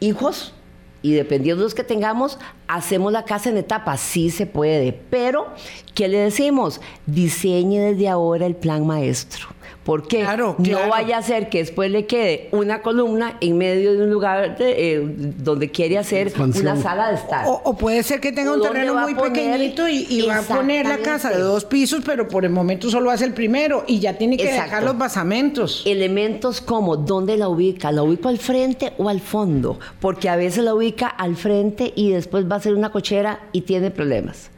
hijos, 0.00 0.52
y 1.00 1.12
dependiendo 1.12 1.62
de 1.62 1.66
los 1.66 1.74
que 1.74 1.84
tengamos, 1.84 2.38
hacemos 2.66 3.12
la 3.12 3.24
casa 3.24 3.50
en 3.50 3.56
etapas, 3.56 4.00
sí 4.00 4.30
se 4.30 4.46
puede, 4.46 4.92
pero 4.92 5.46
¿qué 5.94 6.08
le 6.08 6.18
decimos? 6.18 6.80
Diseñe 7.06 7.78
desde 7.78 8.08
ahora 8.08 8.46
el 8.46 8.56
plan 8.56 8.86
maestro. 8.86 9.48
¿Por 9.88 10.06
qué? 10.06 10.22
No 10.58 10.88
vaya 10.90 11.16
a 11.16 11.22
ser 11.22 11.48
que 11.48 11.60
después 11.60 11.90
le 11.90 12.04
quede 12.04 12.50
una 12.52 12.82
columna 12.82 13.38
en 13.40 13.56
medio 13.56 13.94
de 13.94 14.02
un 14.02 14.10
lugar 14.10 14.58
eh, 14.60 15.02
donde 15.38 15.70
quiere 15.70 15.96
hacer 15.96 16.30
una 16.38 16.76
sala 16.76 17.08
de 17.08 17.14
estar. 17.14 17.46
O, 17.46 17.74
puede 17.74 18.02
ser 18.02 18.20
que 18.20 18.30
tenga 18.30 18.52
un 18.52 18.60
terreno 18.60 18.94
muy 18.96 19.14
pequeñito 19.14 19.88
y, 19.88 20.26
va 20.28 20.40
a 20.40 20.42
poner 20.42 20.84
la 20.84 20.98
casa 20.98 21.30
de 21.30 21.38
dos 21.38 21.64
pisos, 21.64 22.02
pero 22.04 22.28
por 22.28 22.44
el 22.44 22.50
momento 22.50 22.90
solo 22.90 23.10
hace 23.10 23.24
el 23.24 23.32
primero 23.32 23.84
y 23.86 23.98
ya 23.98 24.18
tiene 24.18 24.36
que 24.36 24.52
dejar 24.52 24.82
los 24.82 24.98
basamentos. 24.98 25.84
Elementos 25.86 26.60
como 26.60 26.98
dónde 26.98 27.38
la 27.38 27.48
ubica, 27.48 27.90
la 27.90 28.02
ubico 28.02 28.28
al 28.28 28.36
frente 28.36 28.92
o 28.98 29.08
al 29.08 29.20
fondo, 29.20 29.80
porque 30.00 30.28
a 30.28 30.36
veces 30.36 30.64
la 30.64 30.74
ubica 30.74 31.06
al 31.06 31.34
frente 31.34 31.94
y 31.96 32.10
después 32.10 32.44
va 32.44 32.56
a 32.56 32.60
ser 32.60 32.74
una 32.74 32.90
cochera 32.90 33.40
y 33.52 33.62
tiene 33.62 33.90
problemas. 33.90 34.50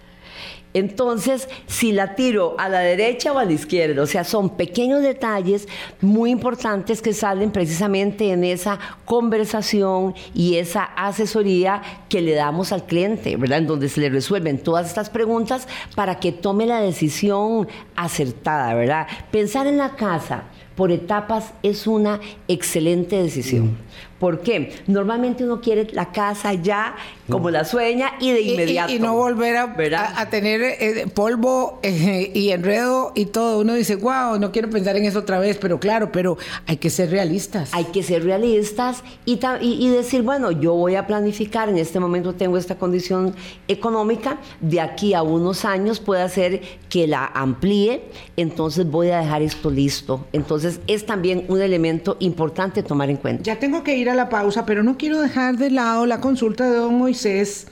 Entonces, 0.72 1.48
si 1.66 1.90
la 1.90 2.14
tiro 2.14 2.54
a 2.58 2.68
la 2.68 2.78
derecha 2.78 3.32
o 3.32 3.38
a 3.38 3.44
la 3.44 3.52
izquierda, 3.52 4.02
o 4.02 4.06
sea, 4.06 4.22
son 4.22 4.50
pequeños 4.50 5.02
detalles 5.02 5.66
muy 6.00 6.30
importantes 6.30 7.02
que 7.02 7.12
salen 7.12 7.50
precisamente 7.50 8.30
en 8.30 8.44
esa 8.44 8.78
conversación 9.04 10.14
y 10.32 10.56
esa 10.56 10.84
asesoría 10.84 11.82
que 12.08 12.20
le 12.20 12.34
damos 12.34 12.70
al 12.72 12.86
cliente, 12.86 13.36
¿verdad? 13.36 13.58
En 13.58 13.66
donde 13.66 13.88
se 13.88 14.00
le 14.00 14.10
resuelven 14.10 14.58
todas 14.58 14.86
estas 14.86 15.10
preguntas 15.10 15.66
para 15.96 16.20
que 16.20 16.30
tome 16.30 16.66
la 16.66 16.80
decisión 16.80 17.66
acertada, 17.96 18.72
¿verdad? 18.74 19.08
Pensar 19.32 19.66
en 19.66 19.78
la 19.78 19.96
casa 19.96 20.44
por 20.76 20.92
etapas 20.92 21.52
es 21.62 21.86
una 21.86 22.20
excelente 22.48 23.22
decisión. 23.22 23.76
¿Por 24.18 24.40
qué? 24.40 24.74
Normalmente 24.86 25.44
uno 25.44 25.60
quiere 25.60 25.88
la 25.92 26.12
casa 26.12 26.52
ya 26.52 26.94
como 27.30 27.50
la 27.50 27.64
sueña 27.64 28.12
y 28.20 28.32
de 28.32 28.40
inmediato. 28.42 28.92
Y, 28.92 28.98
no 28.98 29.14
volver 29.14 29.56
a, 29.56 30.28
tener 30.30 30.60
eh, 30.62 31.06
polvo 31.14 31.78
eh, 31.82 32.30
y 32.34 32.50
enredo 32.50 33.12
y 33.14 33.26
todo. 33.26 33.60
Uno 33.60 33.74
dice, 33.74 33.96
wow, 33.96 34.38
no 34.38 34.52
quiero 34.52 34.68
pensar 34.68 34.96
en 34.96 35.04
eso 35.04 35.20
otra 35.20 35.38
vez, 35.38 35.56
pero 35.58 35.80
claro, 35.80 36.12
pero 36.12 36.36
hay 36.66 36.76
que 36.76 36.90
ser 36.90 37.10
realistas. 37.10 37.70
Hay 37.72 37.84
que 37.86 38.02
ser 38.02 38.24
realistas 38.24 39.02
y, 39.24 39.38
y, 39.60 39.88
decir, 39.88 40.22
bueno, 40.22 40.50
yo 40.50 40.74
voy 40.74 40.96
a 40.96 41.06
planificar, 41.06 41.68
en 41.68 41.78
este 41.78 42.00
momento 42.00 42.34
tengo 42.34 42.56
esta 42.56 42.76
condición 42.76 43.34
económica, 43.68 44.38
de 44.60 44.80
aquí 44.80 45.14
a 45.14 45.22
unos 45.22 45.64
años 45.64 46.00
puede 46.00 46.22
hacer 46.22 46.60
que 46.88 47.06
la 47.06 47.26
amplíe, 47.26 48.02
entonces 48.36 48.90
voy 48.90 49.10
a 49.10 49.20
dejar 49.20 49.42
esto 49.42 49.70
listo. 49.70 50.26
Entonces 50.32 50.80
es 50.86 51.06
también 51.06 51.44
un 51.48 51.60
elemento 51.60 52.16
importante 52.20 52.82
tomar 52.82 53.10
en 53.10 53.16
cuenta. 53.16 53.42
Ya 53.44 53.58
tengo 53.58 53.82
que 53.82 53.89
ir 53.96 54.10
a 54.10 54.14
la 54.14 54.28
pausa, 54.28 54.66
pero 54.66 54.82
no 54.82 54.96
quiero 54.96 55.20
dejar 55.20 55.56
de 55.56 55.70
lado 55.70 56.06
la 56.06 56.20
consulta 56.20 56.70
de 56.70 56.76
don 56.76 56.96
Moisés. 56.96 57.66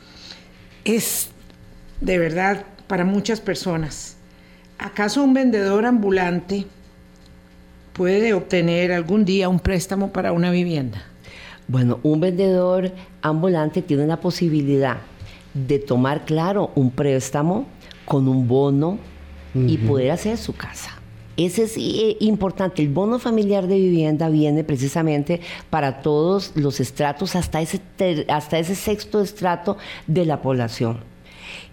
Es 0.84 1.28
de 2.00 2.18
verdad 2.18 2.64
para 2.86 3.04
muchas 3.04 3.40
personas. 3.40 4.16
¿Acaso 4.78 5.22
un 5.22 5.34
vendedor 5.34 5.86
ambulante 5.86 6.66
puede 7.92 8.32
obtener 8.32 8.92
algún 8.92 9.24
día 9.24 9.48
un 9.48 9.60
préstamo 9.60 10.12
para 10.12 10.32
una 10.32 10.50
vivienda? 10.50 11.02
Bueno, 11.66 12.00
un 12.02 12.20
vendedor 12.20 12.92
ambulante 13.20 13.82
tiene 13.82 14.06
la 14.06 14.20
posibilidad 14.20 14.98
de 15.52 15.78
tomar, 15.78 16.24
claro, 16.24 16.70
un 16.74 16.90
préstamo 16.90 17.66
con 18.04 18.28
un 18.28 18.48
bono 18.48 18.98
y 19.54 19.76
poder 19.78 20.12
hacer 20.12 20.38
su 20.38 20.54
casa. 20.54 20.97
Ese 21.38 21.62
es 21.62 21.76
eh, 21.76 22.16
importante. 22.18 22.82
El 22.82 22.88
bono 22.88 23.20
familiar 23.20 23.68
de 23.68 23.76
vivienda 23.76 24.28
viene 24.28 24.64
precisamente 24.64 25.40
para 25.70 26.02
todos 26.02 26.52
los 26.56 26.80
estratos, 26.80 27.36
hasta 27.36 27.60
ese, 27.60 27.80
hasta 28.28 28.58
ese 28.58 28.74
sexto 28.74 29.22
estrato 29.22 29.78
de 30.08 30.26
la 30.26 30.42
población 30.42 30.98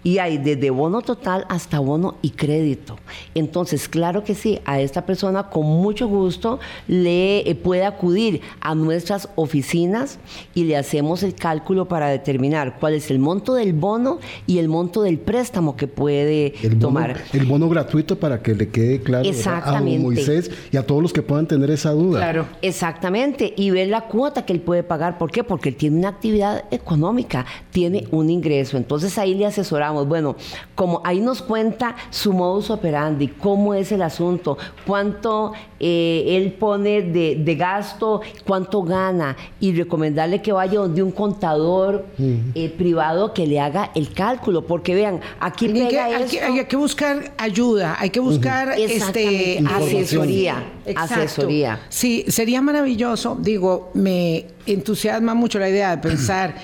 y 0.06 0.18
hay 0.18 0.38
desde 0.38 0.70
bono 0.70 1.02
total 1.02 1.46
hasta 1.48 1.80
bono 1.80 2.14
y 2.22 2.30
crédito. 2.30 2.96
Entonces, 3.34 3.88
claro 3.88 4.22
que 4.22 4.36
sí, 4.36 4.60
a 4.64 4.80
esta 4.80 5.04
persona 5.04 5.50
con 5.50 5.66
mucho 5.66 6.06
gusto 6.06 6.60
le 6.86 7.40
eh, 7.40 7.56
puede 7.56 7.84
acudir 7.84 8.40
a 8.60 8.76
nuestras 8.76 9.28
oficinas 9.34 10.20
y 10.54 10.62
le 10.62 10.76
hacemos 10.76 11.24
el 11.24 11.34
cálculo 11.34 11.88
para 11.88 12.06
determinar 12.06 12.76
cuál 12.78 12.94
es 12.94 13.10
el 13.10 13.18
monto 13.18 13.54
del 13.54 13.72
bono 13.72 14.20
y 14.46 14.58
el 14.58 14.68
monto 14.68 15.02
del 15.02 15.18
préstamo 15.18 15.76
que 15.76 15.88
puede 15.88 16.54
tomar. 16.78 17.24
El 17.32 17.46
bono 17.46 17.68
gratuito 17.68 18.16
para 18.16 18.40
que 18.40 18.54
le 18.54 18.68
quede 18.68 19.00
claro 19.00 19.28
a 19.64 19.80
Moisés 19.80 20.52
y 20.70 20.76
a 20.76 20.86
todos 20.86 21.02
los 21.02 21.12
que 21.12 21.22
puedan 21.22 21.48
tener 21.48 21.68
esa 21.72 21.90
duda. 21.90 22.20
Claro, 22.20 22.46
exactamente. 22.62 23.54
Y 23.56 23.70
ver 23.70 23.88
la 23.88 24.02
cuota 24.02 24.44
que 24.44 24.52
él 24.52 24.60
puede 24.60 24.84
pagar. 24.84 25.18
¿Por 25.18 25.32
qué? 25.32 25.42
Porque 25.42 25.70
él 25.70 25.74
tiene 25.74 25.98
una 25.98 26.10
actividad 26.10 26.62
económica, 26.70 27.44
tiene 27.72 28.06
un 28.12 28.30
ingreso. 28.30 28.76
Entonces 28.76 29.18
ahí 29.18 29.34
le 29.34 29.46
asesoramos 29.46 29.95
bueno, 30.04 30.36
como 30.74 31.00
ahí 31.04 31.20
nos 31.20 31.42
cuenta 31.42 31.96
su 32.10 32.32
modus 32.32 32.70
operandi, 32.70 33.28
cómo 33.28 33.74
es 33.74 33.92
el 33.92 34.02
asunto, 34.02 34.58
cuánto 34.86 35.52
eh, 35.78 36.24
él 36.36 36.52
pone 36.52 37.02
de, 37.02 37.54
gasto, 37.54 38.20
cuánto 38.46 38.82
gana 38.82 39.36
y 39.60 39.72
recomendarle 39.72 40.42
que 40.42 40.52
vaya 40.52 40.80
donde 40.80 41.02
un 41.02 41.12
contador 41.12 42.06
eh, 42.18 42.74
privado 42.76 43.32
que 43.32 43.46
le 43.46 43.60
haga 43.60 43.90
el 43.94 44.12
cálculo, 44.12 44.66
porque 44.66 44.94
vean, 44.94 45.20
aquí 45.40 45.68
pega 45.68 46.06
hay, 46.06 46.64
que, 46.66 46.76
buscar 46.76 47.32
ayuda, 47.38 47.96
hay 47.98 48.10
que 48.10 48.20
buscar 48.20 48.78
este, 48.78 49.62
asesoría, 49.66 50.62
asesoría. 50.94 51.80
Sí, 51.88 52.24
sería 52.28 52.60
maravilloso, 52.60 53.36
digo, 53.40 53.90
me 53.94 54.46
entusiasma 54.66 55.34
mucho 55.34 55.58
la 55.58 55.68
idea 55.68 55.96
de 55.96 56.02
pensar 56.02 56.54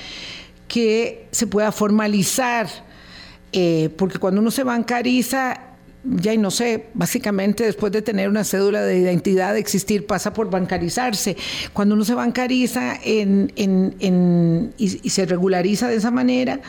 que 0.69 1.29
se 1.31 1.47
pueda 1.47 1.71
formalizar 1.71 2.67
eh, 3.53 3.91
porque 3.97 4.19
cuando 4.19 4.41
uno 4.41 4.51
se 4.51 4.65
bancariza, 4.65 5.61
ya 6.05 6.35
y 6.35 6.39
no 6.39 6.51
sé, 6.51 6.87
básicamente 6.95 7.65
después 7.65 7.93
de 7.93 8.03
tener 8.03 8.29
una 8.29 8.45
cédula 8.45 8.83
de 8.83 8.99
identidad, 8.99 9.55
de 9.55 9.61
existir, 9.61 10.07
pasa 10.07 10.33
por 10.33 10.51
bancarizarse. 10.51 11.37
Cuando 11.73 11.95
uno 11.95 12.05
se 12.05 12.15
bancariza 12.15 12.99
en, 13.03 13.53
y, 14.79 14.89
se 14.89 15.27
regulariza 15.27 15.89
de 15.89 15.97
esa 15.97 16.11
manera, 16.11 16.61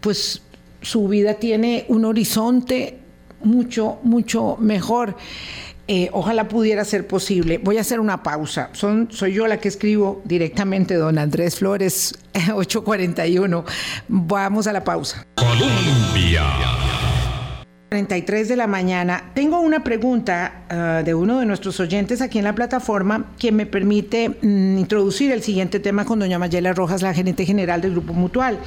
pues 0.00 0.42
su 0.80 1.06
vida 1.08 1.34
tiene 1.34 1.84
un 1.88 2.04
horizonte 2.04 2.98
mucho, 3.42 3.98
mucho 4.02 4.56
mejor. 4.58 5.16
Eh, 5.88 6.10
ojalá 6.12 6.48
pudiera 6.48 6.84
ser 6.84 7.06
posible. 7.06 7.58
Voy 7.58 7.78
a 7.78 7.80
hacer 7.80 7.98
una 7.98 8.22
pausa. 8.22 8.70
Son, 8.72 9.08
soy 9.10 9.34
yo 9.34 9.46
la 9.46 9.58
que 9.58 9.68
escribo 9.68 10.22
directamente, 10.24 10.94
don 10.94 11.18
Andrés 11.18 11.56
Flores, 11.56 12.14
841. 12.54 13.64
Vamos 14.08 14.66
a 14.66 14.72
la 14.72 14.84
pausa. 14.84 15.26
Colombia. 15.34 16.44
43 17.92 18.48
de 18.48 18.56
la 18.56 18.66
mañana. 18.66 19.32
Tengo 19.34 19.60
una 19.60 19.84
pregunta 19.84 20.64
ah, 20.70 21.02
de 21.04 21.14
uno 21.14 21.40
de 21.40 21.44
nuestros 21.44 21.78
oyentes 21.78 22.22
aquí 22.22 22.38
en 22.38 22.44
la 22.44 22.54
plataforma 22.54 23.26
que 23.38 23.52
me 23.52 23.66
permite 23.66 24.30
mm, 24.30 24.78
introducir 24.78 25.30
el 25.30 25.42
siguiente 25.42 25.78
tema 25.78 26.06
con 26.06 26.18
doña 26.18 26.38
Mayela 26.38 26.72
Rojas, 26.72 27.02
la 27.02 27.12
gerente 27.12 27.44
general 27.44 27.82
del 27.82 27.90
Grupo 27.90 28.14
Mutual. 28.14 28.58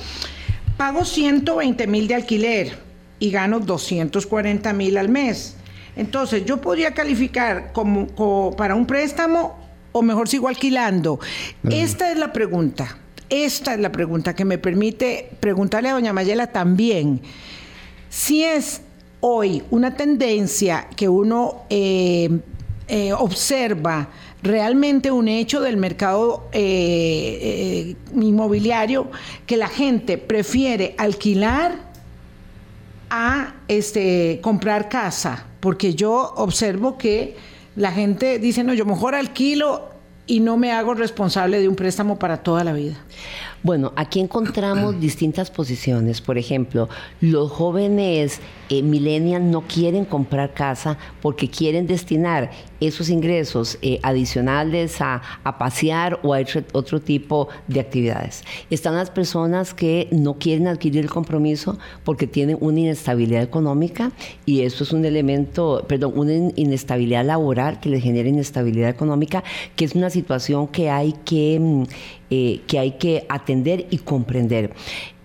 Pago 0.78 1.06
120 1.06 1.88
mil 1.88 2.08
de 2.08 2.14
alquiler 2.14 2.78
y 3.18 3.32
gano 3.32 3.60
240 3.60 4.74
mil 4.74 4.96
al 4.96 5.10
mes. 5.10 5.56
Entonces, 5.96 6.46
yo 6.46 6.60
podría 6.60 6.94
calificar 6.94 7.72
como, 7.74 8.54
para 8.56 8.76
un 8.76 8.86
préstamo 8.86 9.58
o 9.92 10.02
mejor 10.02 10.28
sigo 10.28 10.48
alquilando. 10.48 11.20
Esta 11.70 12.12
es 12.12 12.18
la 12.18 12.34
pregunta. 12.34 12.98
Esta 13.30 13.74
es 13.74 13.80
la 13.80 13.92
pregunta 13.92 14.36
que 14.36 14.46
me 14.46 14.58
permite 14.58 15.32
preguntarle 15.40 15.90
a 15.90 15.94
doña 15.94 16.14
Mayela 16.14 16.48
también. 16.48 17.22
Si 18.10 18.44
es 18.44 18.82
hoy 19.22 19.64
una 19.72 19.96
tendencia 19.96 20.88
que 20.96 21.10
uno 21.10 21.64
eh, 21.70 22.30
eh, 22.88 23.14
observa 23.14 24.10
realmente 24.44 25.10
un 25.10 25.28
hecho 25.28 25.62
del 25.62 25.78
mercado 25.78 26.48
eh, 26.52 27.96
inmobiliario 28.14 29.10
que 29.48 29.58
la 29.58 29.68
gente 29.68 30.20
prefiere 30.20 30.94
alquilar 31.00 31.74
a 33.10 33.56
este, 33.68 34.40
comprar 34.44 34.88
casa, 34.90 35.48
porque 35.66 35.96
yo 35.96 36.32
observo 36.36 36.96
que 36.96 37.36
la 37.76 37.92
gente 37.92 38.38
dice, 38.38 38.64
no, 38.64 38.76
yo 38.76 38.86
mejor 38.86 39.16
alquilo 39.16 39.90
y 40.28 40.40
no 40.40 40.58
me 40.58 40.72
hago 40.72 40.94
responsable 40.94 41.60
de 41.60 41.68
un 41.68 41.76
préstamo 41.76 42.20
para 42.20 42.44
toda 42.44 42.64
la 42.64 42.72
vida. 42.72 42.94
Bueno, 43.64 43.92
aquí 43.96 44.20
encontramos 44.20 45.00
distintas 45.00 45.50
posiciones. 45.50 46.22
Por 46.22 46.38
ejemplo, 46.38 46.88
los 47.20 47.52
jóvenes 47.52 48.42
eh, 48.70 48.82
no 48.82 49.62
quieren 49.62 50.06
comprar 50.06 50.54
casa 50.54 50.98
porque 51.22 51.50
quieren 51.50 51.88
destinar 51.88 52.52
esos 52.80 53.10
ingresos 53.10 53.78
eh, 53.82 54.00
adicionales 54.04 55.02
a, 55.02 55.22
pasear 55.58 56.20
o 56.24 56.34
a 56.34 56.40
otro, 56.74 57.02
tipo 57.02 57.48
de 57.68 57.80
actividades. 57.80 58.44
Están 58.70 58.96
las 58.96 59.10
personas 59.10 59.74
que 59.74 60.08
no 60.12 60.36
quieren 60.36 60.68
adquirir 60.68 61.04
el 61.04 61.10
compromiso 61.10 61.78
porque 62.04 62.28
tienen 62.28 62.58
una 62.60 62.80
inestabilidad 62.80 63.44
económica 63.44 64.12
y 64.46 64.62
eso 64.62 64.84
es 64.84 64.92
un 64.92 65.06
elemento, 65.06 65.86
perdón, 65.88 66.14
una 66.16 66.34
inestabilidad 66.56 67.26
laboral 67.26 67.80
que 67.80 67.90
les 67.90 68.04
genera 68.04 68.28
inestabilidad 68.28 68.90
económica, 68.90 69.44
que 69.76 69.86
es 69.86 69.96
una 69.96 70.10
situación 70.10 70.68
que 70.68 70.90
hay 70.90 71.14
que, 71.26 71.60
mm, 71.60 71.84
eh, 72.30 72.62
que, 72.68 72.80
hay 72.80 72.92
que 72.94 73.26
atender 73.30 73.88
y 73.90 74.00
comprender. 74.00 74.74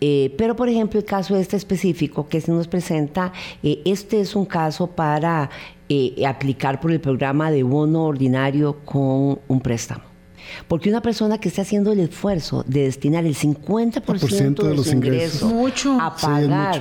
Eh, 0.00 0.34
pero, 0.38 0.56
por 0.56 0.68
ejemplo, 0.68 0.98
el 0.98 1.04
caso 1.04 1.36
este 1.36 1.56
específico 1.56 2.28
que 2.28 2.40
se 2.40 2.50
nos 2.52 2.68
presenta, 2.68 3.32
eh, 3.62 3.82
este 3.84 4.20
es 4.20 4.34
un 4.34 4.46
caso 4.46 4.86
para 4.86 5.50
eh, 5.88 6.24
aplicar 6.26 6.80
por 6.80 6.90
el 6.90 7.00
programa 7.00 7.50
de 7.50 7.62
bono 7.62 8.04
ordinario 8.04 8.78
con 8.84 9.40
un 9.46 9.60
préstamo. 9.60 10.04
Porque 10.68 10.88
una 10.88 11.02
persona 11.02 11.38
que 11.38 11.48
esté 11.48 11.60
haciendo 11.60 11.92
el 11.92 12.00
esfuerzo 12.00 12.64
de 12.66 12.84
destinar 12.84 13.26
el 13.26 13.36
50% 13.36 14.62
de, 14.62 14.74
los 14.74 14.92
ingresos, 14.92 15.52
a 16.00 16.16
pagar 16.16 16.80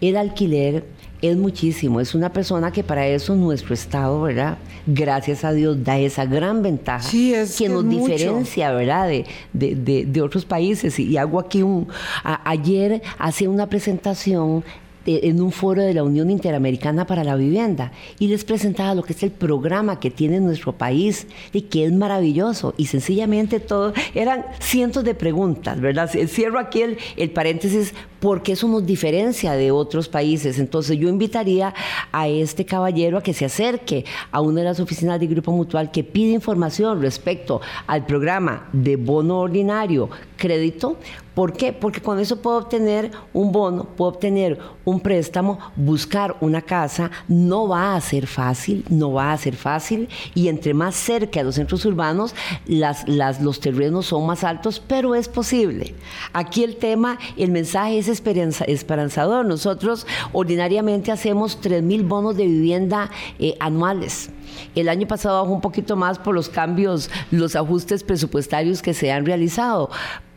el 0.00 0.16
alquiler, 0.16 0.86
es 1.22 1.36
muchísimo. 1.36 2.00
Es 2.00 2.14
una 2.14 2.32
persona 2.32 2.72
que 2.72 2.82
para 2.82 3.06
eso 3.06 3.34
nuestro 3.34 3.74
Estado, 3.74 4.20
¿verdad? 4.22 4.58
Gracias 4.86 5.44
a 5.44 5.52
Dios 5.52 5.82
da 5.84 5.98
esa 5.98 6.24
gran 6.24 6.62
ventaja 6.62 7.08
que 7.10 7.68
nos 7.68 7.88
diferencia, 7.88 8.72
¿verdad? 8.72 9.10
De, 9.52 10.22
otros 10.22 10.44
países. 10.44 10.98
Y, 10.98 11.16
hago 11.16 11.40
aquí 11.40 11.62
un... 11.62 11.88
ayer 12.24 13.02
hacía 13.18 13.50
una 13.50 13.66
presentación 13.68 14.64
en 15.06 15.40
un 15.40 15.52
foro 15.52 15.82
de 15.82 15.94
la 15.94 16.04
Unión 16.04 16.30
Interamericana 16.30 17.06
para 17.06 17.24
la 17.24 17.36
Vivienda 17.36 17.92
y 18.18 18.28
les 18.28 18.44
presentaba 18.44 18.94
lo 18.94 19.02
que 19.02 19.12
es 19.12 19.22
el 19.22 19.30
programa 19.30 20.00
que 20.00 20.10
tiene 20.10 20.40
nuestro 20.40 20.72
país 20.72 21.26
y 21.52 21.62
que 21.62 21.84
es 21.84 21.92
maravilloso 21.92 22.74
y 22.76 22.86
sencillamente 22.86 23.60
todo 23.60 23.92
eran 24.14 24.44
cientos 24.60 25.04
de 25.04 25.14
preguntas, 25.14 25.80
¿verdad? 25.80 26.10
Cierro 26.28 26.58
aquí 26.58 26.82
el, 26.82 26.98
el 27.16 27.30
paréntesis 27.30 27.94
porque 28.20 28.52
eso 28.52 28.68
nos 28.68 28.84
diferencia 28.84 29.52
de 29.52 29.70
otros 29.70 30.08
países. 30.08 30.58
Entonces 30.58 30.98
yo 30.98 31.08
invitaría 31.08 31.74
a 32.12 32.28
este 32.28 32.64
caballero 32.64 33.18
a 33.18 33.22
que 33.22 33.34
se 33.34 33.46
acerque 33.46 34.04
a 34.30 34.40
una 34.40 34.60
de 34.60 34.66
las 34.66 34.80
oficinas 34.80 35.18
del 35.18 35.30
Grupo 35.30 35.52
Mutual 35.52 35.90
que 35.90 36.04
pide 36.04 36.32
información 36.32 37.00
respecto 37.00 37.60
al 37.86 38.06
programa 38.06 38.68
de 38.72 38.96
bono 38.96 39.38
ordinario 39.38 40.10
crédito. 40.40 40.96
¿Por 41.34 41.52
qué? 41.52 41.72
Porque 41.72 42.00
con 42.00 42.18
eso 42.18 42.42
puedo 42.42 42.58
obtener 42.58 43.12
un 43.32 43.52
bono, 43.52 43.84
puedo 43.84 44.10
obtener 44.10 44.58
un 44.84 44.98
préstamo, 44.98 45.60
buscar 45.76 46.36
una 46.40 46.60
casa. 46.60 47.10
No 47.28 47.68
va 47.68 47.94
a 47.94 48.00
ser 48.00 48.26
fácil, 48.26 48.84
no 48.88 49.12
va 49.12 49.32
a 49.32 49.38
ser 49.38 49.54
fácil. 49.54 50.08
Y 50.34 50.48
entre 50.48 50.74
más 50.74 50.96
cerca 50.96 51.40
de 51.40 51.44
los 51.44 51.54
centros 51.54 51.84
urbanos, 51.84 52.34
las, 52.66 53.08
las, 53.08 53.40
los 53.40 53.60
terrenos 53.60 54.06
son 54.06 54.26
más 54.26 54.42
altos, 54.42 54.82
pero 54.84 55.14
es 55.14 55.28
posible. 55.28 55.94
Aquí 56.32 56.64
el 56.64 56.76
tema, 56.76 57.18
el 57.36 57.52
mensaje 57.52 57.98
es 57.98 58.08
esperanzador. 58.08 59.46
Nosotros 59.46 60.06
ordinariamente 60.32 61.12
hacemos 61.12 61.60
3 61.60 61.82
mil 61.82 62.02
bonos 62.02 62.36
de 62.36 62.46
vivienda 62.46 63.10
eh, 63.38 63.54
anuales. 63.60 64.30
El 64.74 64.88
año 64.88 65.06
pasado 65.06 65.42
bajó 65.42 65.54
un 65.54 65.60
poquito 65.60 65.96
más 65.96 66.18
por 66.18 66.34
los 66.34 66.48
cambios, 66.48 67.10
los 67.30 67.56
ajustes 67.56 68.02
presupuestarios 68.02 68.82
que 68.82 68.94
se 68.94 69.12
han 69.12 69.26
realizado, 69.26 69.90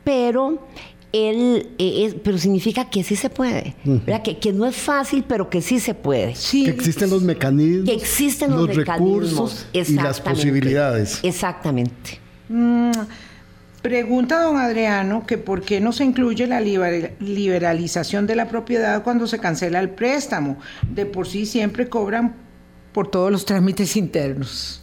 pero 0.04 0.60
él, 1.14 1.70
eh, 1.78 2.20
pero 2.24 2.40
significa 2.40 2.90
que 2.90 3.04
sí 3.04 3.16
se 3.16 3.30
puede, 3.30 3.76
que, 4.42 4.52
no 4.52 4.66
es 4.66 4.76
fácil, 4.76 5.24
pero 5.28 5.50
que 5.50 5.62
sí 5.62 5.80
se 5.80 5.94
puede. 5.94 6.34
Que 6.34 6.70
existen 6.70 7.12
los 7.12 7.22
mecanismos, 7.22 7.86
que 7.86 7.94
existen 7.96 8.52
los, 8.52 8.76
recursos 8.76 9.68
y 9.72 9.94
las 9.94 10.20
posibilidades. 10.20 11.20
Exactamente. 11.24 12.20
Mm, 12.50 12.92
pregunta 13.84 14.42
don 14.42 14.58
Adriano 14.58 15.26
que 15.28 15.38
por 15.38 15.62
qué 15.62 15.80
no 15.80 15.92
se 15.92 16.04
incluye 16.04 16.48
la 16.48 16.62
liberalización 16.62 18.26
de 18.26 18.36
la 18.36 18.48
propiedad 18.48 19.04
cuando 19.04 19.28
se 19.28 19.38
cancela 19.38 19.80
el 19.80 19.92
préstamo. 19.92 20.58
De 20.90 21.06
por 21.06 21.28
sí 21.28 21.46
siempre 21.46 21.90
cobran 21.90 22.36
por 22.92 23.12
todos 23.12 23.32
los 23.32 23.46
trámites 23.46 23.96
internos. 23.96 24.82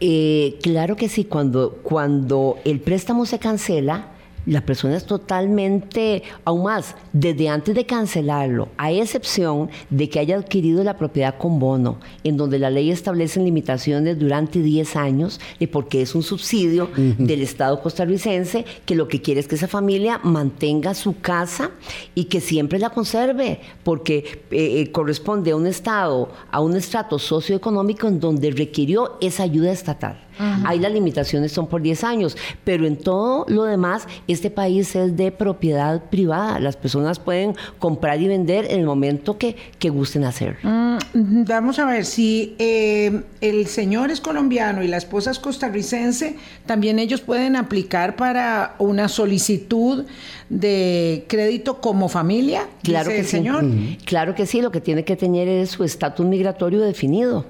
Eh, 0.00 0.58
claro 0.62 0.96
que 0.96 1.08
sí, 1.08 1.24
cuando, 1.24 1.80
cuando 1.82 2.58
el 2.66 2.80
préstamo 2.80 3.24
se 3.24 3.38
cancela, 3.38 4.10
la 4.46 4.60
persona 4.60 4.96
es 4.96 5.04
totalmente, 5.04 6.22
aún 6.44 6.64
más, 6.64 6.94
desde 7.12 7.48
antes 7.48 7.74
de 7.74 7.84
cancelarlo, 7.84 8.68
a 8.78 8.92
excepción 8.92 9.70
de 9.90 10.08
que 10.08 10.20
haya 10.20 10.36
adquirido 10.36 10.84
la 10.84 10.96
propiedad 10.96 11.36
con 11.36 11.58
bono, 11.58 11.98
en 12.24 12.36
donde 12.36 12.58
la 12.58 12.70
ley 12.70 12.90
establece 12.90 13.40
limitaciones 13.40 14.18
durante 14.18 14.60
10 14.60 14.96
años, 14.96 15.40
y 15.58 15.66
porque 15.66 16.02
es 16.02 16.14
un 16.14 16.22
subsidio 16.22 16.88
del 16.96 17.42
Estado 17.42 17.80
costarricense, 17.82 18.64
que 18.84 18.94
lo 18.94 19.08
que 19.08 19.20
quiere 19.20 19.40
es 19.40 19.48
que 19.48 19.56
esa 19.56 19.68
familia 19.68 20.20
mantenga 20.22 20.94
su 20.94 21.20
casa 21.20 21.70
y 22.14 22.24
que 22.24 22.40
siempre 22.40 22.78
la 22.78 22.90
conserve, 22.90 23.60
porque 23.82 24.44
eh, 24.50 24.80
eh, 24.80 24.92
corresponde 24.92 25.50
a 25.50 25.56
un 25.56 25.66
Estado, 25.66 26.30
a 26.50 26.60
un 26.60 26.76
estrato 26.76 27.18
socioeconómico 27.18 28.06
en 28.06 28.20
donde 28.20 28.50
requirió 28.50 29.16
esa 29.20 29.42
ayuda 29.42 29.72
estatal. 29.72 30.25
Ahí 30.64 30.78
las 30.78 30.92
limitaciones 30.92 31.52
son 31.52 31.66
por 31.66 31.82
10 31.82 32.04
años, 32.04 32.36
pero 32.64 32.86
en 32.86 32.96
todo 32.96 33.46
lo 33.48 33.64
demás, 33.64 34.06
este 34.28 34.50
país 34.50 34.94
es 34.96 35.16
de 35.16 35.32
propiedad 35.32 36.02
privada. 36.04 36.58
Las 36.60 36.76
personas 36.76 37.18
pueden 37.18 37.54
comprar 37.78 38.20
y 38.20 38.28
vender 38.28 38.66
en 38.70 38.80
el 38.80 38.86
momento 38.86 39.38
que, 39.38 39.56
gusten 39.86 40.24
hacer. 40.24 40.56
Mm, 40.64 41.44
vamos 41.46 41.78
a 41.78 41.86
ver, 41.86 42.04
si 42.04 42.56
eh, 42.58 43.22
el 43.40 43.68
señor 43.68 44.10
es 44.10 44.20
colombiano 44.20 44.82
y 44.82 44.88
la 44.88 44.96
esposa 44.96 45.30
es 45.30 45.38
costarricense, 45.38 46.36
también 46.66 46.98
ellos 46.98 47.20
pueden 47.20 47.54
aplicar 47.54 48.16
para 48.16 48.74
una 48.80 49.08
solicitud 49.08 50.04
de 50.48 51.24
crédito 51.28 51.80
como 51.80 52.08
familia. 52.08 52.66
Claro 52.82 53.10
que 53.10 53.22
sí. 53.22 53.30
Señor. 53.30 53.64
Claro 54.04 54.34
que 54.34 54.44
sí, 54.46 54.60
lo 54.60 54.72
que 54.72 54.80
tiene 54.80 55.04
que 55.04 55.14
tener 55.14 55.46
es 55.46 55.70
su 55.70 55.84
estatus 55.84 56.26
migratorio 56.26 56.80
definido. 56.80 57.44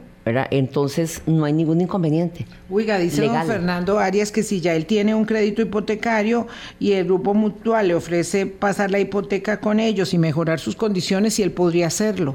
Entonces 0.50 1.22
no 1.26 1.44
hay 1.44 1.52
ningún 1.52 1.80
inconveniente. 1.80 2.46
Oiga, 2.68 2.98
dice 2.98 3.22
don 3.28 3.46
Fernando 3.46 4.00
Arias 4.00 4.32
que 4.32 4.42
si 4.42 4.60
ya 4.60 4.74
él 4.74 4.86
tiene 4.86 5.14
un 5.14 5.24
crédito 5.24 5.62
hipotecario 5.62 6.48
y 6.80 6.92
el 6.92 7.04
grupo 7.04 7.32
mutual 7.32 7.86
le 7.86 7.94
ofrece 7.94 8.44
pasar 8.46 8.90
la 8.90 8.98
hipoteca 8.98 9.60
con 9.60 9.78
ellos 9.78 10.12
y 10.12 10.18
mejorar 10.18 10.58
sus 10.58 10.74
condiciones, 10.74 11.34
si 11.34 11.44
él 11.44 11.52
podría 11.52 11.86
hacerlo. 11.86 12.34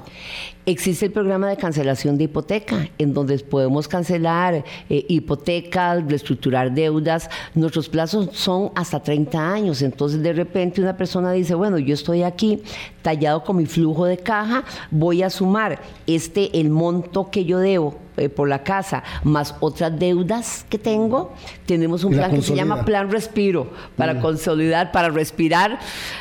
Existe 0.66 1.08
el 1.08 1.12
programa 1.12 1.50
de 1.50 1.58
cancelación 1.58 2.18
de 2.18 2.26
hipoteca, 2.26 2.88
en 2.98 3.14
donde 3.14 3.40
podemos 3.40 3.90
cancelar 3.90 4.64
eh, 4.90 5.06
hipotecas, 5.10 6.06
reestructurar 6.08 6.72
deudas. 6.72 7.30
Nuestros 7.54 7.90
plazos 7.90 8.30
son 8.32 8.72
hasta 8.76 9.02
30 9.02 9.54
años. 9.54 9.82
Entonces, 9.82 10.22
de 10.22 10.32
repente, 10.32 10.80
una 10.80 10.96
persona 10.96 11.34
dice: 11.34 11.56
Bueno, 11.56 11.78
yo 11.78 11.94
estoy 11.94 12.24
aquí 12.24 12.62
tallado 13.02 13.44
con 13.44 13.58
mi 13.58 13.66
flujo 13.66 14.06
de 14.06 14.18
caja, 14.18 14.64
voy 14.92 15.24
a 15.24 15.30
sumar 15.30 15.82
este, 16.06 16.58
el 16.60 16.70
monto 16.70 17.32
que 17.32 17.44
yo 17.44 17.58
debo 17.58 17.98
eh, 18.18 18.30
por 18.30 18.50
la 18.50 18.64
casa, 18.64 19.04
más 19.24 19.56
otras 19.60 19.98
deudas 19.98 20.66
que 20.70 20.78
tengo, 20.78 21.34
tenemos 21.66 22.04
un 22.04 22.14
plan 22.14 22.32
que 22.32 22.42
se 22.42 22.56
llama 22.56 22.84
Plan 22.84 23.10
Respiro, 23.10 23.70
para 23.96 24.16
mm. 24.16 24.22
consolidar, 24.22 24.92
para 24.92 25.10
respirar 25.10 25.80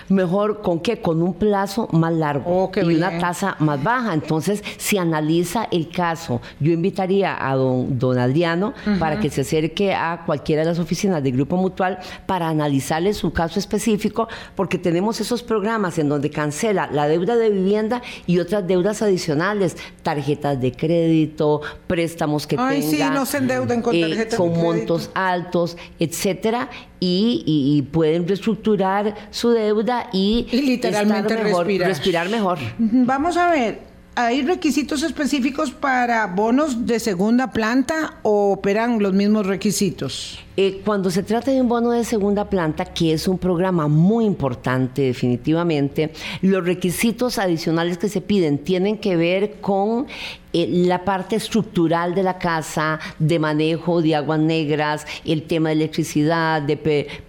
mejor, 0.08 0.62
¿con 0.62 0.80
qué? 0.80 1.00
Con 1.00 1.22
un 1.22 1.34
plazo 1.34 1.88
más 1.92 2.12
largo 2.12 2.44
oh, 2.46 2.70
y 2.74 2.94
una 2.94 3.18
tasa 3.18 3.56
más 3.58 3.82
baja. 3.82 4.14
Entonces, 4.14 4.62
si 4.76 4.98
analiza 4.98 5.68
el 5.70 5.88
caso, 5.88 6.40
yo 6.60 6.72
invitaría 6.72 7.36
a 7.40 7.54
don, 7.56 7.98
don 7.98 8.18
Adriano 8.18 8.74
para 8.98 9.18
que 9.20 9.30
se 9.30 9.42
acerque 9.42 9.94
a 9.94 10.22
cualquiera 10.26 10.62
de 10.62 10.68
las 10.68 10.78
oficinas 10.78 11.22
del 11.22 11.32
Grupo 11.32 11.56
Mutual 11.56 11.98
para 12.26 12.48
analizarle 12.48 13.14
su 13.14 13.32
caso 13.32 13.58
específico, 13.58 14.28
porque 14.54 14.78
tenemos 14.78 15.20
esos 15.20 15.42
programas 15.42 15.98
en 15.98 16.08
donde 16.08 16.30
cancela 16.30 16.88
la 16.92 17.08
deuda 17.08 17.36
de 17.36 17.50
vivienda 17.50 18.02
y 18.26 18.38
otras 18.38 18.66
deudas 18.66 19.02
adicionales, 19.02 19.76
tarjetas 20.02 20.60
de 20.60 20.72
crédito, 20.72 21.60
préstamos 21.90 22.46
que 22.46 22.54
Ay, 22.56 22.82
sí, 22.82 23.00
no 23.12 23.26
se 23.26 23.38
endeuden 23.38 23.82
con 23.82 23.92
eh, 23.96 24.28
con 24.36 24.56
montos 24.56 25.10
altos, 25.12 25.76
etcétera, 25.98 26.70
y, 27.00 27.84
pueden 27.90 28.28
reestructurar 28.28 29.12
su 29.32 29.50
deuda 29.50 30.08
y, 30.12 30.46
literalmente 30.52 31.36
respirar. 31.36 32.28
mejor. 32.28 32.58
Vamos 32.78 33.36
a 33.36 33.50
ver, 33.50 33.80
¿hay 34.14 34.42
requisitos 34.42 35.02
específicos 35.02 35.70
para 35.70 36.26
bonos 36.26 36.86
de 36.86 36.98
segunda 37.00 37.52
planta 37.52 38.18
o 38.22 38.52
operan 38.52 39.02
los 39.02 39.12
mismos 39.12 39.46
requisitos? 39.46 40.38
Eh, 40.56 40.82
cuando 40.84 41.10
se 41.10 41.22
trata 41.22 41.50
de 41.50 41.60
un 41.60 41.68
bono 41.68 41.90
de 41.92 42.04
segunda 42.04 42.50
planta, 42.50 42.84
que 42.84 43.14
es 43.14 43.28
un 43.28 43.38
programa 43.38 43.88
muy 43.88 44.26
importante 44.26 45.02
definitivamente, 45.02 46.12
los 46.42 46.64
requisitos 46.64 47.38
adicionales 47.38 47.96
que 47.96 48.08
se 48.08 48.20
piden 48.20 48.58
tienen 48.58 48.98
que 48.98 49.16
ver 49.16 49.60
con 49.60 50.06
eh, 50.52 50.66
la 50.68 51.04
parte 51.04 51.36
estructural 51.36 52.14
de 52.14 52.22
la 52.22 52.38
casa, 52.38 52.98
de 53.18 53.38
manejo 53.38 54.02
de 54.02 54.16
aguas 54.16 54.40
negras, 54.40 55.06
el 55.24 55.44
tema 55.44 55.70
de 55.70 55.76
electricidad, 55.76 56.60
de 56.60 56.76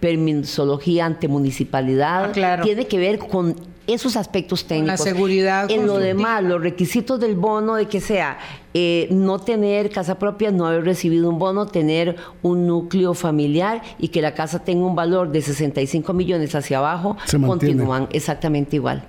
permisología 0.00 1.06
ante 1.06 1.28
municipalidad, 1.28 2.24
ah, 2.24 2.32
claro. 2.32 2.64
tiene 2.64 2.86
que 2.86 2.98
ver 2.98 3.18
con 3.18 3.71
esos 3.86 4.16
aspectos 4.16 4.64
técnicos. 4.64 5.00
La 5.00 5.04
seguridad. 5.04 5.70
En 5.70 5.86
lo 5.86 5.98
demás, 5.98 6.42
los 6.42 6.60
requisitos 6.60 7.20
del 7.20 7.34
bono 7.34 7.74
de 7.74 7.86
que 7.86 8.00
sea 8.00 8.38
eh, 8.74 9.08
no 9.10 9.38
tener 9.38 9.90
casa 9.90 10.18
propia, 10.18 10.50
no 10.50 10.66
haber 10.66 10.84
recibido 10.84 11.28
un 11.28 11.38
bono, 11.38 11.66
tener 11.66 12.16
un 12.42 12.66
núcleo 12.66 13.14
familiar 13.14 13.82
y 13.98 14.08
que 14.08 14.22
la 14.22 14.34
casa 14.34 14.60
tenga 14.60 14.86
un 14.86 14.94
valor 14.94 15.30
de 15.30 15.42
65 15.42 16.12
millones 16.12 16.54
hacia 16.54 16.78
abajo, 16.78 17.16
continúan 17.46 18.08
exactamente 18.12 18.76
igual. 18.76 19.04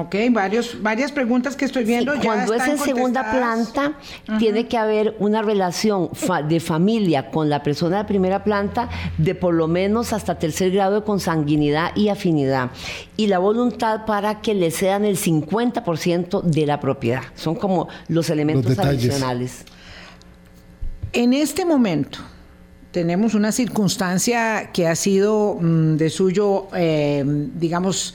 Ok, 0.00 0.16
varios, 0.32 0.82
varias 0.82 1.12
preguntas 1.12 1.54
que 1.54 1.64
estoy 1.64 1.84
viendo. 1.84 2.12
cuando 2.24 2.52
es 2.54 2.66
en 2.66 2.78
segunda 2.78 3.30
planta, 3.30 3.92
tiene 4.38 4.66
que 4.66 4.76
haber 4.76 5.14
una 5.20 5.40
relación 5.42 6.10
de 6.48 6.58
familia 6.58 7.30
con 7.30 7.48
la 7.48 7.62
persona 7.62 7.98
de 7.98 8.04
primera 8.04 8.42
planta 8.42 8.88
de 9.18 9.36
por 9.36 9.54
lo 9.54 9.68
menos 9.68 10.12
hasta 10.12 10.36
tercer 10.36 10.72
grado 10.72 11.00
de 11.00 11.06
consanguinidad 11.06 11.94
y 11.94 12.08
afinidad. 12.08 12.70
Y 13.16 13.28
la 13.28 13.38
voluntad 13.38 14.04
para 14.04 14.40
que 14.40 14.54
le 14.54 14.72
sean 14.72 15.04
el 15.04 15.16
50% 15.16 16.42
de 16.42 16.66
la 16.66 16.80
propiedad. 16.80 17.22
Son 17.36 17.54
como 17.54 17.88
los 18.08 18.30
elementos 18.30 18.76
adicionales. 18.78 19.64
En 21.12 21.34
este 21.34 21.64
momento, 21.64 22.18
tenemos 22.90 23.34
una 23.34 23.52
circunstancia 23.52 24.70
que 24.72 24.88
ha 24.88 24.96
sido 24.96 25.56
mm, 25.60 25.96
de 25.96 26.10
suyo, 26.10 26.66
eh, 26.74 27.22
digamos, 27.24 28.14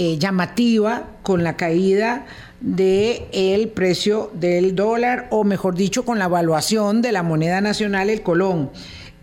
eh, 0.00 0.16
llamativa 0.16 1.08
con 1.24 1.42
la 1.42 1.56
caída 1.56 2.24
del 2.60 3.24
el 3.32 3.68
precio 3.70 4.30
del 4.32 4.76
dólar, 4.76 5.26
o 5.30 5.42
mejor 5.42 5.74
dicho, 5.74 6.04
con 6.04 6.20
la 6.20 6.26
evaluación 6.26 7.02
de 7.02 7.10
la 7.10 7.24
moneda 7.24 7.60
nacional, 7.60 8.08
el 8.08 8.22
colón. 8.22 8.70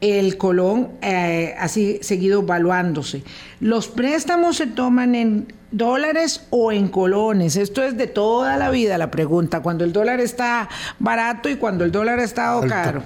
El 0.01 0.35
colón 0.35 0.89
eh, 1.01 1.55
ha 1.57 1.69
seguido 1.69 2.41
valuándose. 2.41 3.23
¿Los 3.61 3.87
préstamos 3.87 4.57
se 4.57 4.67
toman 4.67 5.15
en 5.15 5.53
dólares 5.71 6.45
o 6.49 6.73
en 6.73 6.89
colones? 6.89 7.55
Esto 7.55 7.81
es 7.81 7.95
de 7.95 8.07
toda 8.07 8.57
la 8.57 8.69
vida 8.69 8.97
la 8.97 9.11
pregunta, 9.11 9.61
cuando 9.61 9.85
el 9.85 9.93
dólar 9.93 10.19
está 10.19 10.67
barato 10.99 11.47
y 11.47 11.55
cuando 11.55 11.85
el 11.85 11.93
dólar 11.93 12.19
está 12.19 12.59
caro. 12.67 13.01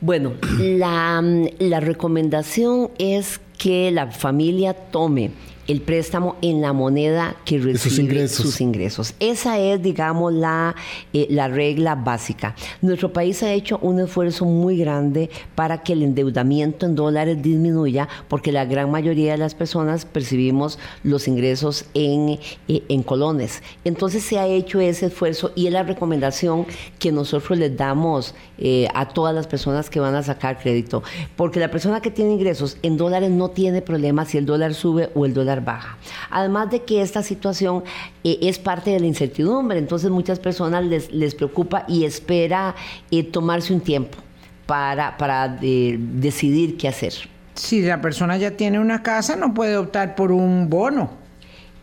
Bueno, 0.00 0.34
la, 0.60 1.20
la 1.58 1.80
recomendación 1.80 2.92
es 2.96 3.40
que 3.58 3.90
la 3.90 4.12
familia 4.12 4.72
tome 4.72 5.32
el 5.66 5.80
préstamo 5.80 6.36
en 6.42 6.60
la 6.60 6.72
moneda 6.72 7.36
que 7.44 7.58
recibe 7.58 8.28
sus 8.28 8.60
ingresos. 8.60 9.14
Esa 9.20 9.58
es, 9.58 9.82
digamos, 9.82 10.32
la, 10.32 10.74
eh, 11.12 11.26
la 11.30 11.48
regla 11.48 11.94
básica. 11.94 12.54
Nuestro 12.82 13.12
país 13.12 13.42
ha 13.42 13.52
hecho 13.52 13.78
un 13.82 14.00
esfuerzo 14.00 14.44
muy 14.44 14.76
grande 14.76 15.30
para 15.54 15.82
que 15.82 15.94
el 15.94 16.02
endeudamiento 16.02 16.86
en 16.86 16.94
dólares 16.94 17.42
disminuya, 17.42 18.08
porque 18.28 18.52
la 18.52 18.64
gran 18.64 18.90
mayoría 18.90 19.32
de 19.32 19.38
las 19.38 19.54
personas 19.54 20.04
percibimos 20.04 20.78
los 21.02 21.28
ingresos 21.28 21.86
en, 21.94 22.38
eh, 22.68 22.82
en 22.88 23.02
colones. 23.02 23.62
Entonces 23.84 24.22
se 24.22 24.38
ha 24.38 24.46
hecho 24.46 24.80
ese 24.80 25.06
esfuerzo 25.06 25.52
y 25.54 25.66
es 25.66 25.72
la 25.72 25.82
recomendación 25.82 26.66
que 26.98 27.12
nosotros 27.12 27.58
les 27.58 27.76
damos 27.76 28.34
eh, 28.58 28.88
a 28.94 29.08
todas 29.08 29.34
las 29.34 29.46
personas 29.46 29.90
que 29.90 30.00
van 30.00 30.14
a 30.14 30.22
sacar 30.22 30.58
crédito, 30.58 31.02
porque 31.36 31.60
la 31.60 31.70
persona 31.70 32.00
que 32.00 32.10
tiene 32.10 32.32
ingresos 32.32 32.78
en 32.82 32.96
dólares 32.96 33.30
no 33.30 33.50
tiene 33.50 33.82
problema 33.82 34.24
si 34.24 34.38
el 34.38 34.46
dólar 34.46 34.74
sube 34.74 35.10
o 35.14 35.26
el 35.26 35.34
dólar 35.34 35.55
baja. 35.60 35.96
Además 36.30 36.70
de 36.70 36.82
que 36.82 37.02
esta 37.02 37.22
situación 37.22 37.84
eh, 38.24 38.38
es 38.42 38.58
parte 38.58 38.90
de 38.90 39.00
la 39.00 39.06
incertidumbre, 39.06 39.78
entonces 39.78 40.10
muchas 40.10 40.38
personas 40.38 40.84
les, 40.84 41.12
les 41.12 41.34
preocupa 41.34 41.84
y 41.88 42.04
espera 42.04 42.74
eh, 43.10 43.22
tomarse 43.22 43.72
un 43.72 43.80
tiempo 43.80 44.18
para, 44.66 45.16
para 45.16 45.58
eh, 45.62 45.96
decidir 45.98 46.76
qué 46.76 46.88
hacer. 46.88 47.14
Si 47.54 47.80
la 47.82 48.00
persona 48.00 48.36
ya 48.36 48.50
tiene 48.50 48.78
una 48.78 49.02
casa, 49.02 49.36
no 49.36 49.54
puede 49.54 49.76
optar 49.76 50.14
por 50.14 50.32
un 50.32 50.68
bono. 50.68 51.25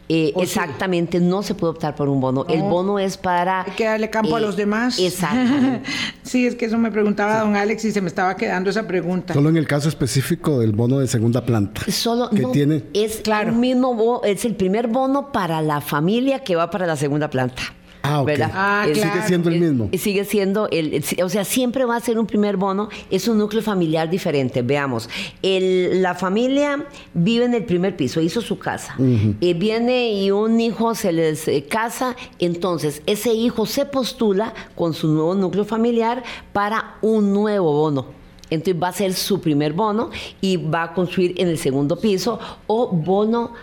Eh, 0.10 0.34
exactamente, 0.36 1.20
no 1.20 1.43
se 1.43 1.56
puede 1.56 1.72
optar 1.72 1.95
por 1.95 2.10
un 2.10 2.20
bono. 2.20 2.45
El 2.49 2.62
bono 2.62 2.99
es 2.99 3.18
para... 3.18 3.64
Hay 3.64 3.72
que 3.72 3.86
darle 3.86 4.10
campo 4.10 4.36
a 4.36 4.39
los 4.39 4.56
demás. 4.56 4.99
Exacto. 4.99 5.82
sí, 6.24 6.45
es 6.45 6.56
que 6.56 6.66
eso 6.66 6.78
me 6.78 6.91
preguntaba 6.91 7.39
don 7.39 7.56
Alex 7.56 7.86
y 7.86 7.91
se 7.91 8.01
me 8.01 8.08
estaba 8.08 8.36
quedando 8.36 8.70
esa 8.70 8.86
pregunta. 8.86 9.34
Solo 9.34 9.49
en 9.49 9.58
el 9.58 9.68
caso 9.68 9.88
específico 9.89 10.60
del 10.60 10.74
bono 10.74 10.99
de 10.99 11.08
segunda 11.08 11.45
planta. 11.45 11.82
Solo 11.89 12.30
que 12.30 12.45
tiene... 12.47 12.84
Es 12.93 13.18
claro. 13.18 13.54
mismo 13.54 14.22
es 14.24 14.45
el 14.45 14.56
primer 14.56 14.88
bono 14.88 15.32
para 15.32 15.62
la 15.62 15.80
familia 15.82 16.39
que 16.39 16.56
va 16.56 16.70
para 16.70 16.86
la 16.86 16.95
segunda 16.95 17.30
planta. 17.30 17.64
Ah, 18.06 18.22
ok. 18.22 18.32
Ah, 18.54 18.86
sigue 18.93 19.22
siendo 19.26 19.49
el 19.49 19.60
mismo. 19.62 19.89
sigue 19.97 20.26
siendo 20.26 20.68
el, 20.70 21.04
o 21.24 21.30
sea, 21.30 21.45
siempre 21.45 21.86
va 21.86 21.95
a 21.95 21.99
ser 22.01 22.20
un 22.20 22.28
primer 22.28 22.58
bono, 22.58 22.89
es 23.10 23.30
un 23.30 23.38
núcleo 23.38 23.62
familiar 23.62 24.10
diferente. 24.10 24.62
Veamos, 24.62 25.10
la 25.41 26.14
familia 26.14 26.86
vive 27.14 27.45
en 27.45 27.54
el 27.54 27.64
primer 27.64 27.95
piso, 27.95 28.20
hizo 28.20 28.41
su 28.41 28.60
casa, 28.60 28.95
eh, 28.99 29.54
viene 29.54 30.12
y 30.12 30.32
un 30.32 30.60
hijo 30.60 30.95
se 30.95 31.14
les 31.14 31.47
eh, 31.47 31.64
casa, 31.64 32.18
entonces 32.39 33.01
ese 33.06 33.34
hijo 33.34 33.66
se 33.66 33.86
postula 33.86 34.54
con 34.76 34.93
su 34.93 35.08
nuevo 35.08 35.34
núcleo 35.34 35.64
familiar 35.64 36.24
para 36.51 36.97
un 37.01 37.32
nuevo 37.32 37.72
bono. 37.72 38.24
Entonces 38.49 38.84
va 38.84 38.89
a 38.89 38.93
ser 38.93 39.14
su 39.14 39.39
primer 39.39 39.72
bono 39.72 40.12
y 40.41 40.58
va 40.58 40.84
a 40.84 40.93
construir 40.93 41.34
en 41.38 41.47
el 41.47 41.58
segundo 41.58 41.95
piso 41.95 42.38
o 42.68 42.91
bono 42.91 43.54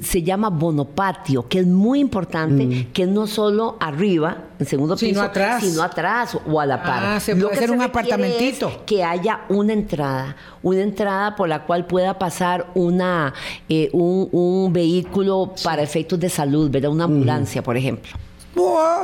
se 0.00 0.22
llama 0.22 0.48
bonopatio, 0.48 1.46
que 1.48 1.58
es 1.60 1.66
muy 1.66 2.00
importante, 2.00 2.64
mm. 2.64 2.92
que 2.92 3.06
no 3.06 3.26
solo 3.26 3.76
arriba, 3.78 4.38
en 4.58 4.66
segundo 4.66 4.96
piso, 4.96 5.30
sino 5.60 5.82
atrás 5.82 6.38
o 6.46 6.60
a 6.60 6.66
la 6.66 6.82
par. 6.82 7.04
Ah, 7.04 7.20
se 7.20 7.36
puede 7.36 7.52
hacer 7.52 7.70
un 7.70 7.82
apartamentito. 7.82 8.84
que 8.86 9.04
haya 9.04 9.42
una 9.50 9.72
entrada, 9.72 10.36
una 10.62 10.80
entrada 10.80 11.36
por 11.36 11.48
la 11.48 11.64
cual 11.64 11.86
pueda 11.86 12.18
pasar 12.18 12.70
una, 12.74 13.34
eh, 13.68 13.90
un, 13.92 14.72
vehículo 14.72 15.54
para 15.62 15.82
efectos 15.82 16.18
de 16.18 16.28
salud, 16.28 16.70
¿verdad? 16.70 16.90
Una 16.90 17.04
ambulancia, 17.04 17.62
por 17.62 17.76
ejemplo. 17.76 18.12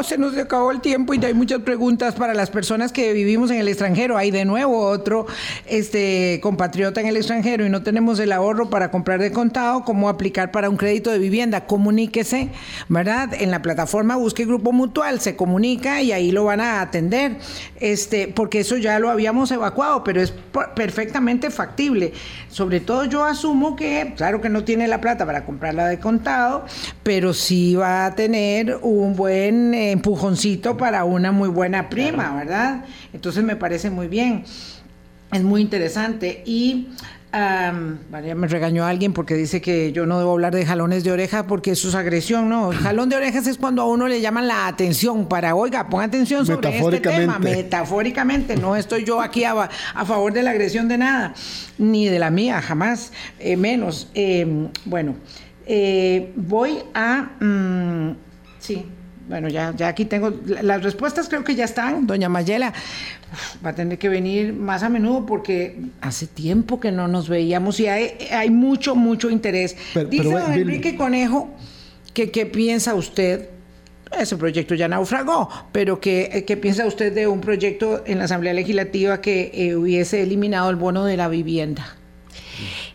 Se 0.03 0.17
nos 0.17 0.37
acabó 0.37 0.71
el 0.71 0.81
tiempo 0.81 1.13
y 1.13 1.25
hay 1.25 1.35
muchas 1.35 1.61
preguntas 1.61 2.15
para 2.15 2.35
las 2.35 2.51
personas 2.51 2.93
que 2.93 3.13
vivimos 3.13 3.51
en 3.51 3.59
el 3.59 3.69
extranjero. 3.69 4.17
Hay 4.17 4.31
de 4.31 4.45
nuevo 4.45 4.87
otro 4.87 5.27
este, 5.67 6.39
compatriota 6.43 7.01
en 7.01 7.09
el 7.09 7.17
extranjero 7.17 7.67
y 7.67 7.69
no 7.69 7.83
tenemos 7.83 8.19
el 8.21 8.33
ahorro 8.33 8.71
para 8.71 8.91
comprar 8.91 9.21
de 9.21 9.33
contado. 9.33 9.85
¿Cómo 9.85 10.09
aplicar 10.09 10.53
para 10.53 10.71
un 10.71 10.77
crédito 10.77 11.11
de 11.11 11.19
vivienda? 11.19 11.67
Comuníquese, 11.67 12.49
¿verdad? 12.89 13.35
En 13.35 13.51
la 13.51 13.61
plataforma 13.61 14.17
busque 14.17 14.45
Grupo 14.45 14.73
Mutual, 14.73 15.21
se 15.21 15.37
comunica 15.37 16.01
y 16.01 16.13
ahí 16.13 16.31
lo 16.31 16.45
van 16.45 16.61
a 16.61 16.81
atender. 16.81 17.37
Este, 17.81 18.29
porque 18.29 18.61
eso 18.61 18.77
ya 18.77 18.99
lo 18.99 19.11
habíamos 19.11 19.51
evacuado, 19.51 20.05
pero 20.05 20.23
es 20.23 20.33
perfectamente 20.75 21.51
factible. 21.51 22.13
Sobre 22.49 22.81
todo 22.81 23.05
yo 23.05 23.25
asumo 23.25 23.77
que, 23.77 24.15
claro 24.17 24.41
que 24.41 24.49
no 24.49 24.65
tiene 24.65 24.89
la 24.89 25.01
plata 25.01 25.27
para 25.27 25.45
comprarla 25.45 25.87
de 25.89 25.99
contado, 25.99 26.65
pero 27.03 27.35
sí 27.35 27.75
va 27.75 28.07
a 28.07 28.15
tener 28.15 28.79
un 28.83 29.15
buen 29.15 29.40
empujoncito 29.49 30.77
para 30.77 31.05
una 31.05 31.33
muy 31.33 31.49
buena 31.49 31.89
prima, 31.89 32.35
¿verdad? 32.35 32.85
Entonces 33.13 33.45
me 33.45 33.57
parece 33.57 33.91
muy 33.91 34.09
bien. 34.09 34.45
Es 35.33 35.43
muy 35.43 35.61
interesante. 35.61 36.43
Y 36.45 36.89
María 37.33 38.35
me 38.35 38.49
regañó 38.49 38.85
alguien 38.85 39.13
porque 39.13 39.35
dice 39.35 39.61
que 39.61 39.93
yo 39.93 40.05
no 40.05 40.19
debo 40.19 40.33
hablar 40.33 40.53
de 40.53 40.67
jalones 40.67 41.05
de 41.05 41.13
oreja 41.13 41.47
porque 41.47 41.73
eso 41.73 41.89
es 41.89 41.95
agresión, 41.95 42.49
¿no? 42.49 42.73
jalón 42.73 43.09
de 43.09 43.17
orejas 43.17 43.47
es 43.47 43.57
cuando 43.57 43.83
a 43.83 43.87
uno 43.87 44.09
le 44.09 44.21
llaman 44.21 44.49
la 44.49 44.67
atención 44.67 45.29
para, 45.29 45.55
oiga, 45.55 45.89
ponga 45.89 46.05
atención 46.05 46.45
sobre 46.45 46.77
este 46.77 47.01
tema. 47.01 47.39
Metafóricamente, 47.39 48.57
no 48.57 48.75
estoy 48.75 49.05
yo 49.05 49.21
aquí 49.21 49.45
a, 49.45 49.69
favor 50.05 50.33
de 50.33 50.43
la 50.43 50.51
agresión 50.51 50.89
de 50.89 50.99
nada, 50.99 51.35
ni 51.79 52.09
de 52.09 52.19
la 52.19 52.31
mía, 52.31 52.61
jamás, 52.61 53.13
eh, 53.39 53.57
menos. 53.57 54.09
Eh, 54.15 54.69
bueno, 54.85 55.15
eh, 55.67 56.33
voy 56.35 56.79
a... 56.95 57.31
Mm, 57.39 58.17
sí, 58.59 58.87
bueno, 59.29 59.49
ya, 59.49 59.73
ya 59.77 59.89
aquí 59.89 60.05
tengo 60.05 60.33
las 60.63 60.83
respuestas, 60.83 61.29
creo 61.29 61.45
que 61.45 61.55
ya 61.55 61.65
están. 61.65 62.07
Doña 62.07 62.29
Mayela 62.29 62.73
va 63.65 63.71
a 63.71 63.75
tener 63.75 63.99
que 63.99 64.09
venir 64.09 64.53
más 64.53 64.83
a 64.83 64.89
menudo 64.89 65.27
porque 65.27 65.81
hace 66.01 66.27
tiempo 66.27 66.81
que 66.81 66.91
no 66.91 67.09
nos 67.09 67.29
veíamos 67.29 67.79
y 67.81 67.87
hay, 67.87 68.15
hay 68.33 68.51
mucho, 68.51 68.97
mucho 68.97 69.31
interés. 69.31 69.77
Dice 70.09 70.25
don 70.25 70.53
Enrique 70.53 70.97
Conejo 70.97 71.51
que 72.13 72.31
qué 72.31 72.47
piensa 72.47 72.95
usted 72.95 73.51
ese 74.19 74.37
proyecto 74.37 74.75
ya 74.75 74.89
naufragó, 74.89 75.49
pero 75.71 76.01
¿qué, 76.01 76.45
¿qué, 76.47 76.57
piensa 76.57 76.85
usted 76.85 77.15
de 77.15 77.29
un 77.29 77.41
proyecto 77.41 78.03
en 78.07 78.19
la 78.19 78.25
Asamblea 78.25 78.53
Legislativa 78.53 79.21
que 79.21 79.53
eh, 79.55 79.77
hubiese 79.77 80.23
eliminado 80.23 80.69
el 80.71 80.77
bono 80.77 81.05
de 81.05 81.17
la 81.17 81.29
vivienda? 81.29 81.97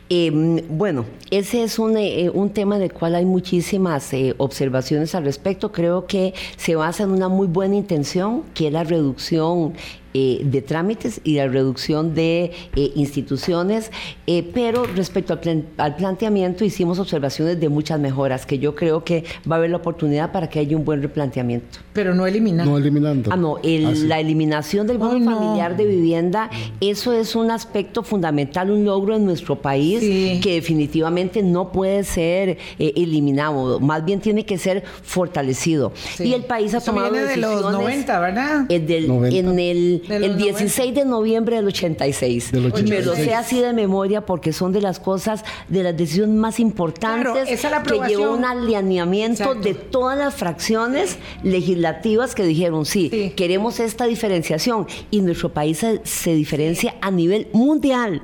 Em, 0.07 0.61
bueno, 0.69 1.05
ese 1.31 1.63
es 1.63 1.79
un, 1.79 1.97
eh, 1.97 2.29
un, 2.31 2.51
tema 2.51 2.77
del 2.77 2.93
cual 2.93 3.15
hay 3.15 3.25
muchísimas 3.25 4.13
eh, 4.13 4.35
observaciones 4.37 5.15
al 5.15 5.25
respecto. 5.25 5.71
Creo 5.71 6.05
que 6.05 6.35
se 6.57 6.75
basa 6.75 7.03
en 7.03 7.09
una 7.09 7.27
muy 7.27 7.47
buena 7.47 7.75
intención, 7.75 8.43
que 8.53 8.67
es 8.67 8.73
la 8.73 8.83
reducción 8.83 9.73
eh, 10.17 10.39
de 10.45 10.61
trámites 10.61 11.19
y 11.25 11.35
la 11.35 11.49
reducción 11.49 12.15
de 12.15 12.53
eh, 12.77 12.91
instituciones, 12.95 13.91
eh, 14.27 14.49
pero 14.53 14.85
respecto 14.85 15.37
al, 15.77 15.95
planteamiento 15.97 16.63
hicimos 16.63 16.99
observaciones 16.99 17.59
de 17.59 17.67
muchas 17.67 17.99
mejoras, 17.99 18.45
que 18.45 18.57
yo 18.57 18.75
creo 18.75 19.03
que 19.03 19.25
va 19.51 19.57
a 19.57 19.59
haber 19.59 19.71
la 19.71 19.75
oportunidad 19.75 20.31
para 20.31 20.47
que 20.49 20.59
haya 20.59 20.77
un 20.77 20.85
buen 20.85 21.01
replanteamiento. 21.01 21.79
Pero 21.91 22.15
no 22.15 22.25
eliminando. 22.25 22.71
No 22.71 22.77
eliminando. 22.77 23.29
Ah, 23.29 23.35
no, 23.35 23.57
ah, 23.57 23.61
la 24.05 24.21
eliminación 24.21 24.87
del 24.87 24.99
bono 24.99 25.19
familiar 25.29 25.75
de 25.75 25.85
vivienda, 25.85 26.49
eso 26.79 27.11
es 27.11 27.35
un 27.35 27.51
aspecto 27.51 28.01
fundamental, 28.01 28.71
un 28.71 28.85
logro 28.85 29.17
en 29.17 29.25
nuestro 29.25 29.57
país 29.61 29.99
que 29.99 30.53
definitivamente 30.53 31.43
no 31.43 31.73
puede 31.73 32.05
ser 32.05 32.57
eliminado, 32.79 33.81
más 33.81 34.05
bien 34.05 34.21
tiene 34.21 34.45
que 34.45 34.57
ser 34.57 34.85
fortalecido. 35.03 35.91
Y 36.19 36.31
el 36.31 36.45
país 36.45 36.73
ha 36.73 36.79
tomado 36.79 37.11
viene 37.11 37.27
de 37.27 37.35
los 37.35 37.69
90, 37.69 38.19
¿verdad? 38.21 38.65
En 38.69 39.59
el 39.59 40.04
el 40.09 40.37
16 40.37 40.93
de 40.93 41.05
noviembre 41.05 41.57
del 41.57 41.67
86. 41.67 42.51
Del 42.51 42.65
86. 42.67 43.05
lo 43.05 43.15
sé 43.15 43.33
así 43.33 43.59
de 43.59 43.73
memoria 43.73 44.25
porque 44.25 44.53
son 44.53 44.71
de 44.71 44.81
las 44.81 44.99
cosas, 44.99 45.43
de 45.67 45.83
las 45.83 45.95
decisiones 45.95 46.35
más 46.35 46.59
importantes 46.59 47.47
que 47.87 47.99
llevó 48.07 48.33
un 48.33 48.45
alineamiento 48.45 49.55
de 49.55 49.73
todas 49.73 50.17
las 50.17 50.35
fracciones 50.35 51.17
legislativas 51.43 52.35
que 52.35 52.43
dijeron, 52.43 52.85
sí, 52.85 53.33
queremos 53.35 53.79
esta 53.79 54.05
diferenciación. 54.05 54.87
Y 55.11 55.21
nuestro 55.21 55.49
país 55.49 55.85
se 56.03 56.33
diferencia 56.33 56.95
a 57.01 57.11
nivel 57.11 57.47
mundial. 57.53 58.21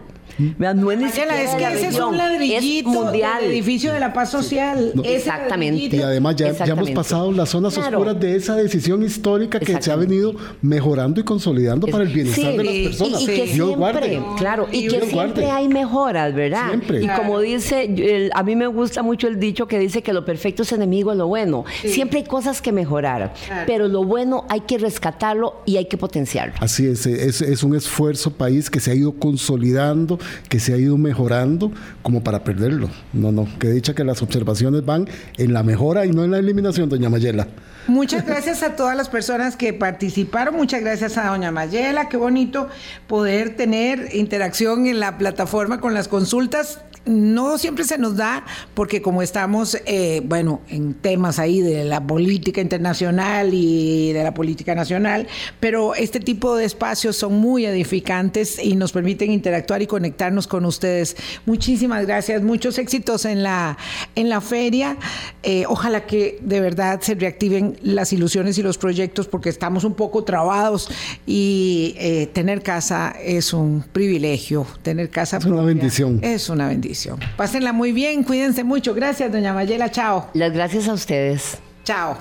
No 0.57 0.91
es, 0.91 1.17
es 1.17 1.55
que 1.55 1.73
ese 1.73 1.87
es 1.87 1.99
un 1.99 2.17
ladrillito 2.17 2.89
mundial. 2.89 3.41
del 3.41 3.51
edificio 3.51 3.93
de 3.93 3.99
la 3.99 4.13
paz 4.13 4.31
social. 4.31 4.93
Exactamente. 5.03 5.95
Y 5.95 6.01
además 6.01 6.35
ya, 6.35 6.49
hemos 6.65 6.91
pasado 6.91 7.31
las 7.31 7.49
zonas 7.49 7.77
oscuras 7.77 8.19
de 8.19 8.35
esa 8.35 8.55
decisión 8.55 9.03
histórica 9.03 9.59
que 9.59 9.81
se 9.81 9.91
ha 9.91 9.95
venido 9.95 10.35
mejorando 10.61 11.19
y 11.19 11.23
consolidando 11.23 11.87
para 11.87 12.03
el 12.03 12.09
bienestar 12.09 12.53
de 12.53 12.63
las 12.63 12.97
personas. 12.97 13.21
Y, 13.21 13.25
que 13.25 13.47
siempre, 13.47 14.21
claro, 14.37 14.67
y, 14.71 14.87
que 14.87 15.01
siempre 15.01 15.49
hay 15.49 15.67
mejoras, 15.67 16.33
¿verdad? 16.33 16.67
Siempre. 16.67 17.03
Y 17.03 17.07
como 17.07 17.39
dice, 17.39 18.29
a 18.33 18.43
mí 18.43 18.55
me 18.55 18.67
gusta 18.67 19.03
mucho 19.03 19.27
el 19.27 19.39
dicho 19.39 19.67
que 19.67 19.79
dice 19.79 20.01
que 20.01 20.13
lo 20.13 20.25
perfecto 20.25 20.63
es 20.63 20.71
enemigo 20.71 21.11
de 21.11 21.17
lo 21.17 21.27
bueno. 21.27 21.65
Siempre 21.85 22.19
hay 22.19 22.25
cosas 22.25 22.61
que 22.61 22.71
mejorar, 22.71 23.33
pero 23.65 23.87
lo 23.87 24.03
bueno 24.03 24.45
hay 24.49 24.61
que 24.61 24.77
rescatarlo 24.77 25.61
y 25.65 25.77
hay 25.77 25.85
que 25.85 25.97
potenciarlo. 25.97 26.53
Así 26.59 26.87
es, 26.87 27.05
es, 27.05 27.41
es 27.41 27.63
un 27.63 27.75
esfuerzo 27.75 28.31
país 28.31 28.69
que 28.69 28.79
se 28.79 28.91
ha 28.91 28.95
ido 28.95 29.11
consolidando 29.13 30.19
que 30.49 30.59
se 30.59 30.73
ha 30.73 30.77
ido 30.77 30.97
mejorando 30.97 31.71
como 32.01 32.23
para 32.23 32.43
perderlo. 32.43 32.89
No, 33.13 33.31
no, 33.31 33.47
que 33.59 33.69
dicha 33.69 33.93
que 33.93 34.03
las 34.03 34.21
observaciones 34.21 34.85
van 34.85 35.07
en 35.37 35.53
la 35.53 35.63
mejora 35.63 36.05
y 36.05 36.11
no 36.11 36.23
en 36.23 36.31
la 36.31 36.39
eliminación, 36.39 36.89
doña 36.89 37.09
Mayela. 37.09 37.47
Muchas 37.87 38.25
gracias 38.25 38.61
a 38.61 38.75
todas 38.75 38.95
las 38.95 39.09
personas 39.09 39.55
que 39.55 39.73
participaron, 39.73 40.55
muchas 40.55 40.81
gracias 40.81 41.17
a 41.17 41.29
doña 41.29 41.51
Mayela, 41.51 42.09
qué 42.09 42.17
bonito 42.17 42.69
poder 43.07 43.55
tener 43.55 44.09
interacción 44.13 44.85
en 44.85 44.99
la 44.99 45.17
plataforma 45.17 45.79
con 45.79 45.93
las 45.93 46.07
consultas 46.07 46.79
no 47.05 47.57
siempre 47.57 47.83
se 47.83 47.97
nos 47.97 48.15
da 48.15 48.45
porque 48.73 49.01
como 49.01 49.21
estamos, 49.21 49.77
eh, 49.85 50.21
bueno, 50.25 50.61
en 50.69 50.93
temas 50.93 51.39
ahí 51.39 51.61
de 51.61 51.83
la 51.83 52.05
política 52.05 52.61
internacional 52.61 53.53
y 53.53 54.13
de 54.13 54.23
la 54.23 54.33
política 54.33 54.75
nacional, 54.75 55.27
pero 55.59 55.95
este 55.95 56.19
tipo 56.19 56.55
de 56.55 56.65
espacios 56.65 57.15
son 57.15 57.33
muy 57.33 57.65
edificantes 57.65 58.63
y 58.63 58.75
nos 58.75 58.91
permiten 58.91 59.31
interactuar 59.31 59.81
y 59.81 59.87
conectarnos 59.87 60.47
con 60.47 60.65
ustedes. 60.65 61.15
Muchísimas 61.45 62.05
gracias, 62.05 62.41
muchos 62.43 62.77
éxitos 62.77 63.25
en 63.25 63.43
la, 63.43 63.77
en 64.15 64.29
la 64.29 64.41
feria. 64.41 64.97
Eh, 65.43 65.65
ojalá 65.67 66.05
que 66.05 66.37
de 66.41 66.59
verdad 66.59 67.01
se 67.01 67.15
reactiven 67.15 67.77
las 67.81 68.13
ilusiones 68.13 68.57
y 68.57 68.63
los 68.63 68.77
proyectos 68.77 69.27
porque 69.27 69.49
estamos 69.49 69.83
un 69.83 69.95
poco 69.95 70.23
trabados 70.23 70.89
y 71.25 71.95
eh, 71.97 72.29
tener 72.31 72.61
casa 72.61 73.15
es 73.23 73.53
un 73.53 73.83
privilegio, 73.91 74.67
tener 74.83 75.09
casa 75.09 75.37
es 75.37 75.45
una 75.45 75.63
bendición. 75.63 76.19
Es 76.21 76.49
una 76.49 76.67
bendición. 76.67 76.90
Pásenla 77.37 77.73
muy 77.73 77.91
bien, 77.91 78.23
cuídense 78.23 78.63
mucho. 78.63 78.93
Gracias, 78.93 79.31
doña 79.31 79.53
Mayela. 79.53 79.89
Chao. 79.91 80.29
Las 80.33 80.51
gracias 80.51 80.87
a 80.87 80.93
ustedes. 80.93 81.57
Chao. 81.83 82.17